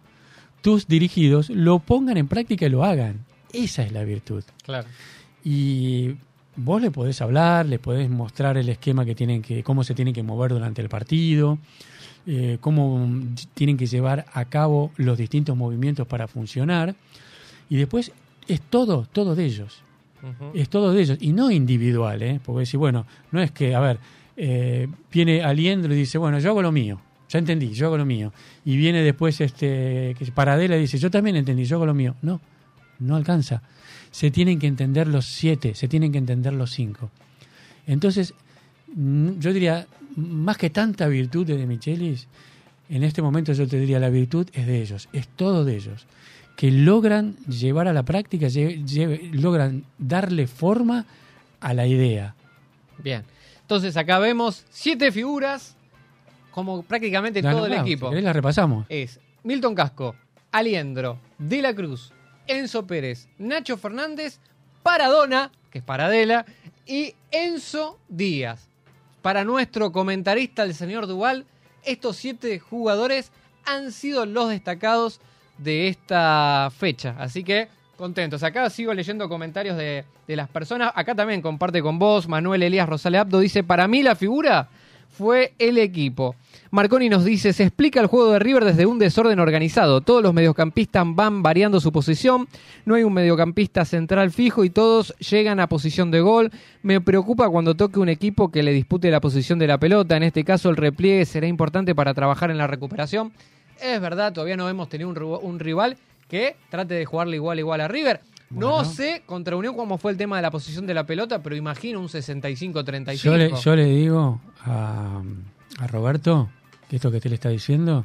tus 0.61 0.89
dirigidos 0.89 1.51
lo 1.51 1.79
pongan 1.79 2.17
en 2.17 2.27
práctica 2.27 2.67
y 2.67 2.71
lo 2.71 2.85
hagan. 2.85 3.25
Esa 3.53 3.85
es 3.85 3.93
la 3.93 4.03
virtud. 4.03 4.43
Claro. 4.65 4.89
Y 5.45 6.17
vos 6.57 6.83
le 6.83 6.91
podés 6.91 7.21
hablar, 7.21 7.67
le 7.67 7.79
podés 7.79 8.11
mostrar 8.11 8.57
el 8.57 8.69
esquema 8.69 9.05
que 9.05 9.15
tienen 9.15 9.41
que, 9.41 9.63
cómo 9.63 9.85
se 9.85 9.95
tienen 9.95 10.15
que 10.15 10.25
mover 10.25 10.53
durante 10.53 10.83
el 10.83 10.89
partido, 10.89 11.59
eh, 12.27 12.59
cómo 12.61 13.09
tienen 13.55 13.77
que 13.77 13.87
llevar 13.87 14.27
a 14.33 14.45
cabo 14.47 14.91
los 14.97 15.17
distintos 15.17 15.57
movimientos 15.57 16.09
para 16.09 16.27
funcionar. 16.27 16.97
Y 17.69 17.77
después 17.77 18.11
es 18.49 18.61
todo, 18.61 19.07
todo 19.13 19.37
de 19.37 19.45
ellos. 19.45 19.85
Es 20.55 20.69
todo 20.69 20.93
de 20.93 21.03
ellos. 21.03 21.19
Y 21.21 21.33
no 21.33 21.51
individual, 21.51 22.23
¿eh? 22.23 22.41
Porque 22.45 22.61
decir, 22.61 22.79
bueno, 22.79 23.07
no 23.31 23.41
es 23.41 23.51
que, 23.51 23.75
a 23.75 23.81
ver, 23.81 23.99
eh, 24.37 24.89
viene 25.13 25.43
Aliendro 25.43 25.95
y 25.95 25.97
dice, 25.97 26.19
bueno, 26.19 26.39
yo 26.39 26.51
hago 26.51 26.63
lo 26.63 26.73
mío. 26.73 27.01
Ya 27.29 27.39
entendí, 27.39 27.73
yo 27.73 27.87
hago 27.87 27.99
lo 27.99 28.07
mío. 28.07 28.33
Y 28.65 28.77
viene 28.77 29.03
después 29.03 29.41
este 29.41 30.15
Paradela 30.35 30.77
y 30.77 30.81
dice, 30.81 30.99
yo 30.99 31.11
también 31.11 31.37
entendí, 31.37 31.65
yo 31.65 31.77
hago 31.77 31.87
lo 31.87 31.95
mío. 31.95 32.15
No, 32.23 32.41
no 32.99 33.17
alcanza. 33.17 33.63
Se 34.11 34.31
tienen 34.31 34.59
que 34.59 34.67
entender 34.67 35.09
los 35.09 35.27
siete, 35.27 35.75
se 35.75 35.89
tienen 35.89 36.13
que 36.13 36.19
entender 36.19 36.53
los 36.53 36.71
cinco. 36.71 37.11
Entonces, 37.87 38.35
mm, 38.95 39.39
yo 39.39 39.53
diría, 39.53 39.87
más 40.17 40.57
que 40.57 40.71
tanta 40.71 41.09
virtud 41.09 41.47
de 41.47 41.67
Michelis, 41.67 42.29
en 42.89 43.03
este 43.03 43.23
momento 43.23 43.53
yo 43.53 43.67
te 43.67 43.79
diría, 43.79 43.99
la 43.99 44.11
virtud 44.11 44.49
es 44.53 44.67
de 44.67 44.83
ellos, 44.83 45.09
es 45.13 45.29
todo 45.29 45.65
de 45.65 45.77
ellos, 45.77 46.07
que 46.57 46.71
logran 46.71 47.37
llevar 47.47 47.89
a 47.89 47.93
la 47.93 48.03
práctica, 48.05 48.47
lle- 48.47 48.85
lle- 48.85 49.31
logran 49.33 49.85
darle 49.99 50.47
forma 50.47 51.05
a 51.61 51.75
la 51.75 51.87
idea. 51.87 52.35
Bien. 52.99 53.25
Entonces 53.63 53.97
acá 53.97 54.19
vemos 54.19 54.65
siete 54.71 55.11
figuras, 55.11 55.77
como 56.51 56.83
prácticamente 56.83 57.43
todo 57.43 57.65
el 57.67 57.73
claro, 57.73 57.83
equipo. 57.87 58.07
Si 58.07 58.11
querés 58.11 58.25
la 58.25 58.33
repasamos. 58.33 58.87
Es 58.89 59.19
Milton 59.43 59.75
Casco, 59.75 60.15
Aliendro, 60.53 61.19
De 61.39 61.61
la 61.63 61.75
Cruz, 61.75 62.13
Enzo 62.47 62.87
Pérez, 62.87 63.27
Nacho 63.39 63.77
Fernández, 63.77 64.39
Paradona, 64.83 65.51
que 65.71 65.79
es 65.79 65.85
Paradela, 65.85 66.45
y 66.87 67.15
Enzo 67.33 67.99
Díaz. 68.09 68.69
Para 69.23 69.45
nuestro 69.45 69.91
comentarista, 69.91 70.63
el 70.63 70.75
señor 70.75 71.07
Duval, 71.07 71.47
estos 71.83 72.17
siete 72.17 72.59
jugadores 72.61 73.33
han 73.65 73.91
sido 73.91 74.27
los 74.27 74.51
destacados 74.51 75.21
de 75.59 75.89
esta 75.89 76.71
fecha. 76.77 77.15
Así 77.19 77.45
que 77.45 77.69
contentos. 77.97 78.43
Acá 78.43 78.69
sigo 78.71 78.93
leyendo 78.93 79.29
comentarios 79.29 79.77
de, 79.77 80.05
de 80.27 80.37
las 80.37 80.49
personas. 80.49 80.93
Acá 80.95 81.15
también 81.15 81.43
comparte 81.43 81.83
con 81.83 81.99
vos. 81.99 82.29
Manuel 82.29 82.63
Elías 82.63 82.89
Rosales 82.89 83.21
Abdo 83.21 83.41
dice: 83.41 83.63
Para 83.63 83.89
mí 83.89 84.03
la 84.03 84.17
figura 84.17 84.69
fue 85.17 85.55
el 85.59 85.79
equipo. 85.79 86.35
Marconi 86.71 87.09
nos 87.09 87.25
dice, 87.25 87.53
se 87.53 87.63
explica 87.63 88.01
el 88.01 88.09
juego 88.09 88.33
de 88.33 88.41
River 88.41 88.65
desde 88.65 88.85
un 88.85 88.99
desorden 88.99 89.39
organizado. 89.39 90.01
Todos 90.01 90.23
los 90.23 90.35
mediocampistas 90.35 91.05
van 91.07 91.43
variando 91.43 91.81
su 91.81 91.93
posición, 91.93 92.49
no 92.85 92.97
hay 92.97 93.05
un 93.05 93.13
mediocampista 93.13 93.85
central 93.85 94.33
fijo 94.33 94.65
y 94.65 94.71
todos 94.71 95.15
llegan 95.19 95.61
a 95.61 95.69
posición 95.69 96.11
de 96.11 96.21
gol. 96.21 96.51
Me 96.83 97.01
preocupa 97.01 97.49
cuando 97.49 97.77
toque 97.77 98.01
un 98.01 98.09
equipo 98.09 98.51
que 98.51 98.65
le 98.65 98.73
dispute 98.73 99.11
la 99.11 99.21
posición 99.21 99.61
de 99.61 99.69
la 99.69 99.79
pelota. 99.79 100.17
En 100.17 100.25
este 100.25 100.43
caso 100.43 100.69
el 100.69 100.77
repliegue 100.77 101.25
será 101.27 101.47
importante 101.47 101.95
para 101.95 102.13
trabajar 102.13 102.51
en 102.51 102.59
la 102.59 102.67
recuperación. 102.67 103.33
Es 103.81 104.01
verdad, 104.01 104.33
todavía 104.33 104.57
no 104.57 104.69
hemos 104.69 104.89
tenido 104.89 105.09
un, 105.09 105.59
rival 105.59 105.97
que 106.29 106.57
trate 106.71 106.95
de 106.95 107.05
jugarle 107.05 107.37
igual 107.37 107.59
igual 107.59 107.81
a 107.81 107.89
River. 107.89 108.21
No 108.51 108.85
sé 108.85 109.23
contra 109.27 109.57
Unión 109.57 109.75
cómo 109.75 109.99
fue 109.99 110.13
el 110.13 110.19
tema 110.19 110.37
de 110.37 110.43
la 110.43 110.51
posición 110.51 110.87
de 110.87 110.95
la 110.95 111.05
pelota, 111.05 111.43
pero 111.43 111.57
imagino 111.57 112.01
un 112.01 112.09
65-35. 112.09 113.15
Yo 113.15 113.37
le, 113.37 113.53
yo 113.53 113.77
le 113.77 113.85
digo 113.87 114.41
a, 114.61 115.23
a 115.81 115.87
Roberto 115.89 116.51
que 116.89 116.97
esto 116.97 117.11
que 117.11 117.21
te 117.21 117.29
le 117.29 117.35
está 117.35 117.49
diciendo, 117.49 118.05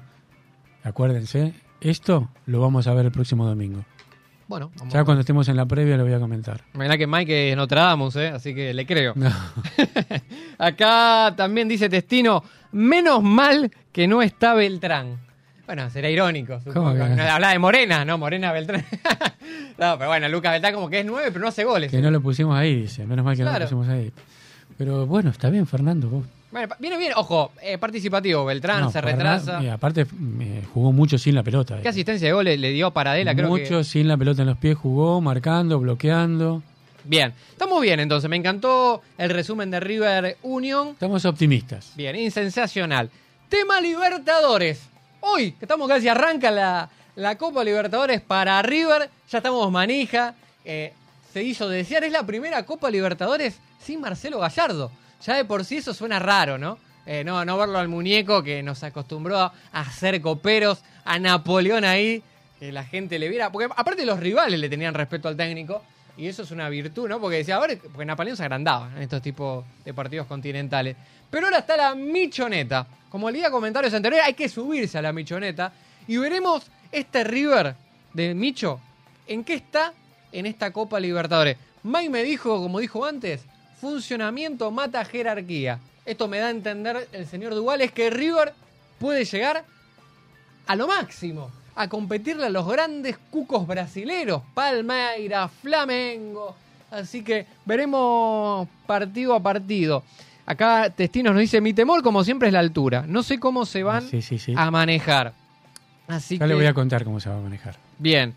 acuérdense, 0.84 1.54
esto 1.82 2.30
lo 2.46 2.62
vamos 2.62 2.88
a 2.88 2.94
ver 2.94 3.06
el 3.06 3.12
próximo 3.12 3.46
domingo. 3.46 3.86
Bueno, 4.50 4.72
vamos 4.78 4.92
Ya 4.92 5.04
cuando 5.04 5.22
estemos 5.22 5.48
en 5.48 5.56
la 5.56 5.68
previa 5.68 5.96
lo 5.96 6.04
voy 6.04 6.14
a 6.14 6.20
comentar. 6.20 6.62
Mirá 6.74 6.98
que 6.98 7.06
Mike 7.06 7.52
es 7.52 7.56
Nostradamus, 7.56 8.16
¿eh? 8.16 8.30
así 8.30 8.56
que 8.56 8.74
le 8.74 8.84
creo. 8.84 9.14
No. 9.16 9.30
Acá 10.58 11.36
también 11.38 11.68
dice 11.68 11.88
Testino, 11.88 12.44
menos 12.72 13.22
mal 13.22 13.72
que 13.92 14.08
no 14.08 14.24
está 14.24 14.56
Beltrán. 14.56 15.20
Bueno, 15.70 15.88
será 15.92 16.10
irónico. 16.10 16.60
¿Cómo 16.74 16.94
que? 16.94 16.98
No, 17.00 17.22
Habla 17.22 17.50
de 17.52 17.60
Morena, 17.60 18.04
no, 18.04 18.18
Morena 18.18 18.52
Beltrán. 18.52 18.84
no, 19.78 19.98
pero 20.00 20.08
bueno, 20.10 20.28
Lucas 20.28 20.54
Beltrán 20.54 20.74
como 20.74 20.90
que 20.90 21.02
es 21.02 21.06
nueve, 21.06 21.30
pero 21.32 21.42
no 21.44 21.50
hace 21.50 21.64
goles. 21.64 21.92
Que 21.92 22.02
no 22.02 22.10
lo 22.10 22.22
pusimos 22.22 22.58
ahí, 22.58 22.74
dice. 22.82 23.06
Menos 23.06 23.24
mal 23.24 23.38
que 23.38 23.44
no 23.44 23.52
lo 23.54 23.60
pusimos 23.60 23.88
ahí. 23.88 24.12
Pero 24.80 25.06
bueno, 25.06 25.30
está 25.30 25.52
bien, 25.52 25.68
Fernando. 25.68 26.10
vos- 26.10 26.26
Bueno, 26.52 26.70
pa- 26.70 26.78
viene 26.80 26.98
bien, 26.98 27.14
ojo, 27.16 27.52
eh, 27.62 27.78
participativo, 27.78 28.46
Beltrán 28.46 28.82
No, 28.82 28.92
se 28.92 29.00
retrasa. 29.00 29.62
y 29.62 29.68
aparte, 29.68 30.08
me 30.18 30.64
jugó 30.74 30.92
mucho 30.92 31.20
sin 31.20 31.36
la 31.36 31.44
pelota. 31.44 31.78
eh. 31.78 31.82
¿Qué 31.84 31.90
asistencia 31.90 32.28
de 32.28 32.34
gol 32.34 32.46
le, 32.46 32.58
le 32.58 32.72
dio 32.72 32.88
a 32.88 32.94
Paradela? 32.94 33.36
Creo 33.36 33.54
que... 33.54 33.62
mucho 33.62 33.84
sin 33.84 34.08
la 34.08 34.18
pelota 34.18 34.42
en 34.42 34.48
los 34.48 34.58
pies 34.58 34.76
jugó, 34.76 35.22
marcando, 35.22 35.78
bloqueando. 35.80 36.64
Bien, 37.04 37.32
estamos 37.52 37.80
bien 37.84 38.00
entonces, 38.00 38.28
me 38.28 38.38
encantó 38.38 39.04
el 39.20 39.30
resumen 39.30 39.70
de 39.70 39.80
River 39.80 40.38
Union. 40.42 40.88
Estamos 40.94 41.26
optimistas. 41.26 41.94
Bien, 41.96 42.16
insensacional. 42.16 43.12
Tema 43.50 43.80
Libertadores. 43.82 44.90
Hoy, 45.22 45.52
que 45.52 45.66
estamos 45.66 45.88
casi 45.88 46.08
arranca 46.08 46.50
la, 46.50 46.90
la 47.16 47.38
Copa 47.38 47.64
Libertadores 47.64 48.22
para 48.22 48.62
River, 48.62 49.10
ya 49.30 49.40
estamos 49.40 49.70
manija. 49.72 50.36
eh, 50.64 50.94
se 51.34 51.44
hizo 51.44 51.70
desear, 51.70 52.04
es 52.04 52.12
la 52.12 52.26
primera 52.26 52.66
Copa 52.66 52.90
Libertadores 52.90 53.60
sin 53.80 54.02
Marcelo 54.02 54.40
Gallardo. 54.40 54.92
Ya 55.26 55.36
de 55.36 55.46
por 55.46 55.64
sí 55.66 55.78
eso 55.78 55.94
suena 55.94 56.18
raro, 56.20 56.58
¿no? 56.58 56.80
Eh, 57.06 57.24
no, 57.24 57.44
no 57.46 57.58
verlo 57.58 57.78
al 57.78 57.88
muñeco 57.88 58.42
que 58.44 58.64
nos 58.64 58.84
acostumbró 58.84 59.38
a 59.38 59.54
hacer 59.74 60.22
coperos, 60.22 60.80
a 61.06 61.20
Napoleón 61.20 61.84
ahí, 61.84 62.24
que 62.60 62.72
la 62.72 62.84
gente 62.84 63.20
le 63.20 63.30
viera. 63.30 63.52
Porque 63.52 63.70
aparte 63.76 64.06
los 64.06 64.20
rivales 64.20 64.60
le 64.60 64.70
tenían 64.70 64.94
respeto 64.94 65.28
al 65.28 65.36
técnico. 65.36 65.84
Y 66.20 66.28
eso 66.28 66.44
es 66.44 66.52
una 66.52 66.68
virtud, 66.68 67.08
¿no? 67.08 67.18
Porque 67.22 67.38
decía, 67.38 67.56
a 67.56 67.60
ver, 67.66 67.80
porque 67.80 68.04
Napoleón 68.04 68.36
se 68.36 68.44
agrandaba 68.44 68.92
en 68.94 69.04
estos 69.04 69.22
tipos 69.22 69.64
de 69.86 69.94
partidos 69.94 70.28
continentales. 70.28 70.98
Pero 71.32 71.46
ahora 71.46 71.60
está 71.60 71.78
la 71.78 71.96
michoneta. 71.96 72.86
Como 73.10 73.32
leía 73.32 73.50
comentarios 73.50 73.94
anteriores, 73.94 74.28
hay 74.28 74.34
que 74.34 74.50
subirse 74.50 74.98
a 74.98 75.02
la 75.02 75.14
michoneta. 75.14 75.72
Y 76.10 76.18
veremos 76.18 76.66
este 76.92 77.24
River 77.24 77.74
de 78.14 78.34
Micho, 78.34 78.82
¿en 79.28 79.46
qué 79.46 79.54
está 79.54 79.94
en 80.34 80.46
esta 80.46 80.72
Copa 80.72 81.00
Libertadores? 81.00 81.56
Mike 81.84 82.10
me 82.10 82.24
dijo, 82.24 82.62
como 82.62 82.80
dijo 82.80 83.06
antes, 83.06 83.42
funcionamiento 83.80 84.72
mata 84.72 85.06
jerarquía. 85.06 85.80
Esto 86.06 86.28
me 86.28 86.40
da 86.40 86.48
a 86.48 86.52
entender 86.52 87.08
el 87.14 87.28
señor 87.28 87.56
Duval, 87.56 87.80
es 87.80 87.94
que 87.94 88.10
River 88.10 88.54
puede 89.00 89.24
llegar 89.24 89.64
a 90.68 90.76
lo 90.76 90.86
máximo. 90.86 91.50
A 91.76 91.88
competirle 91.88 92.46
a 92.46 92.50
los 92.50 92.68
grandes 92.68 93.18
cucos 93.30 93.66
brasileros, 93.66 94.42
Palmeiras, 94.54 95.52
Flamengo. 95.62 96.56
Así 96.92 97.24
que 97.24 97.46
veremos 97.66 98.68
partido 98.86 99.36
a 99.36 99.40
partido. 99.42 100.04
Acá 100.46 100.90
Testinos 100.90 101.34
nos 101.34 101.42
dice, 101.42 101.62
mi 101.62 101.74
temor 101.74 102.02
como 102.02 102.24
siempre 102.24 102.48
es 102.48 102.54
la 102.54 102.60
altura. 102.60 103.06
No 103.08 103.22
sé 103.24 103.40
cómo 103.40 103.66
se 103.66 103.84
van 103.84 104.02
Sí, 104.02 104.22
sí, 104.22 104.40
sí. 104.40 104.54
a 104.58 104.72
manejar. 104.72 105.34
Así 106.08 106.38
Ya 106.38 106.46
que... 106.46 106.50
le 106.50 106.56
voy 106.56 106.66
a 106.66 106.74
contar 106.74 107.04
cómo 107.04 107.20
se 107.20 107.30
va 107.30 107.38
a 107.38 107.42
manejar. 107.42 107.76
Bien. 108.00 108.34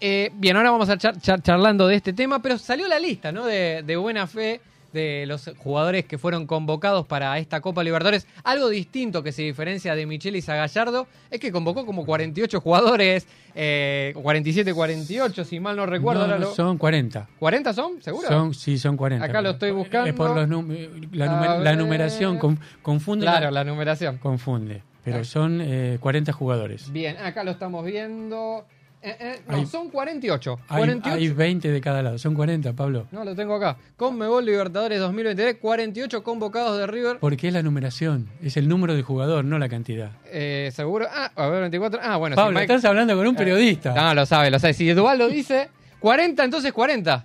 Eh, 0.00 0.30
bien, 0.34 0.56
ahora 0.56 0.70
vamos 0.70 0.88
a 0.90 0.96
char- 0.98 1.18
charlando 1.42 1.86
de 1.88 1.96
este 1.96 2.12
tema, 2.12 2.40
pero 2.40 2.58
salió 2.58 2.86
la 2.86 2.98
lista, 2.98 3.32
¿no? 3.32 3.44
De, 3.46 3.82
de 3.82 3.96
buena 3.96 4.26
fe 4.26 4.60
de 4.96 5.24
los 5.26 5.48
jugadores 5.58 6.04
que 6.06 6.18
fueron 6.18 6.46
convocados 6.46 7.06
para 7.06 7.38
esta 7.38 7.60
Copa 7.60 7.84
Libertadores. 7.84 8.26
Algo 8.42 8.68
distinto 8.68 9.22
que 9.22 9.30
se 9.30 9.42
diferencia 9.42 9.94
de 9.94 10.06
Michelis 10.06 10.48
a 10.48 10.56
Gallardo 10.56 11.06
es 11.30 11.38
que 11.38 11.52
convocó 11.52 11.86
como 11.86 12.04
48 12.04 12.60
jugadores, 12.60 13.28
eh, 13.54 14.12
47-48, 14.16 15.44
si 15.44 15.60
mal 15.60 15.76
no 15.76 15.86
recuerdo. 15.86 16.20
No, 16.20 16.26
ahora 16.26 16.38
no, 16.40 16.46
lo- 16.46 16.54
son 16.54 16.78
40. 16.78 17.28
¿40 17.40 17.72
son? 17.74 18.02
¿Seguro? 18.02 18.26
Son, 18.28 18.54
sí, 18.54 18.78
son 18.78 18.96
40. 18.96 19.24
Acá 19.24 19.40
lo 19.42 19.50
estoy 19.50 19.70
buscando. 19.70 20.08
Es 20.08 20.14
por 20.14 20.34
los 20.34 20.48
num- 20.48 20.68
la, 21.12 21.26
numer- 21.62 21.76
numeración 21.76 22.38
con- 22.38 22.58
confunde. 22.82 23.24
Claro, 23.26 23.46
la- 23.52 23.62
la 23.62 23.64
numeración. 23.64 24.18
Confunde. 24.18 24.82
Pero 25.04 25.18
Ah. 25.18 25.24
son 25.24 25.60
eh, 25.62 25.98
40 26.00 26.32
jugadores. 26.32 26.90
Bien, 26.90 27.16
acá 27.18 27.44
lo 27.44 27.52
estamos 27.52 27.84
viendo. 27.84 28.64
Eh, 29.08 29.16
eh, 29.20 29.40
no, 29.46 29.54
Hay- 29.56 29.66
son 29.66 29.88
48. 29.88 30.58
Hay, 30.68 30.78
48. 30.78 31.16
hay 31.16 31.28
20 31.28 31.70
de 31.70 31.80
cada 31.80 32.02
lado. 32.02 32.18
Son 32.18 32.34
40, 32.34 32.72
Pablo. 32.72 33.06
No, 33.12 33.24
lo 33.24 33.36
tengo 33.36 33.54
acá. 33.54 33.76
Conmebol 33.96 34.44
Libertadores 34.44 34.98
2023, 34.98 35.58
48 35.60 36.24
convocados 36.24 36.76
de 36.76 36.88
River. 36.88 37.18
Porque 37.20 37.46
es 37.46 37.52
la 37.54 37.62
numeración. 37.62 38.28
Es 38.42 38.56
el 38.56 38.66
número 38.68 38.94
de 38.96 39.02
jugador, 39.02 39.44
no 39.44 39.58
la 39.60 39.68
cantidad. 39.68 40.10
Eh, 40.32 40.70
seguro. 40.74 41.06
Ah, 41.08 41.30
a 41.36 41.46
ver, 41.46 41.60
24. 41.60 42.00
Ah, 42.02 42.16
bueno, 42.16 42.34
Pablo, 42.34 42.58
si 42.58 42.62
Mike- 42.62 42.74
estás 42.74 42.84
hablando 42.90 43.14
con 43.16 43.26
un 43.28 43.36
periodista. 43.36 43.94
No, 43.94 44.12
lo 44.12 44.26
sabe, 44.26 44.50
lo 44.50 44.58
sabe. 44.58 44.74
Si 44.74 44.90
Eduardo 44.90 45.24
lo 45.26 45.28
dice, 45.28 45.68
40, 46.00 46.42
entonces 46.42 46.72
40. 46.72 47.24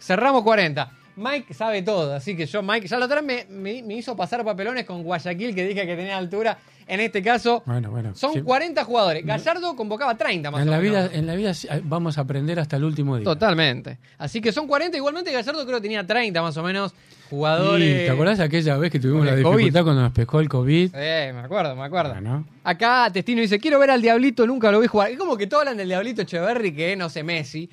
Cerramos 0.00 0.42
40. 0.42 0.90
Mike 1.16 1.52
sabe 1.52 1.82
todo, 1.82 2.14
así 2.14 2.36
que 2.36 2.46
yo, 2.46 2.62
Mike, 2.62 2.86
ya 2.86 2.96
la 2.96 3.06
otra 3.06 3.20
vez 3.20 3.48
me, 3.50 3.54
me- 3.74 3.82
me 3.82 3.94
hizo 3.96 4.16
pasar 4.16 4.44
papelones 4.44 4.84
con 4.84 5.02
Guayaquil, 5.02 5.52
que 5.52 5.66
dije 5.66 5.84
que 5.84 5.96
tenía 5.96 6.16
altura. 6.16 6.56
En 6.88 7.00
este 7.00 7.22
caso, 7.22 7.62
Bueno, 7.66 7.90
bueno. 7.90 8.14
son 8.14 8.32
sí. 8.32 8.40
40 8.42 8.82
jugadores. 8.84 9.24
Gallardo 9.26 9.76
convocaba 9.76 10.16
30 10.16 10.50
más 10.50 10.62
En 10.62 10.68
o 10.68 10.70
la, 10.70 10.78
menos. 10.78 11.10
vida, 11.10 11.18
en 11.18 11.26
la 11.26 11.34
vida 11.34 11.52
vamos 11.84 12.16
a 12.16 12.22
aprender 12.22 12.58
hasta 12.58 12.76
el 12.76 12.84
último 12.84 13.16
día. 13.16 13.24
Totalmente. 13.24 13.98
Así 14.16 14.40
que 14.40 14.52
son 14.52 14.66
40. 14.66 14.96
Igualmente, 14.96 15.30
Gallardo 15.30 15.64
creo 15.66 15.76
que 15.76 15.82
tenía 15.82 16.06
30 16.06 16.40
más 16.40 16.56
o 16.56 16.62
menos 16.62 16.94
jugadores. 17.28 18.06
¿Te 18.06 18.10
acordás 18.10 18.40
aquella 18.40 18.78
vez 18.78 18.90
que 18.90 18.98
tuvimos 18.98 19.26
la 19.26 19.36
dificultad 19.36 19.80
COVID. 19.80 19.84
cuando 19.84 20.02
nos 20.02 20.12
pescó 20.12 20.40
el 20.40 20.48
COVID? 20.48 20.90
Eh, 20.94 21.32
me 21.34 21.40
acuerdo, 21.40 21.76
me 21.76 21.84
acuerdo. 21.84 22.14
Bueno, 22.14 22.46
Acá 22.64 23.10
Testino 23.12 23.42
dice, 23.42 23.58
quiero 23.58 23.78
ver 23.78 23.90
al 23.90 24.00
Diablito, 24.00 24.46
nunca 24.46 24.72
lo 24.72 24.80
vi 24.80 24.86
jugar. 24.86 25.10
Es 25.10 25.18
como 25.18 25.36
que 25.36 25.46
todos 25.46 25.62
hablan 25.62 25.76
del 25.76 25.88
Diablito 25.88 26.22
Echeverry, 26.22 26.72
que 26.74 26.96
no 26.96 27.10
sé, 27.10 27.22
Messi. 27.22 27.68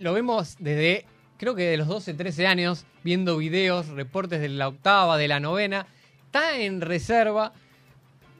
Lo 0.00 0.12
vemos 0.12 0.56
desde, 0.58 1.04
creo 1.36 1.54
que 1.54 1.62
de 1.62 1.76
los 1.76 1.86
12, 1.86 2.14
13 2.14 2.46
años, 2.48 2.84
viendo 3.04 3.36
videos, 3.36 3.86
reportes 3.90 4.40
de 4.40 4.48
la 4.48 4.66
octava, 4.66 5.16
de 5.18 5.28
la 5.28 5.38
novena. 5.38 5.86
Está 6.26 6.58
en 6.58 6.80
reserva. 6.80 7.52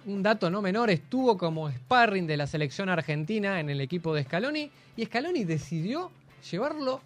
Un 0.06 0.22
dato 0.22 0.50
no 0.50 0.62
menor, 0.62 0.88
estuvo 0.90 1.36
como 1.36 1.68
sparring 1.70 2.26
de 2.26 2.36
la 2.36 2.46
selección 2.46 2.88
argentina 2.88 3.58
en 3.60 3.70
el 3.70 3.80
equipo 3.80 4.14
de 4.14 4.22
Scaloni. 4.22 4.70
Y 4.96 5.04
Scaloni 5.06 5.44
decidió 5.44 6.10
llevarlo 6.50 7.00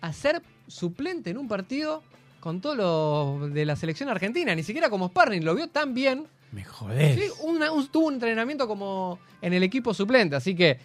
a 0.00 0.12
ser 0.12 0.42
suplente 0.66 1.30
en 1.30 1.38
un 1.38 1.46
partido 1.46 2.02
con 2.40 2.60
todo 2.60 2.74
lo 3.38 3.48
de 3.50 3.64
la 3.64 3.76
selección 3.76 4.08
argentina. 4.08 4.54
Ni 4.54 4.62
siquiera 4.64 4.90
como 4.90 5.08
sparring, 5.08 5.44
lo 5.44 5.54
vio 5.54 5.68
tan 5.68 5.94
bien 5.94 6.26
me 6.52 6.64
jodés. 6.64 7.14
Sí, 7.16 7.26
una- 7.44 7.70
un- 7.70 7.86
tuvo 7.86 8.08
un 8.08 8.14
entrenamiento 8.14 8.66
como 8.66 9.20
en 9.40 9.52
el 9.52 9.62
equipo 9.62 9.94
suplente, 9.94 10.34
así 10.34 10.56
que 10.56 10.78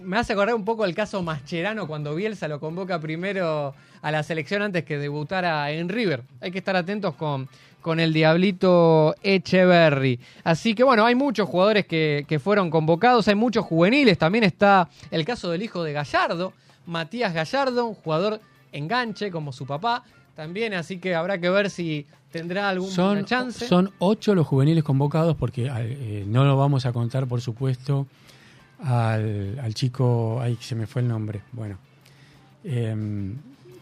me 0.00 0.16
hace 0.16 0.32
acordar 0.32 0.54
un 0.54 0.64
poco 0.64 0.86
el 0.86 0.94
caso 0.94 1.22
Mascherano 1.22 1.86
cuando 1.86 2.14
Bielsa 2.14 2.48
lo 2.48 2.58
convoca 2.58 2.98
primero 2.98 3.74
a 4.00 4.10
la 4.10 4.22
selección 4.22 4.62
antes 4.62 4.84
que 4.84 4.96
debutara 4.96 5.70
en 5.70 5.90
River. 5.90 6.22
Hay 6.40 6.50
que 6.50 6.58
estar 6.58 6.74
atentos 6.76 7.14
con, 7.14 7.46
con 7.82 8.00
el 8.00 8.12
Diablito 8.14 9.14
Echeverry. 9.22 10.18
Así 10.44 10.74
que 10.74 10.82
bueno, 10.84 11.04
hay 11.04 11.14
muchos 11.14 11.48
jugadores 11.48 11.84
que, 11.86 12.24
que 12.26 12.38
fueron 12.38 12.70
convocados, 12.70 13.28
hay 13.28 13.34
muchos 13.34 13.64
juveniles, 13.66 14.16
también 14.16 14.44
está 14.44 14.88
el 15.10 15.24
caso 15.24 15.50
del 15.50 15.62
hijo 15.62 15.82
de 15.84 15.92
Gallardo, 15.92 16.54
Matías 16.86 17.34
Gallardo, 17.34 17.84
un 17.86 17.94
jugador 17.94 18.40
enganche 18.72 19.30
como 19.30 19.52
su 19.52 19.66
papá. 19.66 20.04
También, 20.34 20.72
así 20.72 20.98
que 20.98 21.14
habrá 21.14 21.36
que 21.38 21.50
ver 21.50 21.68
si 21.68 22.06
tendrá 22.30 22.70
alguna 22.70 22.90
Son, 22.92 23.24
chance. 23.26 23.66
son 23.66 23.90
ocho 23.98 24.34
los 24.34 24.46
juveniles 24.46 24.82
convocados 24.82 25.36
porque 25.36 25.70
eh, 25.70 26.24
no 26.26 26.44
lo 26.44 26.56
vamos 26.56 26.86
a 26.86 26.92
contar, 26.94 27.26
por 27.26 27.42
supuesto, 27.42 28.06
al, 28.82 29.58
al 29.62 29.74
chico, 29.74 30.40
ay, 30.40 30.56
se 30.58 30.74
me 30.74 30.86
fue 30.86 31.02
el 31.02 31.08
nombre, 31.08 31.42
bueno, 31.52 31.76
Em, 32.64 33.36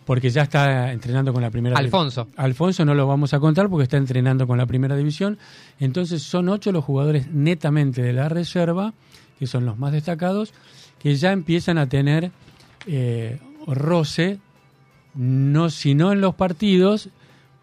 porque 0.05 0.31
ya 0.31 0.43
está 0.43 0.93
entrenando 0.93 1.33
con 1.33 1.43
la 1.43 1.51
primera 1.51 1.77
Alfonso. 1.79 2.27
Alfonso 2.37 2.85
no 2.85 2.95
lo 2.95 3.07
vamos 3.07 3.35
a 3.35 3.41
contar 3.41 3.69
porque 3.69 3.85
está 3.85 3.97
entrenando 3.97 4.47
con 4.47 4.59
la 4.59 4.67
primera 4.67 4.97
división. 4.97 5.39
Entonces 5.79 6.23
son 6.23 6.49
ocho 6.49 6.73
los 6.73 6.85
jugadores 6.85 7.31
netamente 7.31 8.03
de 8.03 8.13
la 8.13 8.29
reserva, 8.29 8.93
que 9.39 9.47
son 9.47 9.65
los 9.65 9.79
más 9.79 9.93
destacados, 9.93 10.53
que 10.99 11.15
ya 11.15 11.33
empiezan 11.33 11.79
a 11.79 11.89
tener 11.89 12.31
eh, 12.87 13.39
roce, 13.67 14.39
no, 15.15 15.71
si 15.71 15.95
no 15.95 16.13
en 16.13 16.21
los 16.21 16.35
partidos, 16.35 17.11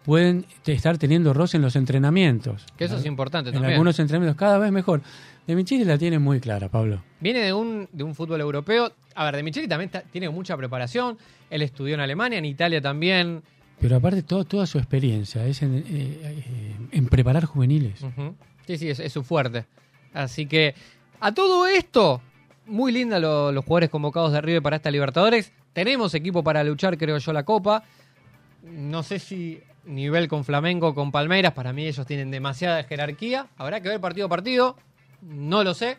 pueden 0.04 0.46
estar 0.64 0.96
teniendo 0.96 1.34
roce 1.34 1.58
en 1.58 1.62
los 1.62 1.76
entrenamientos. 1.76 2.64
Que 2.76 2.84
eso 2.84 2.96
es 2.96 3.04
importante 3.04 3.50
En 3.50 3.54
también. 3.54 3.72
algunos 3.74 3.98
entrenamientos 3.98 4.38
cada 4.38 4.58
vez 4.58 4.72
mejor. 4.72 5.02
De 5.46 5.54
Micheli 5.54 5.84
la 5.84 5.96
tiene 5.98 6.18
muy 6.18 6.40
clara, 6.40 6.68
Pablo. 6.68 7.02
Viene 7.20 7.40
de 7.40 7.52
un, 7.52 7.88
de 7.92 8.04
un 8.04 8.14
fútbol 8.14 8.40
europeo. 8.40 8.92
A 9.18 9.24
ver, 9.24 9.36
de 9.36 9.42
Micheli 9.42 9.66
también 9.66 9.88
está- 9.88 10.02
tiene 10.02 10.28
mucha 10.28 10.56
preparación. 10.56 11.18
Él 11.50 11.62
estudió 11.62 11.94
en 11.94 12.00
Alemania, 12.00 12.38
en 12.38 12.44
Italia 12.44 12.80
también. 12.80 13.42
Pero 13.80 13.96
aparte 13.96 14.22
todo, 14.22 14.44
toda 14.44 14.64
su 14.66 14.78
experiencia 14.78 15.44
es 15.44 15.60
en, 15.62 15.74
eh, 15.76 15.82
eh, 15.88 16.76
en 16.92 17.06
preparar 17.08 17.44
juveniles. 17.44 18.00
Sí, 18.66 18.78
sí, 18.78 18.88
es, 18.90 19.00
es 19.00 19.12
su 19.12 19.24
fuerte. 19.24 19.64
Así 20.14 20.46
que, 20.46 20.74
a 21.20 21.32
todo 21.34 21.66
esto, 21.66 22.20
muy 22.66 22.92
linda 22.92 23.18
lo- 23.18 23.50
los 23.50 23.64
jugadores 23.64 23.90
convocados 23.90 24.32
de 24.32 24.40
River 24.40 24.62
para 24.62 24.76
esta 24.76 24.90
Libertadores. 24.90 25.52
Tenemos 25.72 26.14
equipo 26.14 26.44
para 26.44 26.62
luchar, 26.62 26.96
creo 26.96 27.18
yo, 27.18 27.32
la 27.32 27.44
Copa. 27.44 27.82
No 28.62 29.02
sé 29.02 29.18
si 29.18 29.60
nivel 29.84 30.28
con 30.28 30.44
Flamengo, 30.44 30.94
con 30.94 31.10
Palmeiras, 31.10 31.54
para 31.54 31.72
mí 31.72 31.86
ellos 31.86 32.06
tienen 32.06 32.30
demasiada 32.30 32.82
jerarquía. 32.84 33.46
Habrá 33.56 33.80
que 33.80 33.88
ver 33.88 34.00
partido 34.00 34.26
a 34.26 34.28
partido. 34.30 34.76
No 35.22 35.64
lo 35.64 35.74
sé. 35.74 35.96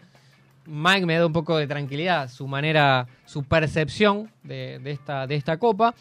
Mike 0.69 1.05
me 1.05 1.17
da 1.17 1.25
un 1.25 1.33
poco 1.33 1.57
de 1.57 1.67
tranquilidad, 1.67 2.29
su 2.29 2.47
manera, 2.47 3.07
su 3.25 3.43
percepción 3.43 4.31
de, 4.43 4.79
esta, 4.85 5.25
de 5.27 5.35
esta 5.35 5.57
copa. 5.57 5.93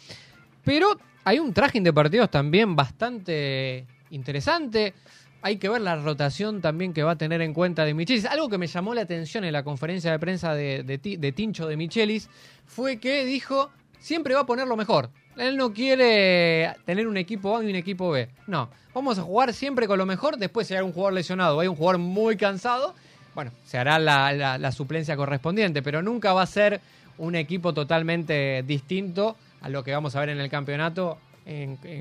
Pero 0.63 0.97
hay 1.23 1.39
un 1.39 1.53
traje 1.53 1.81
de 1.81 1.91
partidos 1.91 2.29
también 2.29 2.75
bastante 2.75 3.85
interesante. 4.11 4.93
Hay 5.41 5.57
que 5.57 5.69
ver 5.69 5.81
la 5.81 5.95
rotación 5.95 6.61
también 6.61 6.93
que 6.93 7.01
va 7.03 7.11
a 7.11 7.17
tener 7.17 7.41
en 7.41 7.53
cuenta 7.53 7.85
de 7.85 7.93
Michelis. 7.93 8.25
Algo 8.25 8.49
que 8.49 8.57
me 8.57 8.67
llamó 8.67 8.93
la 8.93 9.01
atención 9.01 9.43
en 9.45 9.53
la 9.53 9.63
conferencia 9.63 10.11
de 10.11 10.19
prensa 10.19 10.53
de, 10.53 10.83
de 10.83 10.97
Ti- 10.97 11.15
de 11.17 11.31
Tincho 11.31 11.65
de 11.65 11.77
Michelis 11.77 12.29
fue 12.65 12.97
que 12.97 13.23
dijo, 13.25 13.69
siempre 13.99 14.33
va 14.35 14.41
a 14.41 14.45
poner 14.45 14.67
lo 14.67 14.75
mejor. 14.75 15.09
Él 15.37 15.55
no 15.55 15.71
quiere 15.73 16.73
tener 16.85 17.07
un 17.07 17.15
equipo 17.15 17.55
A 17.55 17.63
y 17.63 17.69
un 17.69 17.75
equipo 17.75 18.11
B. 18.11 18.27
No, 18.47 18.69
vamos 18.93 19.17
a 19.17 19.21
jugar 19.21 19.53
siempre 19.53 19.87
con 19.87 19.97
lo 19.97 20.05
mejor. 20.05 20.35
Después 20.37 20.67
si 20.67 20.75
hay 20.75 20.81
un 20.81 20.91
jugador 20.91 21.13
lesionado 21.13 21.59
hay 21.61 21.69
un 21.69 21.75
jugador 21.77 21.99
muy 22.01 22.35
cansado, 22.35 22.93
bueno, 23.39 23.53
se 23.63 23.77
hará 23.77 23.99
la, 23.99 24.71
suplencia 24.73 25.15
correspondiente. 25.15 25.81
Pero 25.81 26.01
nunca 26.01 26.33
va 26.33 26.41
a 26.41 26.45
ser 26.45 26.81
un 27.17 27.35
equipo 27.35 27.73
totalmente 27.73 28.65
distinto 28.67 29.37
a 29.61 29.69
lo 29.69 29.81
que 29.81 29.93
vamos 29.93 30.13
a 30.13 30.19
ver 30.19 30.27
en 30.27 30.41
el 30.41 30.49
campeonato 30.49 31.17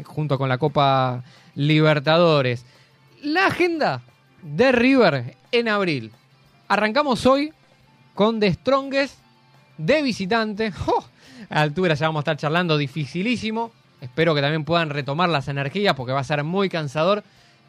junto 0.05 0.37
con 0.37 0.49
la 0.49 0.59
Copa 0.59 1.23
Libertadores. 1.55 2.67
La 3.23 3.47
agenda 3.47 4.03
de 4.43 4.73
River 4.73 5.37
en 5.53 5.69
abril. 5.69 6.11
Arrancamos 6.67 7.25
hoy 7.25 7.53
con 8.17 8.41
The 8.41 8.55
Strongest 8.55 9.21
de 9.77 10.03
visitante. 10.03 10.73
¡Oh! 10.89 11.05
A 11.51 11.61
altura 11.61 11.95
ya 11.95 12.09
vamos 12.09 12.19
a 12.19 12.23
estar 12.23 12.37
charlando 12.37 12.77
dificilísimo. 12.77 13.71
Espero 14.01 14.35
que 14.35 14.41
también 14.41 14.65
puedan 14.65 14.91
retomar 14.91 15.29
las 15.29 15.47
energías 15.47 15.95
porque 15.95 16.13
va 16.13 16.19
a 16.19 16.25
ser 16.25 16.43
muy 16.43 16.69
cansador. 16.69 17.23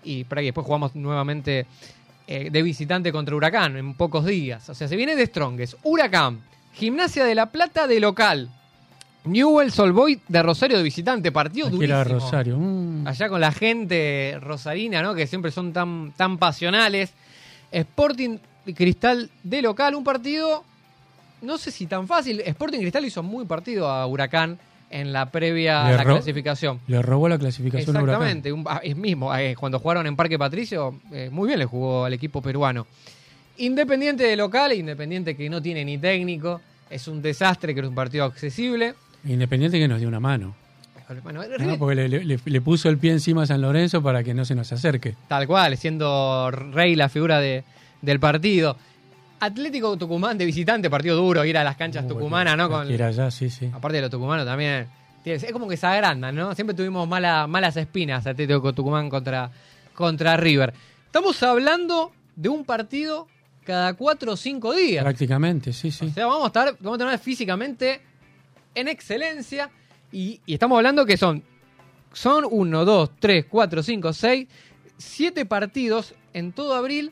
Y 0.04 0.24
por 0.24 0.40
ahí 0.40 0.46
después 0.46 0.66
jugamos 0.66 0.96
nuevamente 0.96 1.68
eh, 2.32 2.52
de 2.52 2.62
visitante 2.62 3.12
contra 3.12 3.36
Huracán 3.36 3.76
en 3.76 3.96
pocos 3.96 4.24
días. 4.24 4.70
O 4.70 4.76
sea, 4.76 4.88
se 4.88 4.96
viene 4.96 5.16
de 5.16 5.26
Strongest. 5.26 5.74
Huracán. 5.82 6.42
Gimnasia 6.74 7.26
de 7.26 7.34
la 7.34 7.48
Plata 7.48 7.88
de 7.88 8.00
local. 8.00 8.52
Newell's 9.24 9.80
Old 9.80 9.96
Boy 9.96 10.22
de 10.28 10.44
Rosario 10.44 10.78
de 10.78 10.84
visitante. 10.84 11.32
Partido 11.32 11.66
Aquí 11.66 11.78
durísimo. 11.78 12.04
Rosario. 12.04 12.56
Mm. 12.60 13.08
Allá 13.08 13.30
con 13.30 13.42
la 13.42 13.52
gente 13.52 14.38
rosarina, 14.42 15.02
¿no? 15.02 15.16
Que 15.16 15.26
siempre 15.26 15.50
son 15.50 15.74
tan, 15.74 16.12
tan 16.16 16.38
pasionales. 16.38 17.14
Sporting 17.72 18.38
Cristal 18.76 19.32
de 19.42 19.64
local, 19.64 19.96
un 19.96 20.04
partido, 20.04 20.64
no 21.42 21.58
sé 21.58 21.72
si 21.72 21.88
tan 21.88 22.08
fácil. 22.08 22.42
Sporting 22.42 22.78
Cristal 22.78 23.06
hizo 23.06 23.24
muy 23.24 23.46
partido 23.46 23.90
a 23.90 24.06
Huracán 24.06 24.60
en 24.90 25.14
la 25.14 25.30
previa 25.32 25.86
a 25.86 25.92
la 25.92 26.04
clasificación. 26.04 26.80
Le 26.88 27.02
robó 27.02 27.30
la 27.30 27.38
clasificación. 27.38 27.96
Exactamente, 27.96 28.52
un- 28.52 28.66
ah, 28.68 28.82
es 28.84 28.96
mismo, 28.96 29.36
eh, 29.36 29.56
cuando 29.60 29.80
jugaron 29.80 30.08
en 30.08 30.16
Parque 30.16 30.38
Patricio, 30.40 31.00
eh, 31.12 31.30
muy 31.32 31.48
bien 31.48 31.60
le 31.60 31.66
jugó 31.66 32.06
al 32.06 32.14
equipo 32.14 32.42
peruano. 32.42 32.88
Independiente 33.58 34.24
de 34.24 34.36
local, 34.36 34.74
Independiente 34.74 35.36
que 35.36 35.50
no 35.50 35.62
tiene 35.62 35.84
ni 35.84 35.98
técnico, 35.98 36.62
es 36.90 37.08
un 37.08 37.22
desastre, 37.22 37.74
que 37.74 37.82
es 37.82 37.88
un 37.88 37.94
partido 37.96 38.24
accesible. 38.26 38.96
Independiente 39.26 39.78
que 39.78 39.88
nos 39.88 40.00
dio 40.00 40.08
una 40.08 40.20
mano. 40.20 40.56
Bueno, 41.24 41.42
No, 41.60 41.78
porque 41.80 41.96
le, 41.96 42.08
le- 42.24 42.40
le 42.46 42.62
puso 42.62 42.88
el 42.88 43.00
pie 43.00 43.12
encima 43.12 43.42
a 43.44 43.46
San 43.48 43.62
Lorenzo 43.62 44.02
para 44.04 44.24
que 44.24 44.36
no 44.36 44.46
se 44.46 44.54
nos 44.54 44.72
acerque. 44.72 45.16
Tal 45.28 45.48
cual, 45.48 45.76
siendo 45.76 46.52
Rey 46.52 46.96
la 46.96 47.10
figura 47.10 47.40
de- 47.40 47.64
del 48.02 48.20
partido. 48.20 48.78
Atlético 49.40 49.98
Tucumán 49.98 50.38
de 50.38 50.46
visitante, 50.46 50.90
partido 50.90 51.16
duro, 51.16 51.44
ir 51.46 51.58
a 51.58 51.64
las 51.64 51.76
canchas 51.78 52.06
Uh, 52.06 52.10
tucumanas, 52.10 52.58
¿no? 52.58 52.68
Con, 52.68 52.78
cualquiera 52.80 53.08
allá, 53.08 53.32
sí, 53.32 53.50
sí. 53.50 53.70
aparte 53.74 53.98
de 53.98 54.02
los 54.02 54.12
tucumanos 54.12 54.46
también. 54.46 54.88
Es 55.26 55.52
como 55.52 55.68
que 55.68 55.78
se 55.78 55.86
agrandan, 55.86 56.34
¿no? 56.36 56.56
Siempre 56.56 56.76
tuvimos 56.76 57.08
mala- 57.08 57.46
malas 57.46 57.76
espinas 57.78 58.26
Atlético 58.26 58.74
Tucumán 58.74 59.10
contra, 59.10 59.52
contra 59.94 60.36
River. 60.38 60.74
Estamos 61.06 61.42
hablando 61.44 62.12
de 62.36 62.50
un 62.50 62.64
partido 62.66 63.28
cada 63.64 63.94
cuatro 63.94 64.34
o 64.34 64.38
cinco 64.38 64.74
días. 64.74 65.04
Prácticamente, 65.04 65.72
sí, 65.74 65.92
sí. 65.92 66.08
O 66.08 66.10
sea, 66.10 66.26
vamos 66.26 66.44
a 66.46 66.48
estar, 66.48 66.76
vamos 66.80 66.96
a 67.00 67.04
tener 67.06 67.20
físicamente 67.20 68.02
en 68.74 68.88
excelencia. 68.88 69.70
Y, 70.12 70.40
y 70.46 70.54
estamos 70.54 70.78
hablando 70.78 71.06
que 71.06 71.18
son, 71.18 71.44
son 72.14 72.46
1, 72.50 72.86
2, 72.86 73.10
3, 73.20 73.46
4, 73.48 73.84
5, 73.84 74.14
6, 74.14 74.48
7 74.98 75.46
partidos 75.46 76.16
en 76.34 76.52
todo 76.54 76.74
abril. 76.74 77.12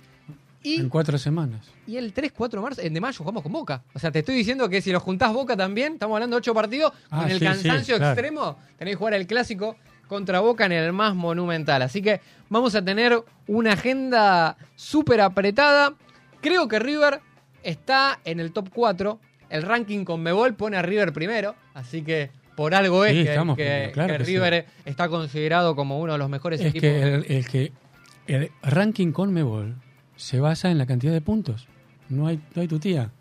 Y, 0.68 0.80
En 0.82 0.89
cuatro 0.89 1.18
semanas. 1.18 1.65
y 1.86 1.97
el 1.97 2.11
3, 2.13 2.32
4 2.36 2.59
de 2.59 2.63
marzo, 2.63 2.82
en 2.82 2.93
de 2.93 2.99
mayo 2.99 3.18
jugamos 3.20 3.43
con 3.43 3.51
Boca. 3.53 3.84
O 3.93 3.99
sea, 3.99 4.11
te 4.11 4.20
estoy 4.20 4.36
diciendo 4.36 4.68
que 4.68 4.82
si 4.82 4.91
los 4.91 5.01
juntás 5.01 5.32
Boca 5.32 5.55
también, 5.55 5.93
estamos 5.93 6.15
hablando 6.15 6.36
de 6.36 6.39
8 6.39 6.53
partidos, 6.53 6.91
Ah, 7.09 7.22
con 7.22 7.32
el 7.32 7.34
sí, 7.34 7.39
sí, 7.39 7.45
cansancio 7.45 7.97
claro. 7.97 8.11
extremo, 8.13 8.57
tenéis 8.78 8.95
que 8.95 8.99
jugar 8.99 9.13
el 9.13 9.28
clásico 9.28 9.76
contra 10.07 10.39
Boca 10.41 10.65
en 10.65 10.72
el 10.74 10.91
más 10.93 11.15
monumental. 11.15 11.82
Así 11.82 12.01
que 12.01 12.20
vamos 12.49 12.76
a 12.76 12.84
tener 12.84 13.18
una 13.47 13.74
agenda 13.74 14.57
súper 14.76 15.22
apretada. 15.22 15.93
Creo 16.41 16.68
que 16.68 16.80
River 16.80 17.20
está 17.63 18.20
en 18.26 18.39
el 18.39 18.51
top 18.51 18.70
4. 18.74 19.20
El 19.49 19.61
ranking 19.63 20.03
con 20.03 20.22
Mebol 20.22 20.55
pone 20.55 20.76
a 20.78 20.82
River 20.82 21.13
primero, 21.13 21.55
así 21.74 22.01
que 22.01 22.32
por 22.57 22.74
algo 22.76 23.05
es 23.05 23.13
Sí, 23.13 23.24
que, 23.24 23.30
que- 23.30 23.39
primero, 23.55 23.91
claro 23.93 24.11
que 24.13 24.18
que 24.20 24.26
sí. 24.26 24.32
River 24.34 24.65
está 24.86 25.07
considerado 25.07 25.76
como 25.76 25.99
uno 25.99 26.13
de 26.13 26.20
los 26.20 26.30
mejores 26.30 26.59
Es 26.59 26.68
equipos. 26.68 26.82
que 26.82 27.01
el, 27.13 27.26
el 27.30 27.47
que 27.47 27.72
el 28.28 28.51
ranking 28.61 29.11
con 29.13 29.32
Mebol 29.34 29.76
se 30.18 30.41
basa 30.41 30.70
en 30.70 30.78
la 30.78 30.86
cantidad 30.86 31.13
de 31.13 31.22
puntos. 31.22 31.68
No 32.09 32.28
hay, 32.28 32.41
no 32.53 32.61
hay 32.61 32.68
tu 32.68 32.80
tía. 32.80 33.11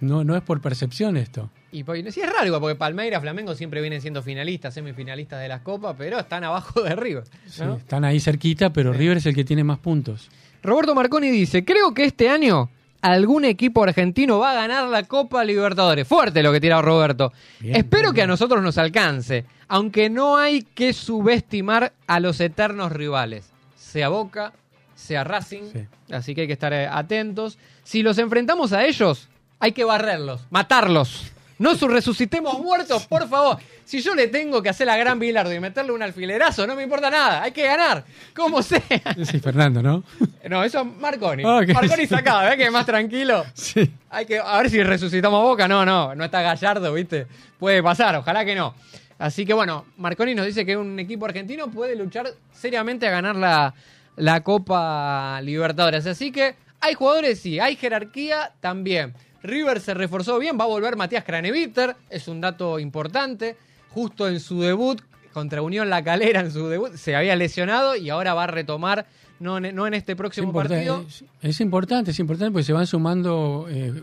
No, 0.00 0.24
no 0.24 0.36
es 0.36 0.42
por 0.42 0.60
percepción 0.60 1.16
esto. 1.16 1.50
Y 1.72 1.84
pues, 1.84 2.14
sí 2.14 2.20
es 2.20 2.32
raro, 2.32 2.60
porque 2.60 2.74
Palmeiras, 2.76 3.20
Flamengo 3.20 3.54
siempre 3.54 3.80
vienen 3.80 4.00
siendo 4.00 4.22
finalistas, 4.22 4.74
semifinalistas 4.74 5.40
de 5.40 5.48
las 5.48 5.62
copas, 5.62 5.94
pero 5.96 6.18
están 6.18 6.44
abajo 6.44 6.82
de 6.82 6.96
River. 6.96 7.24
Sí, 7.46 7.62
¿no? 7.64 7.76
están 7.76 8.04
ahí 8.04 8.20
cerquita, 8.20 8.72
pero 8.72 8.92
River 8.92 9.18
es 9.18 9.26
el 9.26 9.34
que 9.34 9.44
tiene 9.44 9.64
más 9.64 9.78
puntos. 9.78 10.28
Roberto 10.62 10.94
Marconi 10.94 11.30
dice, 11.30 11.64
creo 11.64 11.94
que 11.94 12.04
este 12.04 12.28
año 12.28 12.70
algún 13.00 13.44
equipo 13.44 13.82
argentino 13.82 14.38
va 14.38 14.50
a 14.50 14.54
ganar 14.54 14.88
la 14.88 15.04
Copa 15.04 15.44
Libertadores. 15.44 16.06
Fuerte 16.06 16.42
lo 16.42 16.52
que 16.52 16.60
tira 16.60 16.82
Roberto. 16.82 17.32
Bien, 17.60 17.76
Espero 17.76 18.08
bien, 18.08 18.14
que 18.14 18.22
a 18.22 18.26
nosotros 18.26 18.62
nos 18.62 18.78
alcance, 18.78 19.46
aunque 19.68 20.10
no 20.10 20.36
hay 20.36 20.62
que 20.62 20.92
subestimar 20.92 21.92
a 22.06 22.20
los 22.20 22.40
eternos 22.40 22.92
rivales, 22.92 23.50
sea 23.76 24.08
Boca, 24.08 24.52
sea 25.00 25.24
Racing, 25.24 25.62
Sí. 25.72 25.86
así 26.12 26.34
que 26.34 26.42
hay 26.42 26.46
que 26.46 26.52
estar 26.52 26.72
eh, 26.72 26.86
atentos. 26.86 27.58
Si 27.82 28.02
los 28.02 28.18
enfrentamos 28.18 28.72
a 28.72 28.84
ellos, 28.84 29.28
hay 29.58 29.72
que 29.72 29.84
barrerlos, 29.84 30.42
matarlos. 30.50 31.32
No 31.58 31.74
su- 31.74 31.88
resucitemos 31.88 32.58
muertos, 32.58 33.06
por 33.06 33.28
favor. 33.28 33.58
Si 33.84 34.00
yo 34.00 34.14
le 34.14 34.28
tengo 34.28 34.62
que 34.62 34.70
hacer 34.70 34.86
la 34.86 34.96
gran 34.96 35.18
Bilardo 35.18 35.52
y 35.52 35.60
meterle 35.60 35.92
un 35.92 36.02
alfilerazo, 36.02 36.66
no 36.66 36.74
me 36.74 36.82
importa 36.84 37.10
nada. 37.10 37.42
Hay 37.42 37.52
que 37.52 37.64
ganar, 37.66 38.04
como 38.34 38.62
sea. 38.62 38.80
Sí, 39.24 39.40
Fernando, 39.40 39.82
¿no? 39.82 40.02
No, 40.48 40.64
eso 40.64 40.80
es 40.80 40.86
Marconi. 40.86 41.42
Ah, 41.44 41.58
ok. 41.62 41.74
Marconi 41.74 42.06
sacado, 42.06 42.48
¿ves 42.48 42.56
que 42.56 42.64
es 42.64 42.72
más 42.72 42.86
tranquilo? 42.86 43.44
sí. 43.52 43.90
Hay 44.08 44.24
que, 44.26 44.38
a 44.38 44.56
ver 44.58 44.70
si 44.70 44.82
resucitamos 44.82 45.42
Boca. 45.42 45.68
No, 45.68 45.84
no, 45.84 46.14
no 46.14 46.24
está 46.24 46.40
Gallardo, 46.40 46.94
¿viste? 46.94 47.26
Puede 47.58 47.82
pasar, 47.82 48.16
ojalá 48.16 48.44
que 48.44 48.54
no. 48.54 48.74
Así 49.18 49.44
que 49.44 49.52
bueno, 49.52 49.84
Marconi 49.98 50.34
nos 50.34 50.46
dice 50.46 50.64
que 50.64 50.78
un 50.78 50.98
equipo 50.98 51.26
argentino 51.26 51.70
puede 51.70 51.94
luchar 51.94 52.28
seriamente 52.54 53.06
a 53.06 53.10
ganar 53.10 53.36
la, 53.36 53.74
la 54.16 54.42
Copa 54.42 55.40
Libertadores. 55.42 56.06
Así 56.06 56.32
que 56.32 56.54
hay 56.80 56.94
jugadores, 56.94 57.40
sí, 57.40 57.58
hay 57.60 57.76
jerarquía 57.76 58.52
también. 58.60 59.14
River 59.42 59.80
se 59.80 59.94
reforzó 59.94 60.38
bien, 60.38 60.58
va 60.58 60.64
a 60.64 60.68
volver 60.68 60.96
Matías 60.96 61.24
Craneviter, 61.24 61.96
es 62.10 62.28
un 62.28 62.40
dato 62.40 62.78
importante. 62.78 63.56
Justo 63.90 64.28
en 64.28 64.38
su 64.40 64.60
debut 64.60 65.00
contra 65.32 65.62
Unión 65.62 65.88
La 65.90 66.02
Calera, 66.04 66.40
en 66.40 66.50
su 66.50 66.68
debut, 66.68 66.92
se 66.94 67.16
había 67.16 67.34
lesionado 67.36 67.96
y 67.96 68.10
ahora 68.10 68.34
va 68.34 68.44
a 68.44 68.46
retomar, 68.48 69.06
no 69.38 69.58
en, 69.58 69.74
no 69.74 69.86
en 69.86 69.94
este 69.94 70.14
próximo 70.16 70.48
Importa- 70.48 70.74
partido. 70.74 71.04
Es, 71.08 71.24
es 71.42 71.60
importante, 71.60 72.10
es 72.10 72.18
importante 72.18 72.52
porque 72.52 72.64
se 72.64 72.72
van 72.72 72.86
sumando 72.86 73.66
eh, 73.70 74.02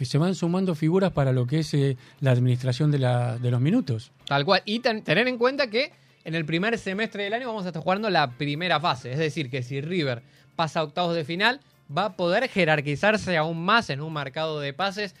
se 0.00 0.18
van 0.18 0.34
sumando 0.34 0.74
figuras 0.74 1.10
para 1.12 1.32
lo 1.32 1.46
que 1.46 1.60
es 1.60 1.72
eh, 1.74 1.96
la 2.20 2.30
administración 2.30 2.90
de, 2.90 2.98
la, 2.98 3.38
de 3.38 3.50
los 3.50 3.60
minutos. 3.60 4.12
Tal 4.26 4.44
cual. 4.44 4.60
Y 4.66 4.80
ten- 4.80 5.02
tener 5.02 5.26
en 5.26 5.38
cuenta 5.38 5.68
que 5.68 5.90
en 6.26 6.34
el 6.34 6.44
primer 6.44 6.76
semestre 6.76 7.22
del 7.22 7.34
año 7.34 7.46
vamos 7.46 7.66
a 7.66 7.68
estar 7.68 7.80
jugando 7.80 8.10
la 8.10 8.32
primera 8.32 8.80
fase. 8.80 9.12
Es 9.12 9.18
decir, 9.18 9.48
que 9.48 9.62
si 9.62 9.80
River 9.80 10.22
pasa 10.56 10.80
a 10.80 10.82
octavos 10.82 11.14
de 11.14 11.24
final, 11.24 11.60
va 11.96 12.06
a 12.06 12.16
poder 12.16 12.48
jerarquizarse 12.48 13.36
aún 13.36 13.64
más 13.64 13.90
en 13.90 14.00
un 14.00 14.12
mercado 14.12 14.58
de 14.58 14.72
pases 14.72 15.14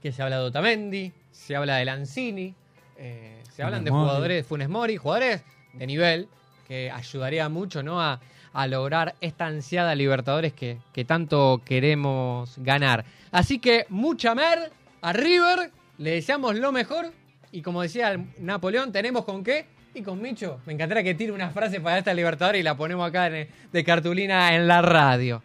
que 0.00 0.10
se 0.10 0.22
habla 0.22 0.38
de 0.38 0.46
Otamendi, 0.46 1.12
se 1.32 1.54
habla 1.54 1.76
de 1.76 1.84
Lanzini, 1.84 2.54
eh, 2.96 3.42
se 3.54 3.62
hablan 3.62 3.84
de 3.84 3.90
jugadores 3.90 4.38
de 4.38 4.42
Funes 4.42 4.70
Mori, 4.70 4.96
jugadores 4.96 5.42
de 5.74 5.86
nivel 5.86 6.28
que 6.66 6.90
ayudaría 6.90 7.50
mucho 7.50 7.82
¿no? 7.82 8.00
a, 8.00 8.18
a 8.54 8.66
lograr 8.66 9.16
esta 9.20 9.44
ansiada 9.44 9.94
Libertadores 9.94 10.54
que, 10.54 10.78
que 10.94 11.04
tanto 11.04 11.60
queremos 11.62 12.54
ganar. 12.56 13.04
Así 13.32 13.58
que 13.58 13.84
mucha 13.90 14.34
mer 14.34 14.72
a 15.02 15.12
River, 15.12 15.72
le 15.98 16.12
deseamos 16.12 16.56
lo 16.56 16.72
mejor 16.72 17.12
y 17.52 17.60
como 17.60 17.82
decía 17.82 18.18
Napoleón, 18.38 18.92
tenemos 18.92 19.26
con 19.26 19.44
qué 19.44 19.66
y 19.94 20.02
con 20.02 20.20
Micho. 20.20 20.60
Me 20.66 20.72
encantaría 20.72 21.02
que 21.02 21.14
tire 21.14 21.32
una 21.32 21.50
frase 21.50 21.80
para 21.80 21.98
esta 21.98 22.14
Libertadores 22.14 22.60
y 22.60 22.64
la 22.64 22.76
ponemos 22.76 23.06
acá 23.06 23.30
de 23.30 23.84
cartulina 23.84 24.54
en 24.54 24.66
la 24.66 24.82
radio. 24.82 25.42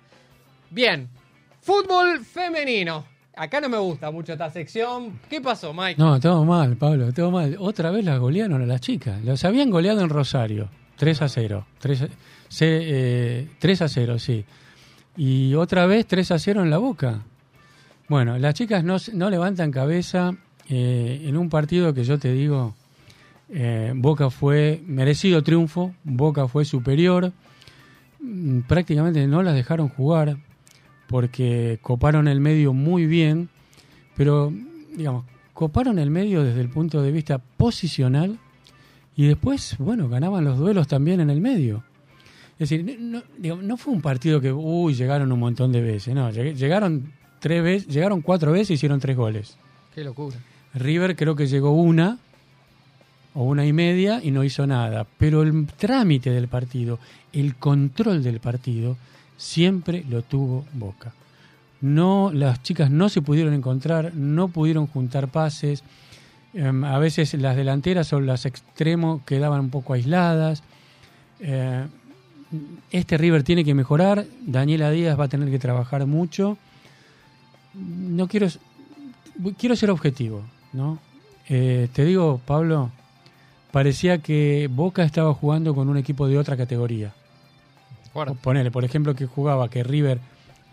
Bien, 0.70 1.08
fútbol 1.62 2.26
femenino. 2.26 3.06
Acá 3.36 3.60
no 3.62 3.70
me 3.70 3.78
gusta 3.78 4.12
mucho 4.12 4.34
esta 4.34 4.50
sección. 4.52 5.20
¿Qué 5.30 5.42
pasó, 5.42 5.74
Mike? 5.74 5.96
No, 5.98 6.20
todo 6.20 6.46
mal, 6.46 6.78
Pablo, 6.78 7.12
todo 7.14 7.32
mal. 7.32 7.56
Otra 7.60 7.90
vez 7.90 8.06
las 8.06 8.20
golearon 8.20 8.62
a 8.62 8.66
las 8.66 8.80
chicas. 8.80 9.24
Los 9.24 9.44
habían 9.44 9.72
goleado 9.72 10.02
en 10.02 10.10
Rosario, 10.10 10.70
3 10.98 11.22
a 11.24 11.30
0. 11.30 11.66
3 11.80 12.02
a, 12.04 12.08
eh, 12.62 13.48
3 13.58 13.82
a 13.82 13.88
0, 13.88 14.20
sí. 14.20 14.46
Y 15.18 15.56
otra 15.56 15.88
vez 15.88 16.06
3 16.06 16.32
a 16.32 16.40
0 16.40 16.62
en 16.62 16.70
la 16.70 16.78
boca. 16.78 17.22
Bueno, 18.08 18.38
las 18.38 18.54
chicas 18.54 18.84
no, 18.84 18.98
no 19.14 19.30
levantan 19.32 19.72
cabeza 19.72 20.36
eh, 20.70 21.24
en 21.26 21.36
un 21.36 21.50
partido 21.50 21.94
que 21.94 22.04
yo 22.04 22.20
te 22.20 22.34
digo, 22.34 22.76
eh, 23.54 23.94
Boca 23.96 24.30
fue 24.30 24.82
merecido 24.86 25.44
triunfo, 25.44 25.94
Boca 26.04 26.48
fue 26.48 26.66
superior, 26.66 27.32
Mm, 28.26 28.62
prácticamente 28.62 29.28
no 29.28 29.44
las 29.44 29.54
dejaron 29.54 29.90
jugar 29.90 30.38
porque 31.08 31.78
coparon 31.82 32.30
el 32.30 32.40
medio 32.40 32.72
muy 32.74 33.06
bien, 33.06 33.50
pero 34.16 34.54
digamos, 34.96 35.26
coparon 35.54 36.00
el 36.00 36.10
medio 36.10 36.42
desde 36.42 36.62
el 36.62 36.70
punto 36.70 37.02
de 37.02 37.12
vista 37.12 37.40
posicional 37.58 38.40
y 39.18 39.26
después, 39.28 39.76
bueno, 39.78 40.08
ganaban 40.08 40.46
los 40.46 40.58
duelos 40.58 40.88
también 40.88 41.20
en 41.20 41.30
el 41.30 41.42
medio. 41.42 41.84
Es 42.58 42.70
decir, 42.70 42.98
no, 42.98 43.22
no 43.62 43.76
fue 43.78 43.94
un 43.94 44.02
partido 44.02 44.40
que, 44.40 44.54
uy, 44.54 44.94
llegaron 44.94 45.30
un 45.34 45.40
montón 45.40 45.74
de 45.74 45.82
veces, 45.82 46.16
no, 46.16 46.32
lleg- 46.32 46.56
llegaron 46.56 47.12
tres 47.40 47.62
veces, 47.62 47.88
llegaron 47.94 48.22
cuatro 48.22 48.54
veces 48.54 48.70
y 48.72 48.74
hicieron 48.76 49.02
tres 49.02 49.18
goles. 49.18 49.58
Qué 49.94 50.02
locura. 50.06 50.38
River 50.76 51.18
creo 51.18 51.36
que 51.36 51.46
llegó 51.48 51.72
una 51.74 52.20
o 53.36 53.44
una 53.44 53.66
y 53.66 53.74
media 53.74 54.20
y 54.24 54.32
no 54.32 54.44
hizo 54.44 54.68
nada, 54.68 55.06
pero 55.18 55.42
el 55.42 55.68
trámite 55.68 56.30
del 56.30 56.48
partido, 56.48 57.00
el 57.32 57.56
control 57.56 58.24
del 58.24 58.40
partido, 58.40 58.98
siempre 59.38 60.04
lo 60.10 60.22
tuvo 60.22 60.66
Boca. 60.74 61.14
No, 61.82 62.32
las 62.34 62.64
chicas 62.64 62.90
no 62.90 63.10
se 63.10 63.22
pudieron 63.22 63.54
encontrar, 63.54 64.14
no 64.16 64.48
pudieron 64.48 64.88
juntar 64.88 65.28
pases. 65.28 65.84
Em, 66.54 66.86
a 66.86 66.98
veces 66.98 67.34
las 67.34 67.58
delanteras 67.58 68.14
o 68.14 68.22
las 68.22 68.46
extremos 68.46 69.22
quedaban 69.24 69.60
un 69.60 69.70
poco 69.70 69.94
aisladas. 69.94 70.64
Eh, 71.42 71.86
este 72.92 73.18
River 73.18 73.44
tiene 73.44 73.66
que 73.66 73.74
mejorar. 73.74 74.26
Daniela 74.46 74.92
Díaz 74.92 75.20
va 75.20 75.26
a 75.26 75.28
tener 75.28 75.50
que 75.50 75.60
trabajar 75.60 76.06
mucho. 76.06 76.58
No 77.74 78.28
quiero, 78.28 78.48
quiero 79.58 79.76
ser 79.76 79.90
objetivo, 79.90 80.44
¿no? 80.72 81.00
Eh, 81.50 81.90
te 81.92 82.06
digo, 82.06 82.40
Pablo, 82.46 82.92
parecía 83.74 84.20
que 84.20 84.70
Boca 84.72 85.04
estaba 85.04 85.34
jugando 85.34 85.74
con 85.74 85.90
un 85.90 85.98
equipo 85.98 86.28
de 86.28 86.38
otra 86.38 86.56
categoría. 86.56 87.12
Fuerte. 88.14 88.38
Ponele, 88.40 88.70
por 88.70 88.86
ejemplo, 88.86 89.16
que 89.16 89.26
jugaba 89.26 89.68
que 89.68 89.84
River 89.84 90.20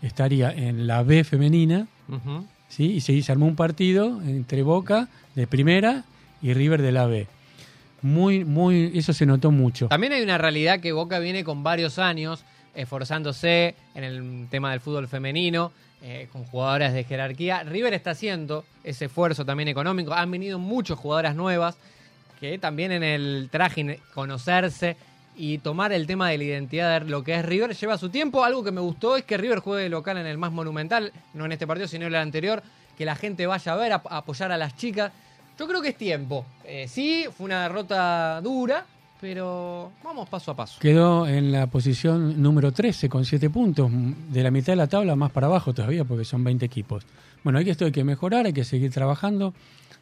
estaría 0.03 0.51
en 0.51 0.85
la 0.85 1.01
B 1.01 1.23
femenina. 1.23 1.87
¿sí? 2.69 2.91
Y 2.91 3.01
se, 3.01 3.19
se 3.23 3.31
armó 3.31 3.47
un 3.47 3.55
partido 3.55 4.21
entre 4.21 4.61
Boca 4.61 5.07
de 5.33 5.47
primera 5.47 6.03
y 6.43 6.53
River 6.53 6.83
de 6.83 6.91
la 6.91 7.07
B. 7.07 7.25
Muy, 8.03 8.45
muy, 8.45 8.91
eso 8.93 9.13
se 9.13 9.25
notó 9.25 9.49
mucho. 9.49 9.87
También 9.87 10.13
hay 10.13 10.21
una 10.21 10.37
realidad 10.37 10.79
que 10.79 10.91
Boca 10.91 11.17
viene 11.17 11.43
con 11.43 11.63
varios 11.63 11.97
años 11.97 12.43
esforzándose 12.75 13.73
en 13.95 14.03
el 14.03 14.47
tema 14.51 14.69
del 14.69 14.79
fútbol 14.79 15.07
femenino, 15.07 15.71
eh, 16.03 16.27
con 16.31 16.43
jugadoras 16.43 16.93
de 16.93 17.03
jerarquía. 17.03 17.63
River 17.63 17.95
está 17.95 18.11
haciendo 18.11 18.63
ese 18.83 19.05
esfuerzo 19.05 19.43
también 19.43 19.69
económico. 19.69 20.13
Han 20.13 20.29
venido 20.29 20.59
muchas 20.59 20.99
jugadoras 20.99 21.35
nuevas 21.35 21.77
que 22.41 22.57
también 22.57 22.91
en 22.91 23.03
el 23.03 23.49
traje 23.51 23.99
conocerse 24.15 24.97
y 25.37 25.59
tomar 25.59 25.93
el 25.93 26.07
tema 26.07 26.27
de 26.27 26.39
la 26.39 26.43
identidad 26.43 27.01
de 27.01 27.07
lo 27.07 27.23
que 27.23 27.35
es 27.35 27.45
River 27.45 27.75
lleva 27.75 27.99
su 27.99 28.09
tiempo. 28.09 28.43
Algo 28.43 28.63
que 28.63 28.71
me 28.71 28.81
gustó 28.81 29.15
es 29.15 29.23
que 29.25 29.37
River 29.37 29.59
juegue 29.59 29.87
local 29.89 30.17
en 30.17 30.25
el 30.25 30.39
más 30.39 30.51
monumental, 30.51 31.13
no 31.35 31.45
en 31.45 31.51
este 31.51 31.67
partido, 31.67 31.87
sino 31.87 32.07
en 32.07 32.15
el 32.15 32.19
anterior, 32.19 32.63
que 32.97 33.05
la 33.05 33.15
gente 33.15 33.45
vaya 33.45 33.73
a 33.73 33.75
ver, 33.75 33.93
a, 33.93 34.01
apoyar 34.09 34.51
a 34.51 34.57
las 34.57 34.75
chicas. 34.75 35.11
Yo 35.57 35.67
creo 35.67 35.83
que 35.83 35.89
es 35.89 35.97
tiempo. 35.97 36.43
Eh, 36.65 36.87
sí, 36.89 37.25
fue 37.37 37.45
una 37.45 37.61
derrota 37.61 38.41
dura, 38.41 38.87
pero 39.21 39.91
vamos 40.03 40.27
paso 40.27 40.49
a 40.49 40.55
paso. 40.55 40.79
Quedó 40.79 41.27
en 41.27 41.51
la 41.51 41.67
posición 41.67 42.41
número 42.41 42.71
13 42.71 43.07
con 43.07 43.23
7 43.23 43.51
puntos, 43.51 43.91
de 43.91 44.41
la 44.41 44.49
mitad 44.49 44.73
de 44.73 44.77
la 44.77 44.87
tabla 44.87 45.15
más 45.15 45.31
para 45.31 45.45
abajo 45.45 45.75
todavía 45.75 46.05
porque 46.05 46.25
son 46.25 46.43
20 46.43 46.65
equipos. 46.65 47.05
Bueno, 47.43 47.59
hay 47.59 47.65
que 47.65 47.71
esto 47.71 47.85
hay 47.85 47.91
que 47.91 48.03
mejorar, 48.03 48.47
hay 48.47 48.53
que 48.53 48.63
seguir 48.63 48.91
trabajando 48.91 49.53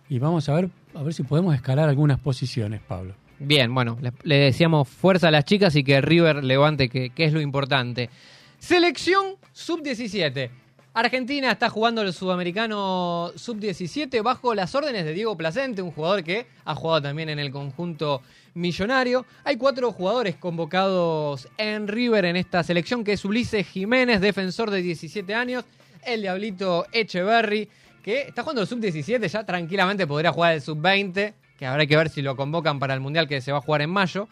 y 0.09 0.19
vamos 0.19 0.49
a 0.49 0.55
ver 0.55 0.69
a 0.95 1.03
ver 1.03 1.13
si 1.13 1.23
podemos 1.23 1.55
escalar 1.55 1.87
algunas 1.87 2.19
posiciones, 2.19 2.81
Pablo. 2.81 3.13
Bien, 3.39 3.73
bueno, 3.73 3.97
le, 4.01 4.35
decíamos 4.35 4.87
fuerza 4.89 5.29
a 5.29 5.31
las 5.31 5.45
chicas 5.45 5.75
y 5.75 5.83
que 5.83 6.01
River 6.01 6.43
levante, 6.43 6.89
que, 6.89 7.11
es 7.15 7.31
lo 7.31 7.39
importante. 7.39 8.09
Selección 8.57 9.35
sub-17. 9.53 10.49
Argentina 10.93 11.51
está 11.51 11.69
jugando 11.69 12.01
el 12.01 12.11
sudamericano 12.11 13.31
sub-17 13.35 14.21
bajo 14.21 14.53
las 14.53 14.75
órdenes 14.75 15.05
de 15.05 15.13
Diego 15.13 15.37
Placente, 15.37 15.81
un 15.81 15.91
jugador 15.91 16.23
que 16.23 16.47
ha 16.65 16.75
jugado 16.75 17.03
también 17.03 17.29
en 17.29 17.39
el 17.39 17.51
conjunto 17.51 18.21
millonario. 18.55 19.25
Hay 19.45 19.55
cuatro 19.55 19.93
jugadores 19.93 20.35
convocados 20.35 21.47
en 21.57 21.87
River 21.87 22.25
en 22.25 22.35
esta 22.35 22.63
selección, 22.63 23.05
que 23.05 23.13
es 23.13 23.23
Ulises 23.23 23.67
Jiménez, 23.67 24.19
defensor 24.19 24.71
de 24.71 24.81
17 24.81 25.33
años, 25.33 25.63
el 26.03 26.23
Diablito 26.23 26.85
Echeverry, 26.91 27.69
que 28.03 28.21
está 28.21 28.43
jugando 28.43 28.61
el 28.61 28.67
sub-17, 28.67 29.27
ya 29.27 29.45
tranquilamente 29.45 30.07
podría 30.07 30.31
jugar 30.31 30.53
el 30.53 30.61
sub-20, 30.61 31.33
que 31.57 31.65
habrá 31.65 31.85
que 31.85 31.97
ver 31.97 32.09
si 32.09 32.21
lo 32.21 32.35
convocan 32.35 32.79
para 32.79 32.93
el 32.93 32.99
Mundial 32.99 33.27
que 33.27 33.41
se 33.41 33.51
va 33.51 33.57
a 33.57 33.61
jugar 33.61 33.81
en 33.81 33.89
mayo. 33.89 34.27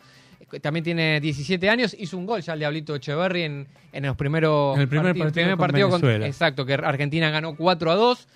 También 0.62 0.84
tiene 0.84 1.20
17 1.20 1.70
años, 1.70 1.96
hizo 2.00 2.18
un 2.18 2.26
gol 2.26 2.42
ya 2.42 2.54
el 2.54 2.60
Diablito 2.60 2.96
Echeverry 2.96 3.44
en, 3.44 3.68
en 3.92 4.06
los 4.06 4.16
primeros 4.16 4.78
el 4.78 4.88
primer 4.88 5.14
partido, 5.58 5.90
con 5.90 6.00
Venezuela. 6.00 6.28
exacto, 6.28 6.66
que 6.66 6.74
Argentina 6.74 7.30
ganó 7.30 7.56
4 7.56 7.92
a 7.92 7.96
2. 7.96 8.28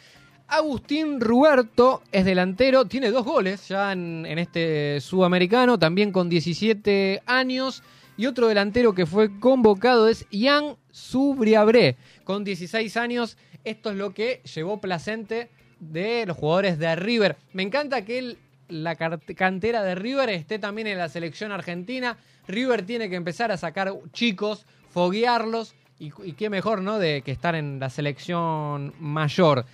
Agustín 0.51 1.21
Ruberto 1.21 2.01
es 2.11 2.25
delantero, 2.25 2.83
tiene 2.83 3.09
dos 3.09 3.23
goles 3.23 3.69
ya 3.69 3.93
en, 3.93 4.25
este 4.25 4.99
sudamericano, 4.99 5.79
también 5.79 6.11
con 6.11 6.27
17 6.27 7.23
años. 7.25 7.83
Y 8.17 8.25
otro 8.25 8.49
delantero 8.49 8.93
que 8.93 9.05
fue 9.05 9.39
convocado 9.39 10.09
es 10.09 10.27
Ian 10.29 10.75
Subriabré, 10.91 11.95
con 12.31 12.45
16 12.45 12.95
años. 12.95 13.35
Esto 13.65 13.89
es 13.89 13.97
lo 13.97 14.13
que 14.13 14.41
llevó 14.55 14.79
Placente 14.79 15.49
de 15.81 16.25
los 16.25 16.37
jugadores 16.37 16.79
de 16.79 16.95
River. 16.95 17.35
Me 17.51 17.61
encanta 17.61 18.05
que 18.05 18.37
la 18.69 18.95
cantera 18.95 19.83
de 19.83 19.95
River 19.95 20.29
esté 20.29 20.57
también 20.57 20.87
en 20.87 20.97
la 20.97 21.09
selección 21.09 21.51
argentina. 21.51 22.17
River 22.47 22.85
tiene 22.85 23.09
que 23.09 23.17
empezar 23.17 23.51
a 23.51 23.57
sacar 23.57 23.91
chicos, 24.13 24.65
foguearlos. 24.91 25.75
Y, 25.99 26.13
y 26.23 26.31
qué 26.31 26.49
mejor, 26.49 26.81
¿no? 26.81 26.99
De 26.99 27.21
que 27.21 27.33
estar 27.33 27.53
en 27.53 27.81
la 27.81 27.89
selección 27.89 28.93
mayor. 28.97 29.65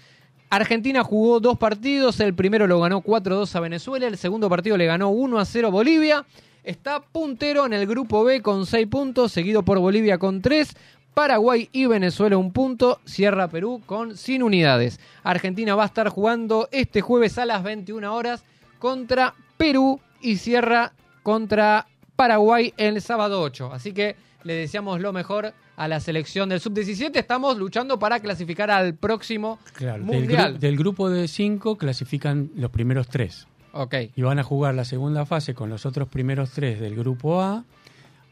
Argentina 0.50 1.04
jugó 1.04 1.40
dos 1.40 1.60
partidos, 1.60 2.20
el 2.22 2.34
primero 2.34 2.66
lo 2.66 2.80
ganó 2.80 3.04
4-2 3.04 3.54
a 3.54 3.60
Venezuela, 3.60 4.08
el 4.08 4.18
segundo 4.18 4.50
partido 4.50 4.78
le 4.78 4.88
ganó 4.88 5.12
1-0 5.12 5.68
a 5.68 5.70
Bolivia. 5.70 6.26
Está 6.68 7.00
puntero 7.02 7.66
en 7.66 7.72
el 7.72 7.86
grupo 7.88 8.26
B 8.26 8.42
con 8.42 8.66
6 8.66 8.88
puntos, 8.88 9.32
seguido 9.32 9.64
por 9.64 9.80
Bolivia 9.80 10.18
con 10.18 10.42
3, 10.42 10.76
Paraguay 11.18 11.68
y 11.72 11.88
Venezuela 11.88 12.38
un 12.38 12.52
punto, 12.52 13.00
cierra 13.04 13.48
Perú 13.48 13.82
con 13.88 14.16
sin 14.16 14.44
unidades. 14.44 15.00
Argentina 15.24 15.74
va 15.74 15.82
a 15.82 15.86
estar 15.88 16.10
jugando 16.10 16.70
este 16.72 17.02
jueves 17.02 17.40
a 17.40 17.46
las 17.48 17.64
21 17.64 18.14
horas 18.14 18.44
contra 18.78 19.34
Perú 19.58 20.00
y 20.22 20.36
cierra 20.36 20.94
contra 21.24 21.88
Paraguay 22.16 22.72
el 22.78 23.02
sábado 23.02 23.42
8. 23.42 23.74
Así 23.74 23.94
que 23.94 24.16
le 24.44 24.54
deseamos 24.54 25.02
lo 25.02 25.12
mejor 25.12 25.56
a 25.76 25.88
la 25.88 26.00
selección 26.02 26.50
del 26.50 26.60
sub-17. 26.60 27.10
Estamos 27.16 27.58
luchando 27.58 27.98
para 27.98 28.20
clasificar 28.20 28.70
al 28.70 28.94
próximo 28.94 29.58
Mundial. 30.02 30.60
Del, 30.60 30.78
grupo 30.78 31.10
de 31.10 31.28
cinco 31.28 31.80
clasifican 31.80 32.52
los 32.56 32.70
primeros 32.70 33.08
tres. 33.08 33.48
Ok. 33.72 33.96
Y 34.16 34.22
van 34.22 34.38
a 34.38 34.44
jugar 34.44 34.76
la 34.76 34.86
segunda 34.86 35.26
fase 35.26 35.56
con 35.56 35.72
los 35.72 35.88
otros 35.88 36.10
primeros 36.10 36.52
tres 36.52 36.80
del 36.80 36.96
grupo 36.96 37.42
A 37.42 37.64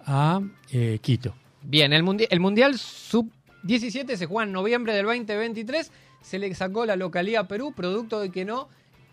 a 0.05 0.39
eh, 0.71 0.99
Quito. 1.01 1.33
Bien, 1.67 1.93
el, 1.93 2.03
Mundial 2.03 2.77
sub-17 2.77 4.15
se 4.15 4.25
juega 4.27 4.45
en 4.45 4.51
noviembre 4.51 4.93
del 4.93 5.05
2023. 5.05 5.91
Se 6.21 6.37
le 6.37 6.53
sacó 6.53 6.85
la 6.85 6.95
localidad 6.95 7.45
a 7.45 7.47
Perú, 7.47 7.73
producto 7.75 8.19
de 8.19 8.29
que 8.29 8.45
no 8.45 8.69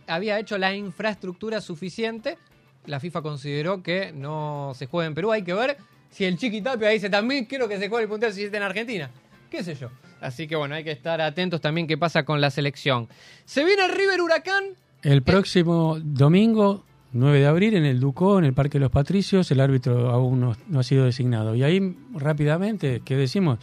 había 0.06 0.38
hecho 0.38 0.58
la 0.58 0.74
infraestructura 0.74 1.62
suficiente. 1.62 2.36
La 2.84 3.00
FIFA 3.00 3.22
consideró 3.22 3.82
que 3.82 4.12
no 4.12 4.72
se 4.74 4.86
juega 4.86 5.06
en 5.06 5.14
Perú. 5.14 5.32
Hay 5.32 5.42
que 5.42 5.54
ver 5.54 5.78
si 6.10 6.24
el 6.26 6.36
Chiqui 6.36 6.60
Tapia 6.60 6.90
dice 6.90 7.08
también 7.08 7.46
quiero 7.46 7.68
que 7.68 7.78
se 7.78 7.88
juegue 7.88 8.12
el 8.14 8.32
si 8.32 8.44
está 8.44 8.58
en 8.58 8.64
Argentina. 8.64 9.10
¿Qué 9.50 9.64
sé 9.64 9.74
yo? 9.74 9.88
Así 10.20 10.46
que 10.46 10.54
bueno, 10.54 10.74
hay 10.74 10.84
que 10.84 10.92
estar 10.92 11.20
atentos 11.22 11.60
también 11.60 11.86
qué 11.86 11.96
pasa 11.96 12.24
con 12.24 12.40
la 12.40 12.50
selección. 12.50 13.08
Se 13.46 13.64
viene 13.64 13.84
el 13.86 13.92
River 13.92 14.20
Huracán. 14.20 14.64
El 15.02 15.22
próximo 15.22 15.98
domingo, 16.00 16.84
9 17.12 17.40
de 17.40 17.46
abril, 17.46 17.74
en 17.74 17.84
el 17.84 18.00
Ducó, 18.00 18.38
en 18.38 18.44
el 18.44 18.54
Parque 18.54 18.78
de 18.78 18.84
los 18.84 18.90
Patricios, 18.90 19.50
el 19.50 19.60
árbitro 19.60 20.10
aún 20.10 20.40
no, 20.40 20.78
ha 20.78 20.82
sido 20.82 21.04
designado. 21.04 21.54
Y 21.54 21.62
ahí 21.62 21.96
rápidamente, 22.14 23.02
¿qué 23.04 23.16
decimos? 23.16 23.58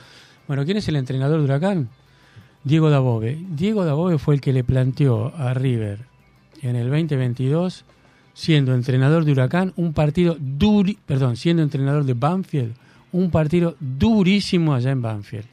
Bueno, 0.47 0.65
¿quién 0.65 0.77
es 0.77 0.87
el 0.87 0.95
entrenador 0.95 1.39
de 1.39 1.45
Huracán? 1.45 1.89
Diego 2.63 2.89
Dabove. 2.89 3.37
Diego 3.49 3.85
Dabove 3.85 4.17
fue 4.17 4.35
el 4.35 4.41
que 4.41 4.53
le 4.53 4.63
planteó 4.63 5.33
a 5.35 5.53
River 5.53 5.99
en 6.61 6.75
el 6.75 6.89
2022 6.89 7.85
siendo 8.39 8.73
entrenador 8.73 9.25
de 9.25 9.33
Huracán, 9.33 9.73
un 9.75 9.91
partido 9.91 10.37
duri, 10.39 10.97
perdón, 11.05 11.35
siendo 11.35 11.61
entrenador 11.61 12.05
de 12.05 12.13
Banfield, 12.13 12.73
un 13.11 13.31
partido 13.31 13.75
durísimo 13.81 14.73
allá 14.73 14.91
en 14.91 15.01
Banfield. 15.01 15.45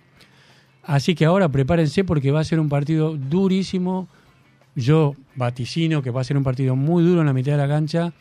Así 0.84 1.16
que 1.16 1.24
ahora 1.24 1.48
prepárense 1.48 2.04
porque 2.04 2.30
va 2.30 2.40
a 2.40 2.44
ser 2.44 2.60
un 2.60 2.68
partido 2.68 3.16
durísimo. 3.16 4.06
Yo 4.76 5.14
vaticino 5.34 6.02
que 6.02 6.10
va 6.10 6.20
a 6.20 6.24
ser 6.24 6.36
un 6.36 6.44
partido 6.44 6.76
muy 6.76 7.02
duro 7.02 7.20
en 7.20 7.26
la 7.26 7.32
mitad 7.32 7.52
de 7.52 7.58
la 7.58 7.66
cancha 7.66 8.12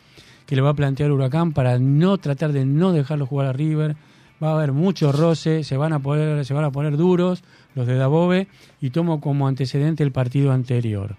que 0.46 0.56
le 0.56 0.62
va 0.62 0.70
a 0.70 0.74
plantear 0.74 1.12
Huracán 1.12 1.52
para 1.52 1.78
no 1.78 2.18
tratar 2.18 2.52
de 2.52 2.64
no 2.64 2.92
dejarlo 2.92 3.26
jugar 3.26 3.48
a 3.48 3.52
River. 3.52 3.96
Va 4.42 4.50
a 4.50 4.54
haber 4.54 4.72
mucho 4.72 5.12
roce, 5.12 5.64
se 5.64 5.76
van 5.76 5.92
a 5.92 5.98
poner, 5.98 6.44
se 6.44 6.54
van 6.54 6.64
a 6.64 6.70
poner 6.70 6.96
duros 6.96 7.42
los 7.74 7.86
de 7.86 7.96
Dabove 7.96 8.48
y 8.80 8.90
tomo 8.90 9.20
como 9.20 9.48
antecedente 9.48 10.02
el 10.02 10.12
partido 10.12 10.52
anterior. 10.52 11.16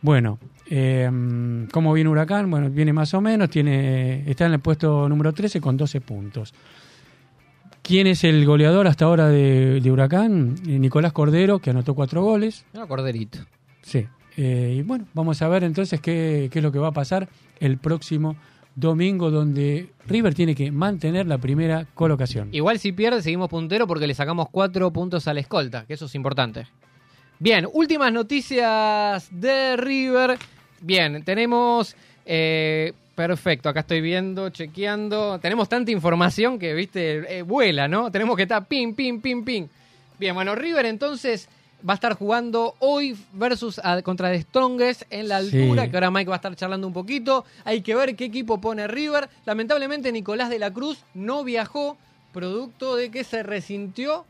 Bueno, 0.00 0.38
eh, 0.70 1.10
¿cómo 1.72 1.92
viene 1.92 2.10
Huracán? 2.10 2.50
Bueno, 2.50 2.70
viene 2.70 2.92
más 2.92 3.12
o 3.14 3.20
menos, 3.20 3.50
tiene, 3.50 4.28
está 4.30 4.46
en 4.46 4.52
el 4.52 4.60
puesto 4.60 5.08
número 5.08 5.32
13 5.32 5.60
con 5.60 5.76
12 5.76 6.00
puntos. 6.00 6.54
¿Quién 7.82 8.06
es 8.06 8.22
el 8.24 8.44
goleador 8.44 8.86
hasta 8.86 9.06
ahora 9.06 9.28
de, 9.28 9.82
Huracán? 9.90 10.56
Eh, 10.66 10.78
Nicolás 10.78 11.12
Cordero, 11.12 11.58
que 11.58 11.70
anotó 11.70 11.94
cuatro 11.94 12.22
goles. 12.22 12.64
No, 12.74 12.86
Corderito. 12.86 13.38
Sí. 13.82 14.06
Eh, 14.40 14.76
y 14.78 14.82
bueno, 14.82 15.04
vamos 15.14 15.42
a 15.42 15.48
ver 15.48 15.64
entonces 15.64 16.00
qué, 16.00 16.48
qué 16.52 16.60
es 16.60 16.62
lo 16.62 16.70
que 16.70 16.78
va 16.78 16.88
a 16.88 16.92
pasar 16.92 17.28
el 17.58 17.76
próximo 17.76 18.36
domingo 18.76 19.32
donde 19.32 19.88
River 20.06 20.32
tiene 20.32 20.54
que 20.54 20.70
mantener 20.70 21.26
la 21.26 21.38
primera 21.38 21.88
colocación. 21.94 22.48
Igual 22.52 22.78
si 22.78 22.92
pierde 22.92 23.20
seguimos 23.20 23.48
puntero 23.48 23.88
porque 23.88 24.06
le 24.06 24.14
sacamos 24.14 24.46
cuatro 24.52 24.92
puntos 24.92 25.26
a 25.26 25.34
la 25.34 25.40
escolta, 25.40 25.84
que 25.86 25.94
eso 25.94 26.06
es 26.06 26.14
importante. 26.14 26.68
Bien, 27.40 27.66
últimas 27.72 28.12
noticias 28.12 29.28
de 29.32 29.76
River. 29.76 30.38
Bien, 30.80 31.24
tenemos... 31.24 31.96
Eh, 32.24 32.92
perfecto, 33.16 33.68
acá 33.68 33.80
estoy 33.80 34.00
viendo, 34.00 34.50
chequeando. 34.50 35.40
Tenemos 35.40 35.68
tanta 35.68 35.90
información 35.90 36.60
que, 36.60 36.74
viste, 36.74 37.38
eh, 37.38 37.42
vuela, 37.42 37.88
¿no? 37.88 38.12
Tenemos 38.12 38.36
que 38.36 38.42
estar 38.42 38.64
pim, 38.66 38.94
pim, 38.94 39.20
pim, 39.20 39.44
pim. 39.44 39.66
Bien, 40.20 40.32
bueno, 40.32 40.54
River 40.54 40.86
entonces 40.86 41.48
va 41.86 41.92
a 41.92 41.94
estar 41.94 42.14
jugando 42.14 42.74
hoy 42.78 43.16
versus 43.32 43.80
contra 44.04 44.30
The 44.30 44.42
Strongest 44.42 45.02
en 45.10 45.28
la 45.28 45.36
altura, 45.38 45.90
que 45.90 45.96
ahora 45.96 46.10
Mike 46.10 46.28
va 46.28 46.36
a 46.36 46.38
estar 46.38 46.56
charlando 46.56 46.86
un 46.86 46.92
poquito. 46.92 47.44
Hay 47.64 47.82
que 47.82 47.94
ver 47.94 48.16
qué 48.16 48.24
equipo 48.24 48.60
pone 48.60 48.86
River. 48.88 49.28
Lamentablemente 49.44 50.12
Nicolás 50.12 50.50
de 50.50 50.58
la 50.58 50.72
Cruz 50.72 50.98
no 51.14 51.44
viajó, 51.44 51.96
producto 52.32 52.96
de 52.96 53.10
que 53.10 53.24
se 53.24 53.42
resintió 53.42 54.24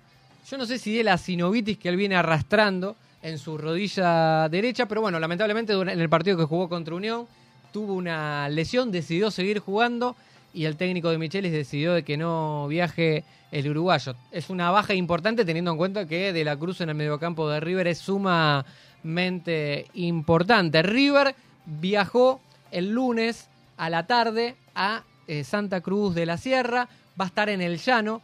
yo 0.48 0.56
no 0.56 0.64
sé 0.64 0.78
si 0.78 0.96
de 0.96 1.04
la 1.04 1.18
sinovitis 1.18 1.76
que 1.76 1.90
él 1.90 1.96
viene 1.96 2.16
arrastrando 2.16 2.96
en 3.22 3.38
su 3.38 3.58
rodilla 3.58 4.48
derecha, 4.48 4.86
pero 4.86 5.02
bueno, 5.02 5.20
lamentablemente 5.20 5.74
en 5.74 5.88
el 5.88 6.08
partido 6.08 6.38
que 6.38 6.44
jugó 6.44 6.70
contra 6.70 6.94
Unión 6.94 7.26
tuvo 7.70 7.92
una 7.92 8.48
lesión, 8.48 8.90
decidió 8.90 9.30
seguir 9.30 9.58
jugando 9.58 10.16
y 10.52 10.64
el 10.64 10.76
técnico 10.76 11.10
de 11.10 11.18
Michelis 11.18 11.52
decidió 11.52 11.92
de 11.92 12.02
que 12.02 12.16
no 12.16 12.66
viaje 12.68 13.24
el 13.50 13.68
uruguayo. 13.68 14.14
Es 14.32 14.50
una 14.50 14.70
baja 14.70 14.94
importante 14.94 15.44
teniendo 15.44 15.70
en 15.70 15.76
cuenta 15.76 16.06
que 16.06 16.32
De 16.32 16.44
la 16.44 16.56
Cruz 16.56 16.80
en 16.80 16.88
el 16.88 16.94
mediocampo 16.94 17.48
de 17.48 17.60
River 17.60 17.86
es 17.86 17.98
sumamente 17.98 19.86
importante. 19.94 20.82
River 20.82 21.34
viajó 21.66 22.40
el 22.70 22.90
lunes 22.90 23.48
a 23.76 23.90
la 23.90 24.06
tarde 24.06 24.56
a 24.74 25.04
eh, 25.26 25.44
Santa 25.44 25.80
Cruz 25.80 26.14
de 26.14 26.26
la 26.26 26.36
Sierra, 26.36 26.88
va 27.20 27.26
a 27.26 27.28
estar 27.28 27.48
en 27.48 27.60
el 27.60 27.78
llano, 27.78 28.22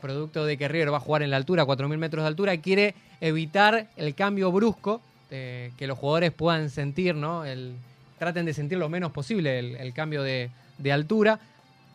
producto 0.00 0.44
de 0.44 0.56
que 0.56 0.68
River 0.68 0.92
va 0.92 0.98
a 0.98 1.00
jugar 1.00 1.22
en 1.22 1.30
la 1.30 1.36
altura, 1.36 1.64
4.000 1.64 1.96
metros 1.98 2.22
de 2.24 2.28
altura, 2.28 2.56
quiere 2.58 2.94
evitar 3.20 3.88
el 3.96 4.14
cambio 4.14 4.50
brusco, 4.50 5.00
que 5.28 5.86
los 5.86 5.96
jugadores 5.96 6.32
puedan 6.32 6.70
sentir, 6.70 7.14
¿no? 7.14 7.44
El, 7.44 7.74
traten 8.18 8.44
de 8.46 8.52
sentir 8.52 8.78
lo 8.78 8.88
menos 8.88 9.12
posible 9.12 9.60
el, 9.60 9.92
cambio 9.94 10.24
de 10.24 10.50
altura. 10.92 11.38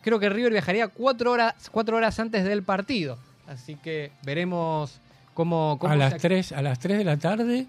Creo 0.06 0.20
que 0.20 0.28
River 0.28 0.52
viajaría 0.52 0.86
cuatro 0.86 1.32
horas, 1.32 1.68
cuatro 1.72 1.96
horas 1.96 2.20
antes 2.20 2.44
del 2.44 2.62
partido. 2.62 3.18
Así 3.48 3.74
que 3.74 4.12
veremos 4.24 5.00
cómo... 5.34 5.78
cómo 5.80 5.92
a, 5.92 5.96
las 5.96 6.18
3, 6.18 6.52
a 6.52 6.62
las 6.62 6.78
3 6.78 6.98
de 6.98 7.04
la 7.04 7.16
tarde, 7.16 7.66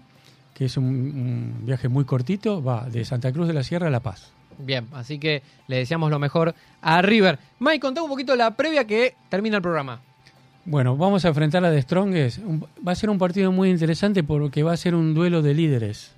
que 0.54 0.66
es 0.66 0.76
un, 0.76 0.84
un 0.84 1.66
viaje 1.66 1.88
muy 1.88 2.04
cortito, 2.04 2.62
va 2.62 2.88
de 2.88 3.04
Santa 3.04 3.32
Cruz 3.32 3.48
de 3.48 3.54
la 3.54 3.64
Sierra 3.64 3.88
a 3.88 3.90
La 3.90 3.98
Paz. 3.98 4.30
Bien, 4.56 4.86
así 4.92 5.18
que 5.18 5.42
le 5.66 5.78
deseamos 5.78 6.12
lo 6.12 6.20
mejor 6.20 6.54
a 6.80 7.02
River. 7.02 7.40
Mike, 7.58 7.80
contá 7.80 8.04
un 8.04 8.08
poquito 8.08 8.36
la 8.36 8.52
previa 8.52 8.84
que 8.84 9.16
termina 9.28 9.56
el 9.56 9.62
programa. 9.62 10.00
Bueno, 10.64 10.96
vamos 10.96 11.24
a 11.24 11.28
enfrentar 11.30 11.64
a 11.64 11.72
The 11.72 11.82
Strongest. 11.82 12.38
Va 12.86 12.92
a 12.92 12.94
ser 12.94 13.10
un 13.10 13.18
partido 13.18 13.50
muy 13.50 13.68
interesante 13.68 14.22
porque 14.22 14.62
va 14.62 14.74
a 14.74 14.76
ser 14.76 14.94
un 14.94 15.12
duelo 15.12 15.42
de 15.42 15.54
líderes. 15.54 16.12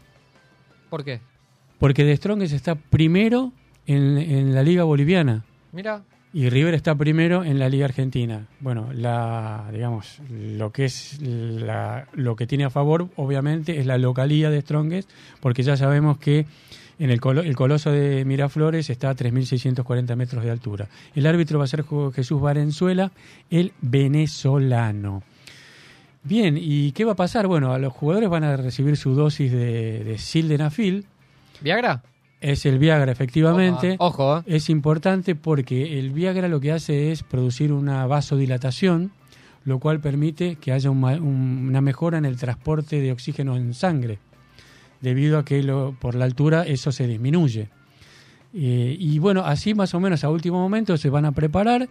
¿Por 0.91 1.03
qué? 1.03 1.23
Porque 1.79 2.05
The 2.05 2.15
Strongest 2.15 2.53
está 2.53 2.75
primero 2.75 3.55
en, 3.87 4.19
en 4.19 4.55
la 4.55 4.63
Liga 4.63 4.85
Boliviana 4.85 5.45
Mira, 5.73 6.03
y 6.33 6.49
River 6.49 6.75
está 6.75 6.95
primero 6.95 7.43
en 7.45 7.59
la 7.59 7.69
Liga 7.69 7.87
Argentina. 7.87 8.47
Bueno, 8.61 8.89
la, 8.93 9.69
digamos, 9.73 10.21
lo 10.31 10.71
que 10.73 10.85
es 10.85 11.21
la- 11.21 12.07
lo 12.15 12.37
que 12.37 12.47
tiene 12.47 12.65
a 12.65 12.71
favor, 12.71 13.09
obviamente, 13.17 13.79
es 13.81 13.87
la 13.87 13.99
localía 13.99 14.49
de 14.51 14.61
Strongest, 14.61 15.11
porque 15.41 15.63
ya 15.63 15.77
sabemos 15.77 16.19
que 16.19 16.47
en 17.01 17.11
el, 17.11 17.21
colo- 17.21 17.43
el 17.43 17.57
coloso 17.57 17.91
de 17.91 18.25
Miraflores 18.25 18.91
está 18.91 19.11
a 19.11 19.15
3.640 19.17 20.15
metros 20.17 20.45
de 20.45 20.51
altura. 20.51 20.87
El 21.15 21.27
árbitro 21.27 21.59
va 21.59 21.65
a 21.65 21.69
ser 21.69 21.85
Jesús 22.15 22.41
Valenzuela, 22.41 23.11
el 23.51 23.73
venezolano. 23.81 25.23
Bien, 26.23 26.59
¿y 26.61 26.93
qué 26.93 27.05
va 27.07 27.13
a 27.13 27.17
pasar? 27.17 27.47
Bueno, 27.47 27.73
a 27.73 27.79
los 27.79 27.93
jugadores 27.95 28.29
van 28.29 28.45
a 28.45 28.57
recibir 28.57 28.97
su 28.99 29.15
dosis 29.15 29.51
de, 29.51 30.05
de 30.05 30.19
sildenafil. 30.19 31.07
¿Viagra? 31.63 32.03
Es 32.41 32.65
el 32.65 32.79
Viagra, 32.79 33.13
efectivamente. 33.13 33.97
Ojo, 33.99 34.39
¿eh? 34.39 34.43
Es 34.47 34.71
importante 34.71 35.35
porque 35.35 35.99
el 35.99 36.11
Viagra 36.11 36.49
lo 36.49 36.61
que 36.61 36.73
hace 36.73 37.13
es 37.13 37.23
producir 37.23 37.73
una 37.73 38.07
vasodilatación, 38.07 39.13
lo 39.65 39.79
cual 39.79 40.01
permite 40.01 40.57
que 40.57 40.73
haya 40.73 40.91
un 40.91 41.05
una 41.05 41.81
mejora 41.83 42.17
en 42.19 42.25
el 42.25 42.37
transporte 42.39 43.01
de 43.01 43.13
oxígeno 43.13 43.57
en 43.57 43.75
sangre, 43.75 44.19
debido 45.03 45.39
a 45.39 45.45
que 45.45 45.63
lo- 45.63 45.95
por 46.01 46.15
la 46.15 46.25
altura 46.25 46.63
eso 46.63 46.93
se 46.93 47.07
disminuye. 47.07 47.69
Eh, 48.55 48.97
y 48.99 49.19
bueno, 49.19 49.45
así 49.45 49.75
más 49.75 49.93
o 49.95 50.01
menos 50.01 50.25
a 50.25 50.31
último 50.31 50.59
momento 50.59 50.97
se 50.97 51.11
van 51.11 51.25
a 51.27 51.33
preparar 51.33 51.89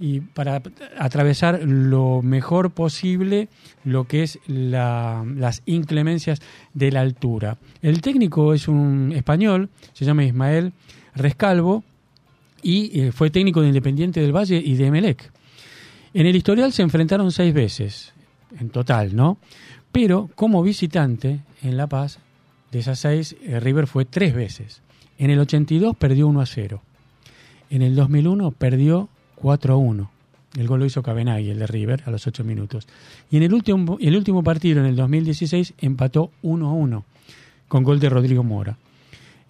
y 0.00 0.20
para 0.20 0.60
atravesar 0.98 1.60
lo 1.64 2.22
mejor 2.22 2.70
posible 2.72 3.48
lo 3.84 4.04
que 4.04 4.22
es 4.24 4.38
la- 4.46 5.24
las 5.36 5.62
inclemencias 5.66 6.40
de 6.74 6.90
la 6.90 7.00
altura. 7.00 7.58
El 7.82 8.00
técnico 8.00 8.52
es 8.54 8.68
un 8.68 9.12
español, 9.14 9.68
se 9.92 10.04
llama 10.04 10.24
Ismael 10.24 10.72
Rescalvo 11.14 11.84
y 12.62 13.00
eh, 13.00 13.12
fue 13.12 13.30
técnico 13.30 13.60
de 13.60 13.68
Independiente 13.68 14.20
del 14.20 14.34
Valle 14.34 14.56
y 14.64 14.74
de 14.74 14.86
Emelec. 14.86 15.30
En 16.14 16.26
el 16.26 16.36
historial 16.36 16.72
se 16.72 16.82
enfrentaron 16.82 17.30
seis 17.32 17.54
veces, 17.54 18.12
en 18.58 18.70
total, 18.70 19.14
¿no? 19.16 19.38
Pero 19.92 20.30
como 20.34 20.62
visitante 20.62 21.40
en 21.62 21.76
La 21.76 21.86
Paz, 21.86 22.18
de 22.70 22.78
esas 22.80 22.98
seis, 22.98 23.36
eh, 23.42 23.60
River 23.60 23.86
fue 23.86 24.04
tres 24.04 24.34
veces. 24.34 24.82
En 25.18 25.30
el 25.30 25.38
82 25.38 25.94
perdió 25.96 26.26
1 26.26 26.40
a 26.40 26.46
0. 26.46 26.82
En 27.70 27.82
el 27.82 27.94
2001 27.94 28.50
perdió 28.50 29.08
4 29.42 29.74
a 29.74 29.76
1. 29.76 30.10
El 30.56 30.68
gol 30.68 30.80
lo 30.80 30.86
hizo 30.86 31.02
Cabenagui, 31.02 31.50
el 31.50 31.58
de 31.58 31.66
River, 31.66 32.04
a 32.06 32.10
los 32.12 32.26
8 32.26 32.44
minutos. 32.44 32.86
Y 33.28 33.38
en 33.38 33.42
el 33.42 33.52
último, 33.52 33.98
el 34.00 34.16
último 34.16 34.44
partido, 34.44 34.78
en 34.80 34.86
el 34.86 34.94
2016, 34.94 35.74
empató 35.78 36.30
1 36.42 36.68
a 36.68 36.72
1, 36.72 37.04
con 37.66 37.82
gol 37.82 37.98
de 37.98 38.08
Rodrigo 38.08 38.44
Mora. 38.44 38.76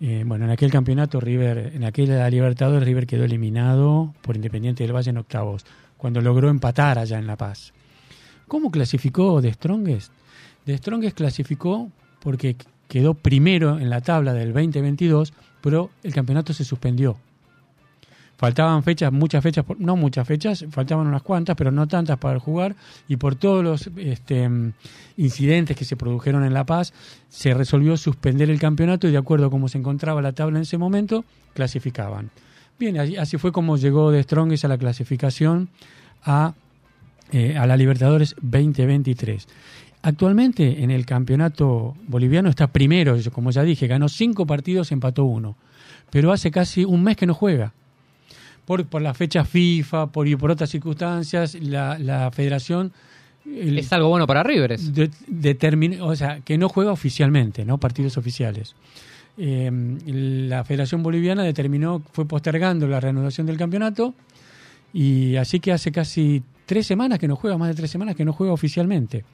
Eh, 0.00 0.24
bueno, 0.26 0.46
en 0.46 0.50
aquel 0.50 0.70
campeonato, 0.70 1.20
River, 1.20 1.72
en 1.74 1.84
aquella 1.84 2.28
Libertadores, 2.30 2.86
River 2.88 3.06
quedó 3.06 3.24
eliminado 3.24 4.14
por 4.22 4.34
Independiente 4.34 4.82
del 4.82 4.94
Valle 4.94 5.10
en 5.10 5.18
octavos, 5.18 5.66
cuando 5.98 6.22
logró 6.22 6.48
empatar 6.48 6.98
allá 6.98 7.18
en 7.18 7.26
La 7.26 7.36
Paz. 7.36 7.74
¿Cómo 8.48 8.70
clasificó 8.70 9.42
The 9.42 9.52
Strongest? 9.52 10.10
The 10.64 10.78
Strongest 10.78 11.18
clasificó 11.18 11.90
porque 12.20 12.56
quedó 12.88 13.12
primero 13.12 13.78
en 13.78 13.90
la 13.90 14.00
tabla 14.00 14.32
del 14.32 14.54
2022, 14.54 15.34
pero 15.60 15.90
el 16.02 16.14
campeonato 16.14 16.54
se 16.54 16.64
suspendió. 16.64 17.18
Faltaban 18.42 18.82
fechas, 18.82 19.12
muchas 19.12 19.40
fechas, 19.40 19.64
no 19.78 19.94
muchas 19.94 20.26
fechas, 20.26 20.64
faltaban 20.68 21.06
unas 21.06 21.22
cuantas, 21.22 21.54
pero 21.54 21.70
no 21.70 21.86
tantas 21.86 22.18
para 22.18 22.40
jugar, 22.40 22.74
y 23.06 23.14
por 23.14 23.36
todos 23.36 23.62
los 23.62 23.88
este, 23.96 24.50
incidentes 25.16 25.76
que 25.76 25.84
se 25.84 25.94
produjeron 25.94 26.42
en 26.42 26.52
La 26.52 26.66
Paz, 26.66 26.92
se 27.28 27.54
resolvió 27.54 27.96
suspender 27.96 28.50
el 28.50 28.58
campeonato 28.58 29.06
y 29.06 29.12
de 29.12 29.18
acuerdo 29.18 29.46
a 29.46 29.50
cómo 29.50 29.68
se 29.68 29.78
encontraba 29.78 30.20
la 30.22 30.32
tabla 30.32 30.58
en 30.58 30.62
ese 30.62 30.76
momento, 30.76 31.24
clasificaban. 31.54 32.32
Bien, 32.80 32.98
así, 32.98 33.38
fue 33.38 33.52
como 33.52 33.76
llegó 33.76 34.10
de 34.10 34.20
Strongest 34.24 34.64
a 34.64 34.68
la 34.68 34.76
clasificación 34.76 35.68
a, 36.24 36.54
eh, 37.30 37.56
a 37.56 37.64
la 37.68 37.76
Libertadores 37.76 38.34
2023. 38.42 39.46
Actualmente 40.02 40.82
en 40.82 40.90
el 40.90 41.06
campeonato 41.06 41.94
boliviano 42.08 42.48
está 42.48 42.66
primero, 42.66 43.16
como 43.32 43.52
ya 43.52 43.62
dije, 43.62 43.86
ganó 43.86 44.08
cinco 44.08 44.46
partidos, 44.46 44.90
empató 44.90 45.26
uno. 45.26 45.54
Pero 46.10 46.32
hace 46.32 46.50
casi 46.50 46.84
un 46.84 47.04
mes 47.04 47.16
que 47.16 47.26
no 47.26 47.34
juega. 47.34 47.72
Por, 48.64 48.86
por 48.86 49.02
la 49.02 49.12
fecha 49.14 49.44
FIFA, 49.44 50.06
por, 50.06 50.28
y 50.28 50.36
por 50.36 50.50
otras 50.50 50.70
circunstancias, 50.70 51.54
la, 51.60 51.98
la 51.98 52.30
federación 52.30 52.92
el- 53.44 53.78
Es 53.78 53.92
algo 53.92 54.08
bueno 54.08 54.26
para 54.26 54.42
River. 54.44 54.78
de- 54.78 55.98
o 56.00 56.14
sea, 56.16 56.40
que 56.44 56.56
no 56.58 56.68
juega 56.68 56.92
oficialmente, 56.92 57.64
¿no? 57.64 57.78
Partidos 57.78 58.16
oficiales. 58.16 58.74
Eh, 59.36 59.70
la 60.06 60.62
Federación 60.62 61.02
Boliviana 61.02 61.42
determinó, 61.42 62.02
fue 62.12 62.26
postergando 62.26 62.86
la 62.86 63.00
reanudación 63.00 63.46
del 63.46 63.56
campeonato 63.56 64.14
y 64.92 65.36
así 65.36 65.58
que 65.58 65.72
hace 65.72 65.90
casi 65.90 66.42
tres 66.66 66.86
semanas 66.86 67.18
que 67.18 67.26
no 67.26 67.34
juega, 67.34 67.56
más 67.58 67.68
de 67.68 67.74
tres 67.74 67.90
semanas 67.90 68.14
que 68.14 68.24
no 68.24 68.32
juega 68.32 68.52
oficialmente. 68.52 69.24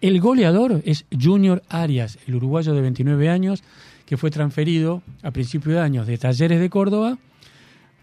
El 0.00 0.20
goleador 0.20 0.82
es 0.84 1.06
Junior 1.18 1.62
Arias, 1.68 2.18
el 2.26 2.34
uruguayo 2.34 2.74
de 2.74 2.80
29 2.82 3.28
años, 3.30 3.62
que 4.06 4.16
fue 4.16 4.30
transferido 4.30 5.02
a 5.22 5.30
principio 5.30 5.72
de 5.72 5.80
años 5.80 6.06
de 6.06 6.18
Talleres 6.18 6.60
de 6.60 6.68
Córdoba 6.68 7.16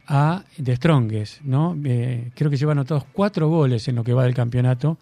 a 0.08 0.44
The 0.62 0.76
Strongest, 0.76 1.42
¿no? 1.42 1.78
Eh, 1.86 2.32
creo 2.36 2.50
que 2.50 2.58
lleva 2.58 2.72
anotados 2.74 3.06
cuatro 3.12 3.48
goles 3.50 3.88
en 3.88 3.96
lo 3.96 4.04
que 4.04 4.14
va 4.14 4.24
del 4.24 4.34
campeonato. 4.34 4.98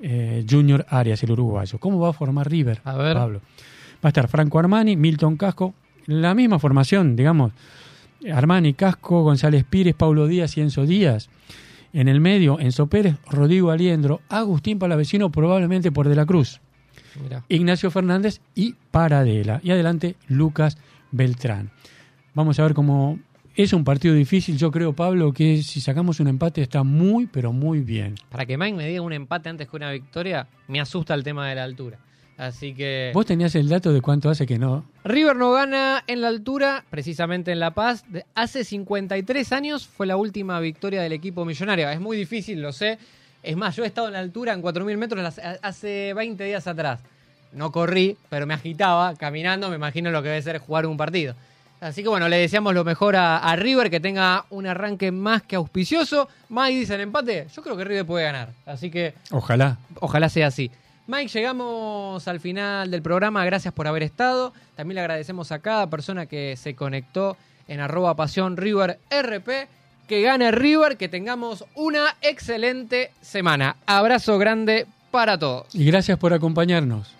eh, 0.00 0.44
Junior 0.48 0.84
Arias, 0.88 1.22
el 1.22 1.30
uruguayo. 1.30 1.78
¿Cómo 1.78 2.00
va 2.00 2.10
a 2.10 2.12
formar 2.12 2.50
River? 2.50 2.80
A 2.84 2.96
ver. 2.96 3.14
Pablo. 3.16 3.40
Va 4.04 4.04
a 4.04 4.08
estar 4.08 4.26
Franco 4.28 4.58
Armani, 4.58 4.96
Milton 4.96 5.36
Casco, 5.36 5.74
la 6.06 6.34
misma 6.34 6.58
formación, 6.58 7.14
digamos. 7.14 7.52
Armani, 8.32 8.74
Casco, 8.74 9.22
González 9.22 9.64
Pires, 9.68 9.94
Paulo 9.94 10.26
Díaz 10.26 10.56
y 10.56 10.60
Enzo 10.60 10.86
Díaz. 10.86 11.28
En 11.92 12.08
el 12.08 12.20
medio, 12.20 12.58
Enzo 12.58 12.86
Pérez, 12.88 13.16
Rodrigo 13.30 13.70
Aliendro, 13.70 14.20
Agustín 14.28 14.78
Palavecino, 14.78 15.30
probablemente 15.30 15.92
por 15.92 16.08
De 16.08 16.16
la 16.16 16.26
Cruz. 16.26 16.60
Ignacio 17.48 17.90
Fernández 17.90 18.40
y 18.54 18.74
Paradela. 18.90 19.60
Y 19.62 19.70
adelante 19.70 20.16
Lucas 20.28 20.78
Beltrán. 21.10 21.70
Vamos 22.34 22.58
a 22.58 22.62
ver 22.62 22.74
cómo 22.74 23.18
es 23.54 23.72
un 23.72 23.84
partido 23.84 24.14
difícil. 24.14 24.56
Yo 24.56 24.70
creo, 24.70 24.92
Pablo, 24.92 25.32
que 25.32 25.62
si 25.62 25.80
sacamos 25.80 26.20
un 26.20 26.28
empate 26.28 26.62
está 26.62 26.82
muy, 26.82 27.26
pero 27.26 27.52
muy 27.52 27.80
bien. 27.80 28.14
Para 28.30 28.46
que 28.46 28.56
Mike 28.56 28.76
me 28.76 28.88
diga 28.88 29.02
un 29.02 29.12
empate 29.12 29.48
antes 29.48 29.68
que 29.68 29.76
una 29.76 29.90
victoria, 29.90 30.46
me 30.68 30.80
asusta 30.80 31.14
el 31.14 31.22
tema 31.22 31.48
de 31.48 31.54
la 31.54 31.64
altura. 31.64 31.98
Así 32.38 32.74
que. 32.74 33.12
¿Vos 33.14 33.26
tenías 33.26 33.54
el 33.54 33.68
dato 33.68 33.92
de 33.92 34.00
cuánto 34.00 34.30
hace 34.30 34.46
que 34.46 34.58
no? 34.58 34.84
River 35.04 35.36
no 35.36 35.52
gana 35.52 36.02
en 36.06 36.22
la 36.22 36.28
altura, 36.28 36.84
precisamente 36.90 37.52
en 37.52 37.60
La 37.60 37.72
Paz. 37.72 38.04
Hace 38.34 38.64
53 38.64 39.52
años 39.52 39.86
fue 39.86 40.06
la 40.06 40.16
última 40.16 40.58
victoria 40.60 41.02
del 41.02 41.12
equipo 41.12 41.44
millonario. 41.44 41.88
Es 41.90 42.00
muy 42.00 42.16
difícil, 42.16 42.62
lo 42.62 42.72
sé. 42.72 42.98
Es 43.42 43.56
más, 43.56 43.76
yo 43.76 43.84
he 43.84 43.86
estado 43.86 44.06
en 44.06 44.14
la 44.14 44.20
altura 44.20 44.52
en 44.52 44.62
4.000 44.62 44.96
metros 44.96 45.38
hace 45.62 46.14
20 46.14 46.44
días 46.44 46.66
atrás. 46.66 47.00
No 47.52 47.70
corrí, 47.70 48.16
pero 48.30 48.46
me 48.46 48.54
agitaba 48.54 49.14
caminando. 49.14 49.68
Me 49.68 49.76
imagino 49.76 50.10
lo 50.10 50.22
que 50.22 50.30
debe 50.30 50.42
ser 50.42 50.58
jugar 50.58 50.86
un 50.86 50.96
partido. 50.96 51.34
Así 51.82 52.04
que 52.04 52.08
bueno, 52.08 52.28
le 52.28 52.36
deseamos 52.36 52.74
lo 52.74 52.84
mejor 52.84 53.16
a, 53.16 53.38
a 53.38 53.56
River, 53.56 53.90
que 53.90 53.98
tenga 53.98 54.44
un 54.50 54.68
arranque 54.68 55.10
más 55.10 55.42
que 55.42 55.56
auspicioso. 55.56 56.28
Mike 56.48 56.78
dice 56.78 56.94
el 56.94 57.00
empate. 57.00 57.48
Yo 57.52 57.60
creo 57.60 57.76
que 57.76 57.82
River 57.82 58.06
puede 58.06 58.24
ganar. 58.24 58.50
Así 58.64 58.88
que 58.88 59.14
Ojalá. 59.32 59.78
Ojalá 59.98 60.28
sea 60.28 60.46
así. 60.46 60.70
Mike, 61.08 61.26
llegamos 61.32 62.28
al 62.28 62.38
final 62.38 62.88
del 62.88 63.02
programa. 63.02 63.44
Gracias 63.44 63.74
por 63.74 63.88
haber 63.88 64.04
estado. 64.04 64.52
También 64.76 64.94
le 64.94 65.00
agradecemos 65.00 65.50
a 65.50 65.58
cada 65.58 65.88
persona 65.88 66.26
que 66.26 66.56
se 66.56 66.76
conectó 66.76 67.36
en 67.66 67.80
arroba 67.80 68.14
pasión 68.14 68.56
River 68.56 69.00
RP. 69.10 69.68
Que 70.06 70.22
gane 70.22 70.52
River, 70.52 70.96
que 70.96 71.08
tengamos 71.08 71.64
una 71.74 72.14
excelente 72.22 73.10
semana. 73.20 73.74
Abrazo 73.86 74.38
grande 74.38 74.86
para 75.10 75.36
todos. 75.36 75.74
Y 75.74 75.84
gracias 75.86 76.16
por 76.16 76.32
acompañarnos. 76.32 77.12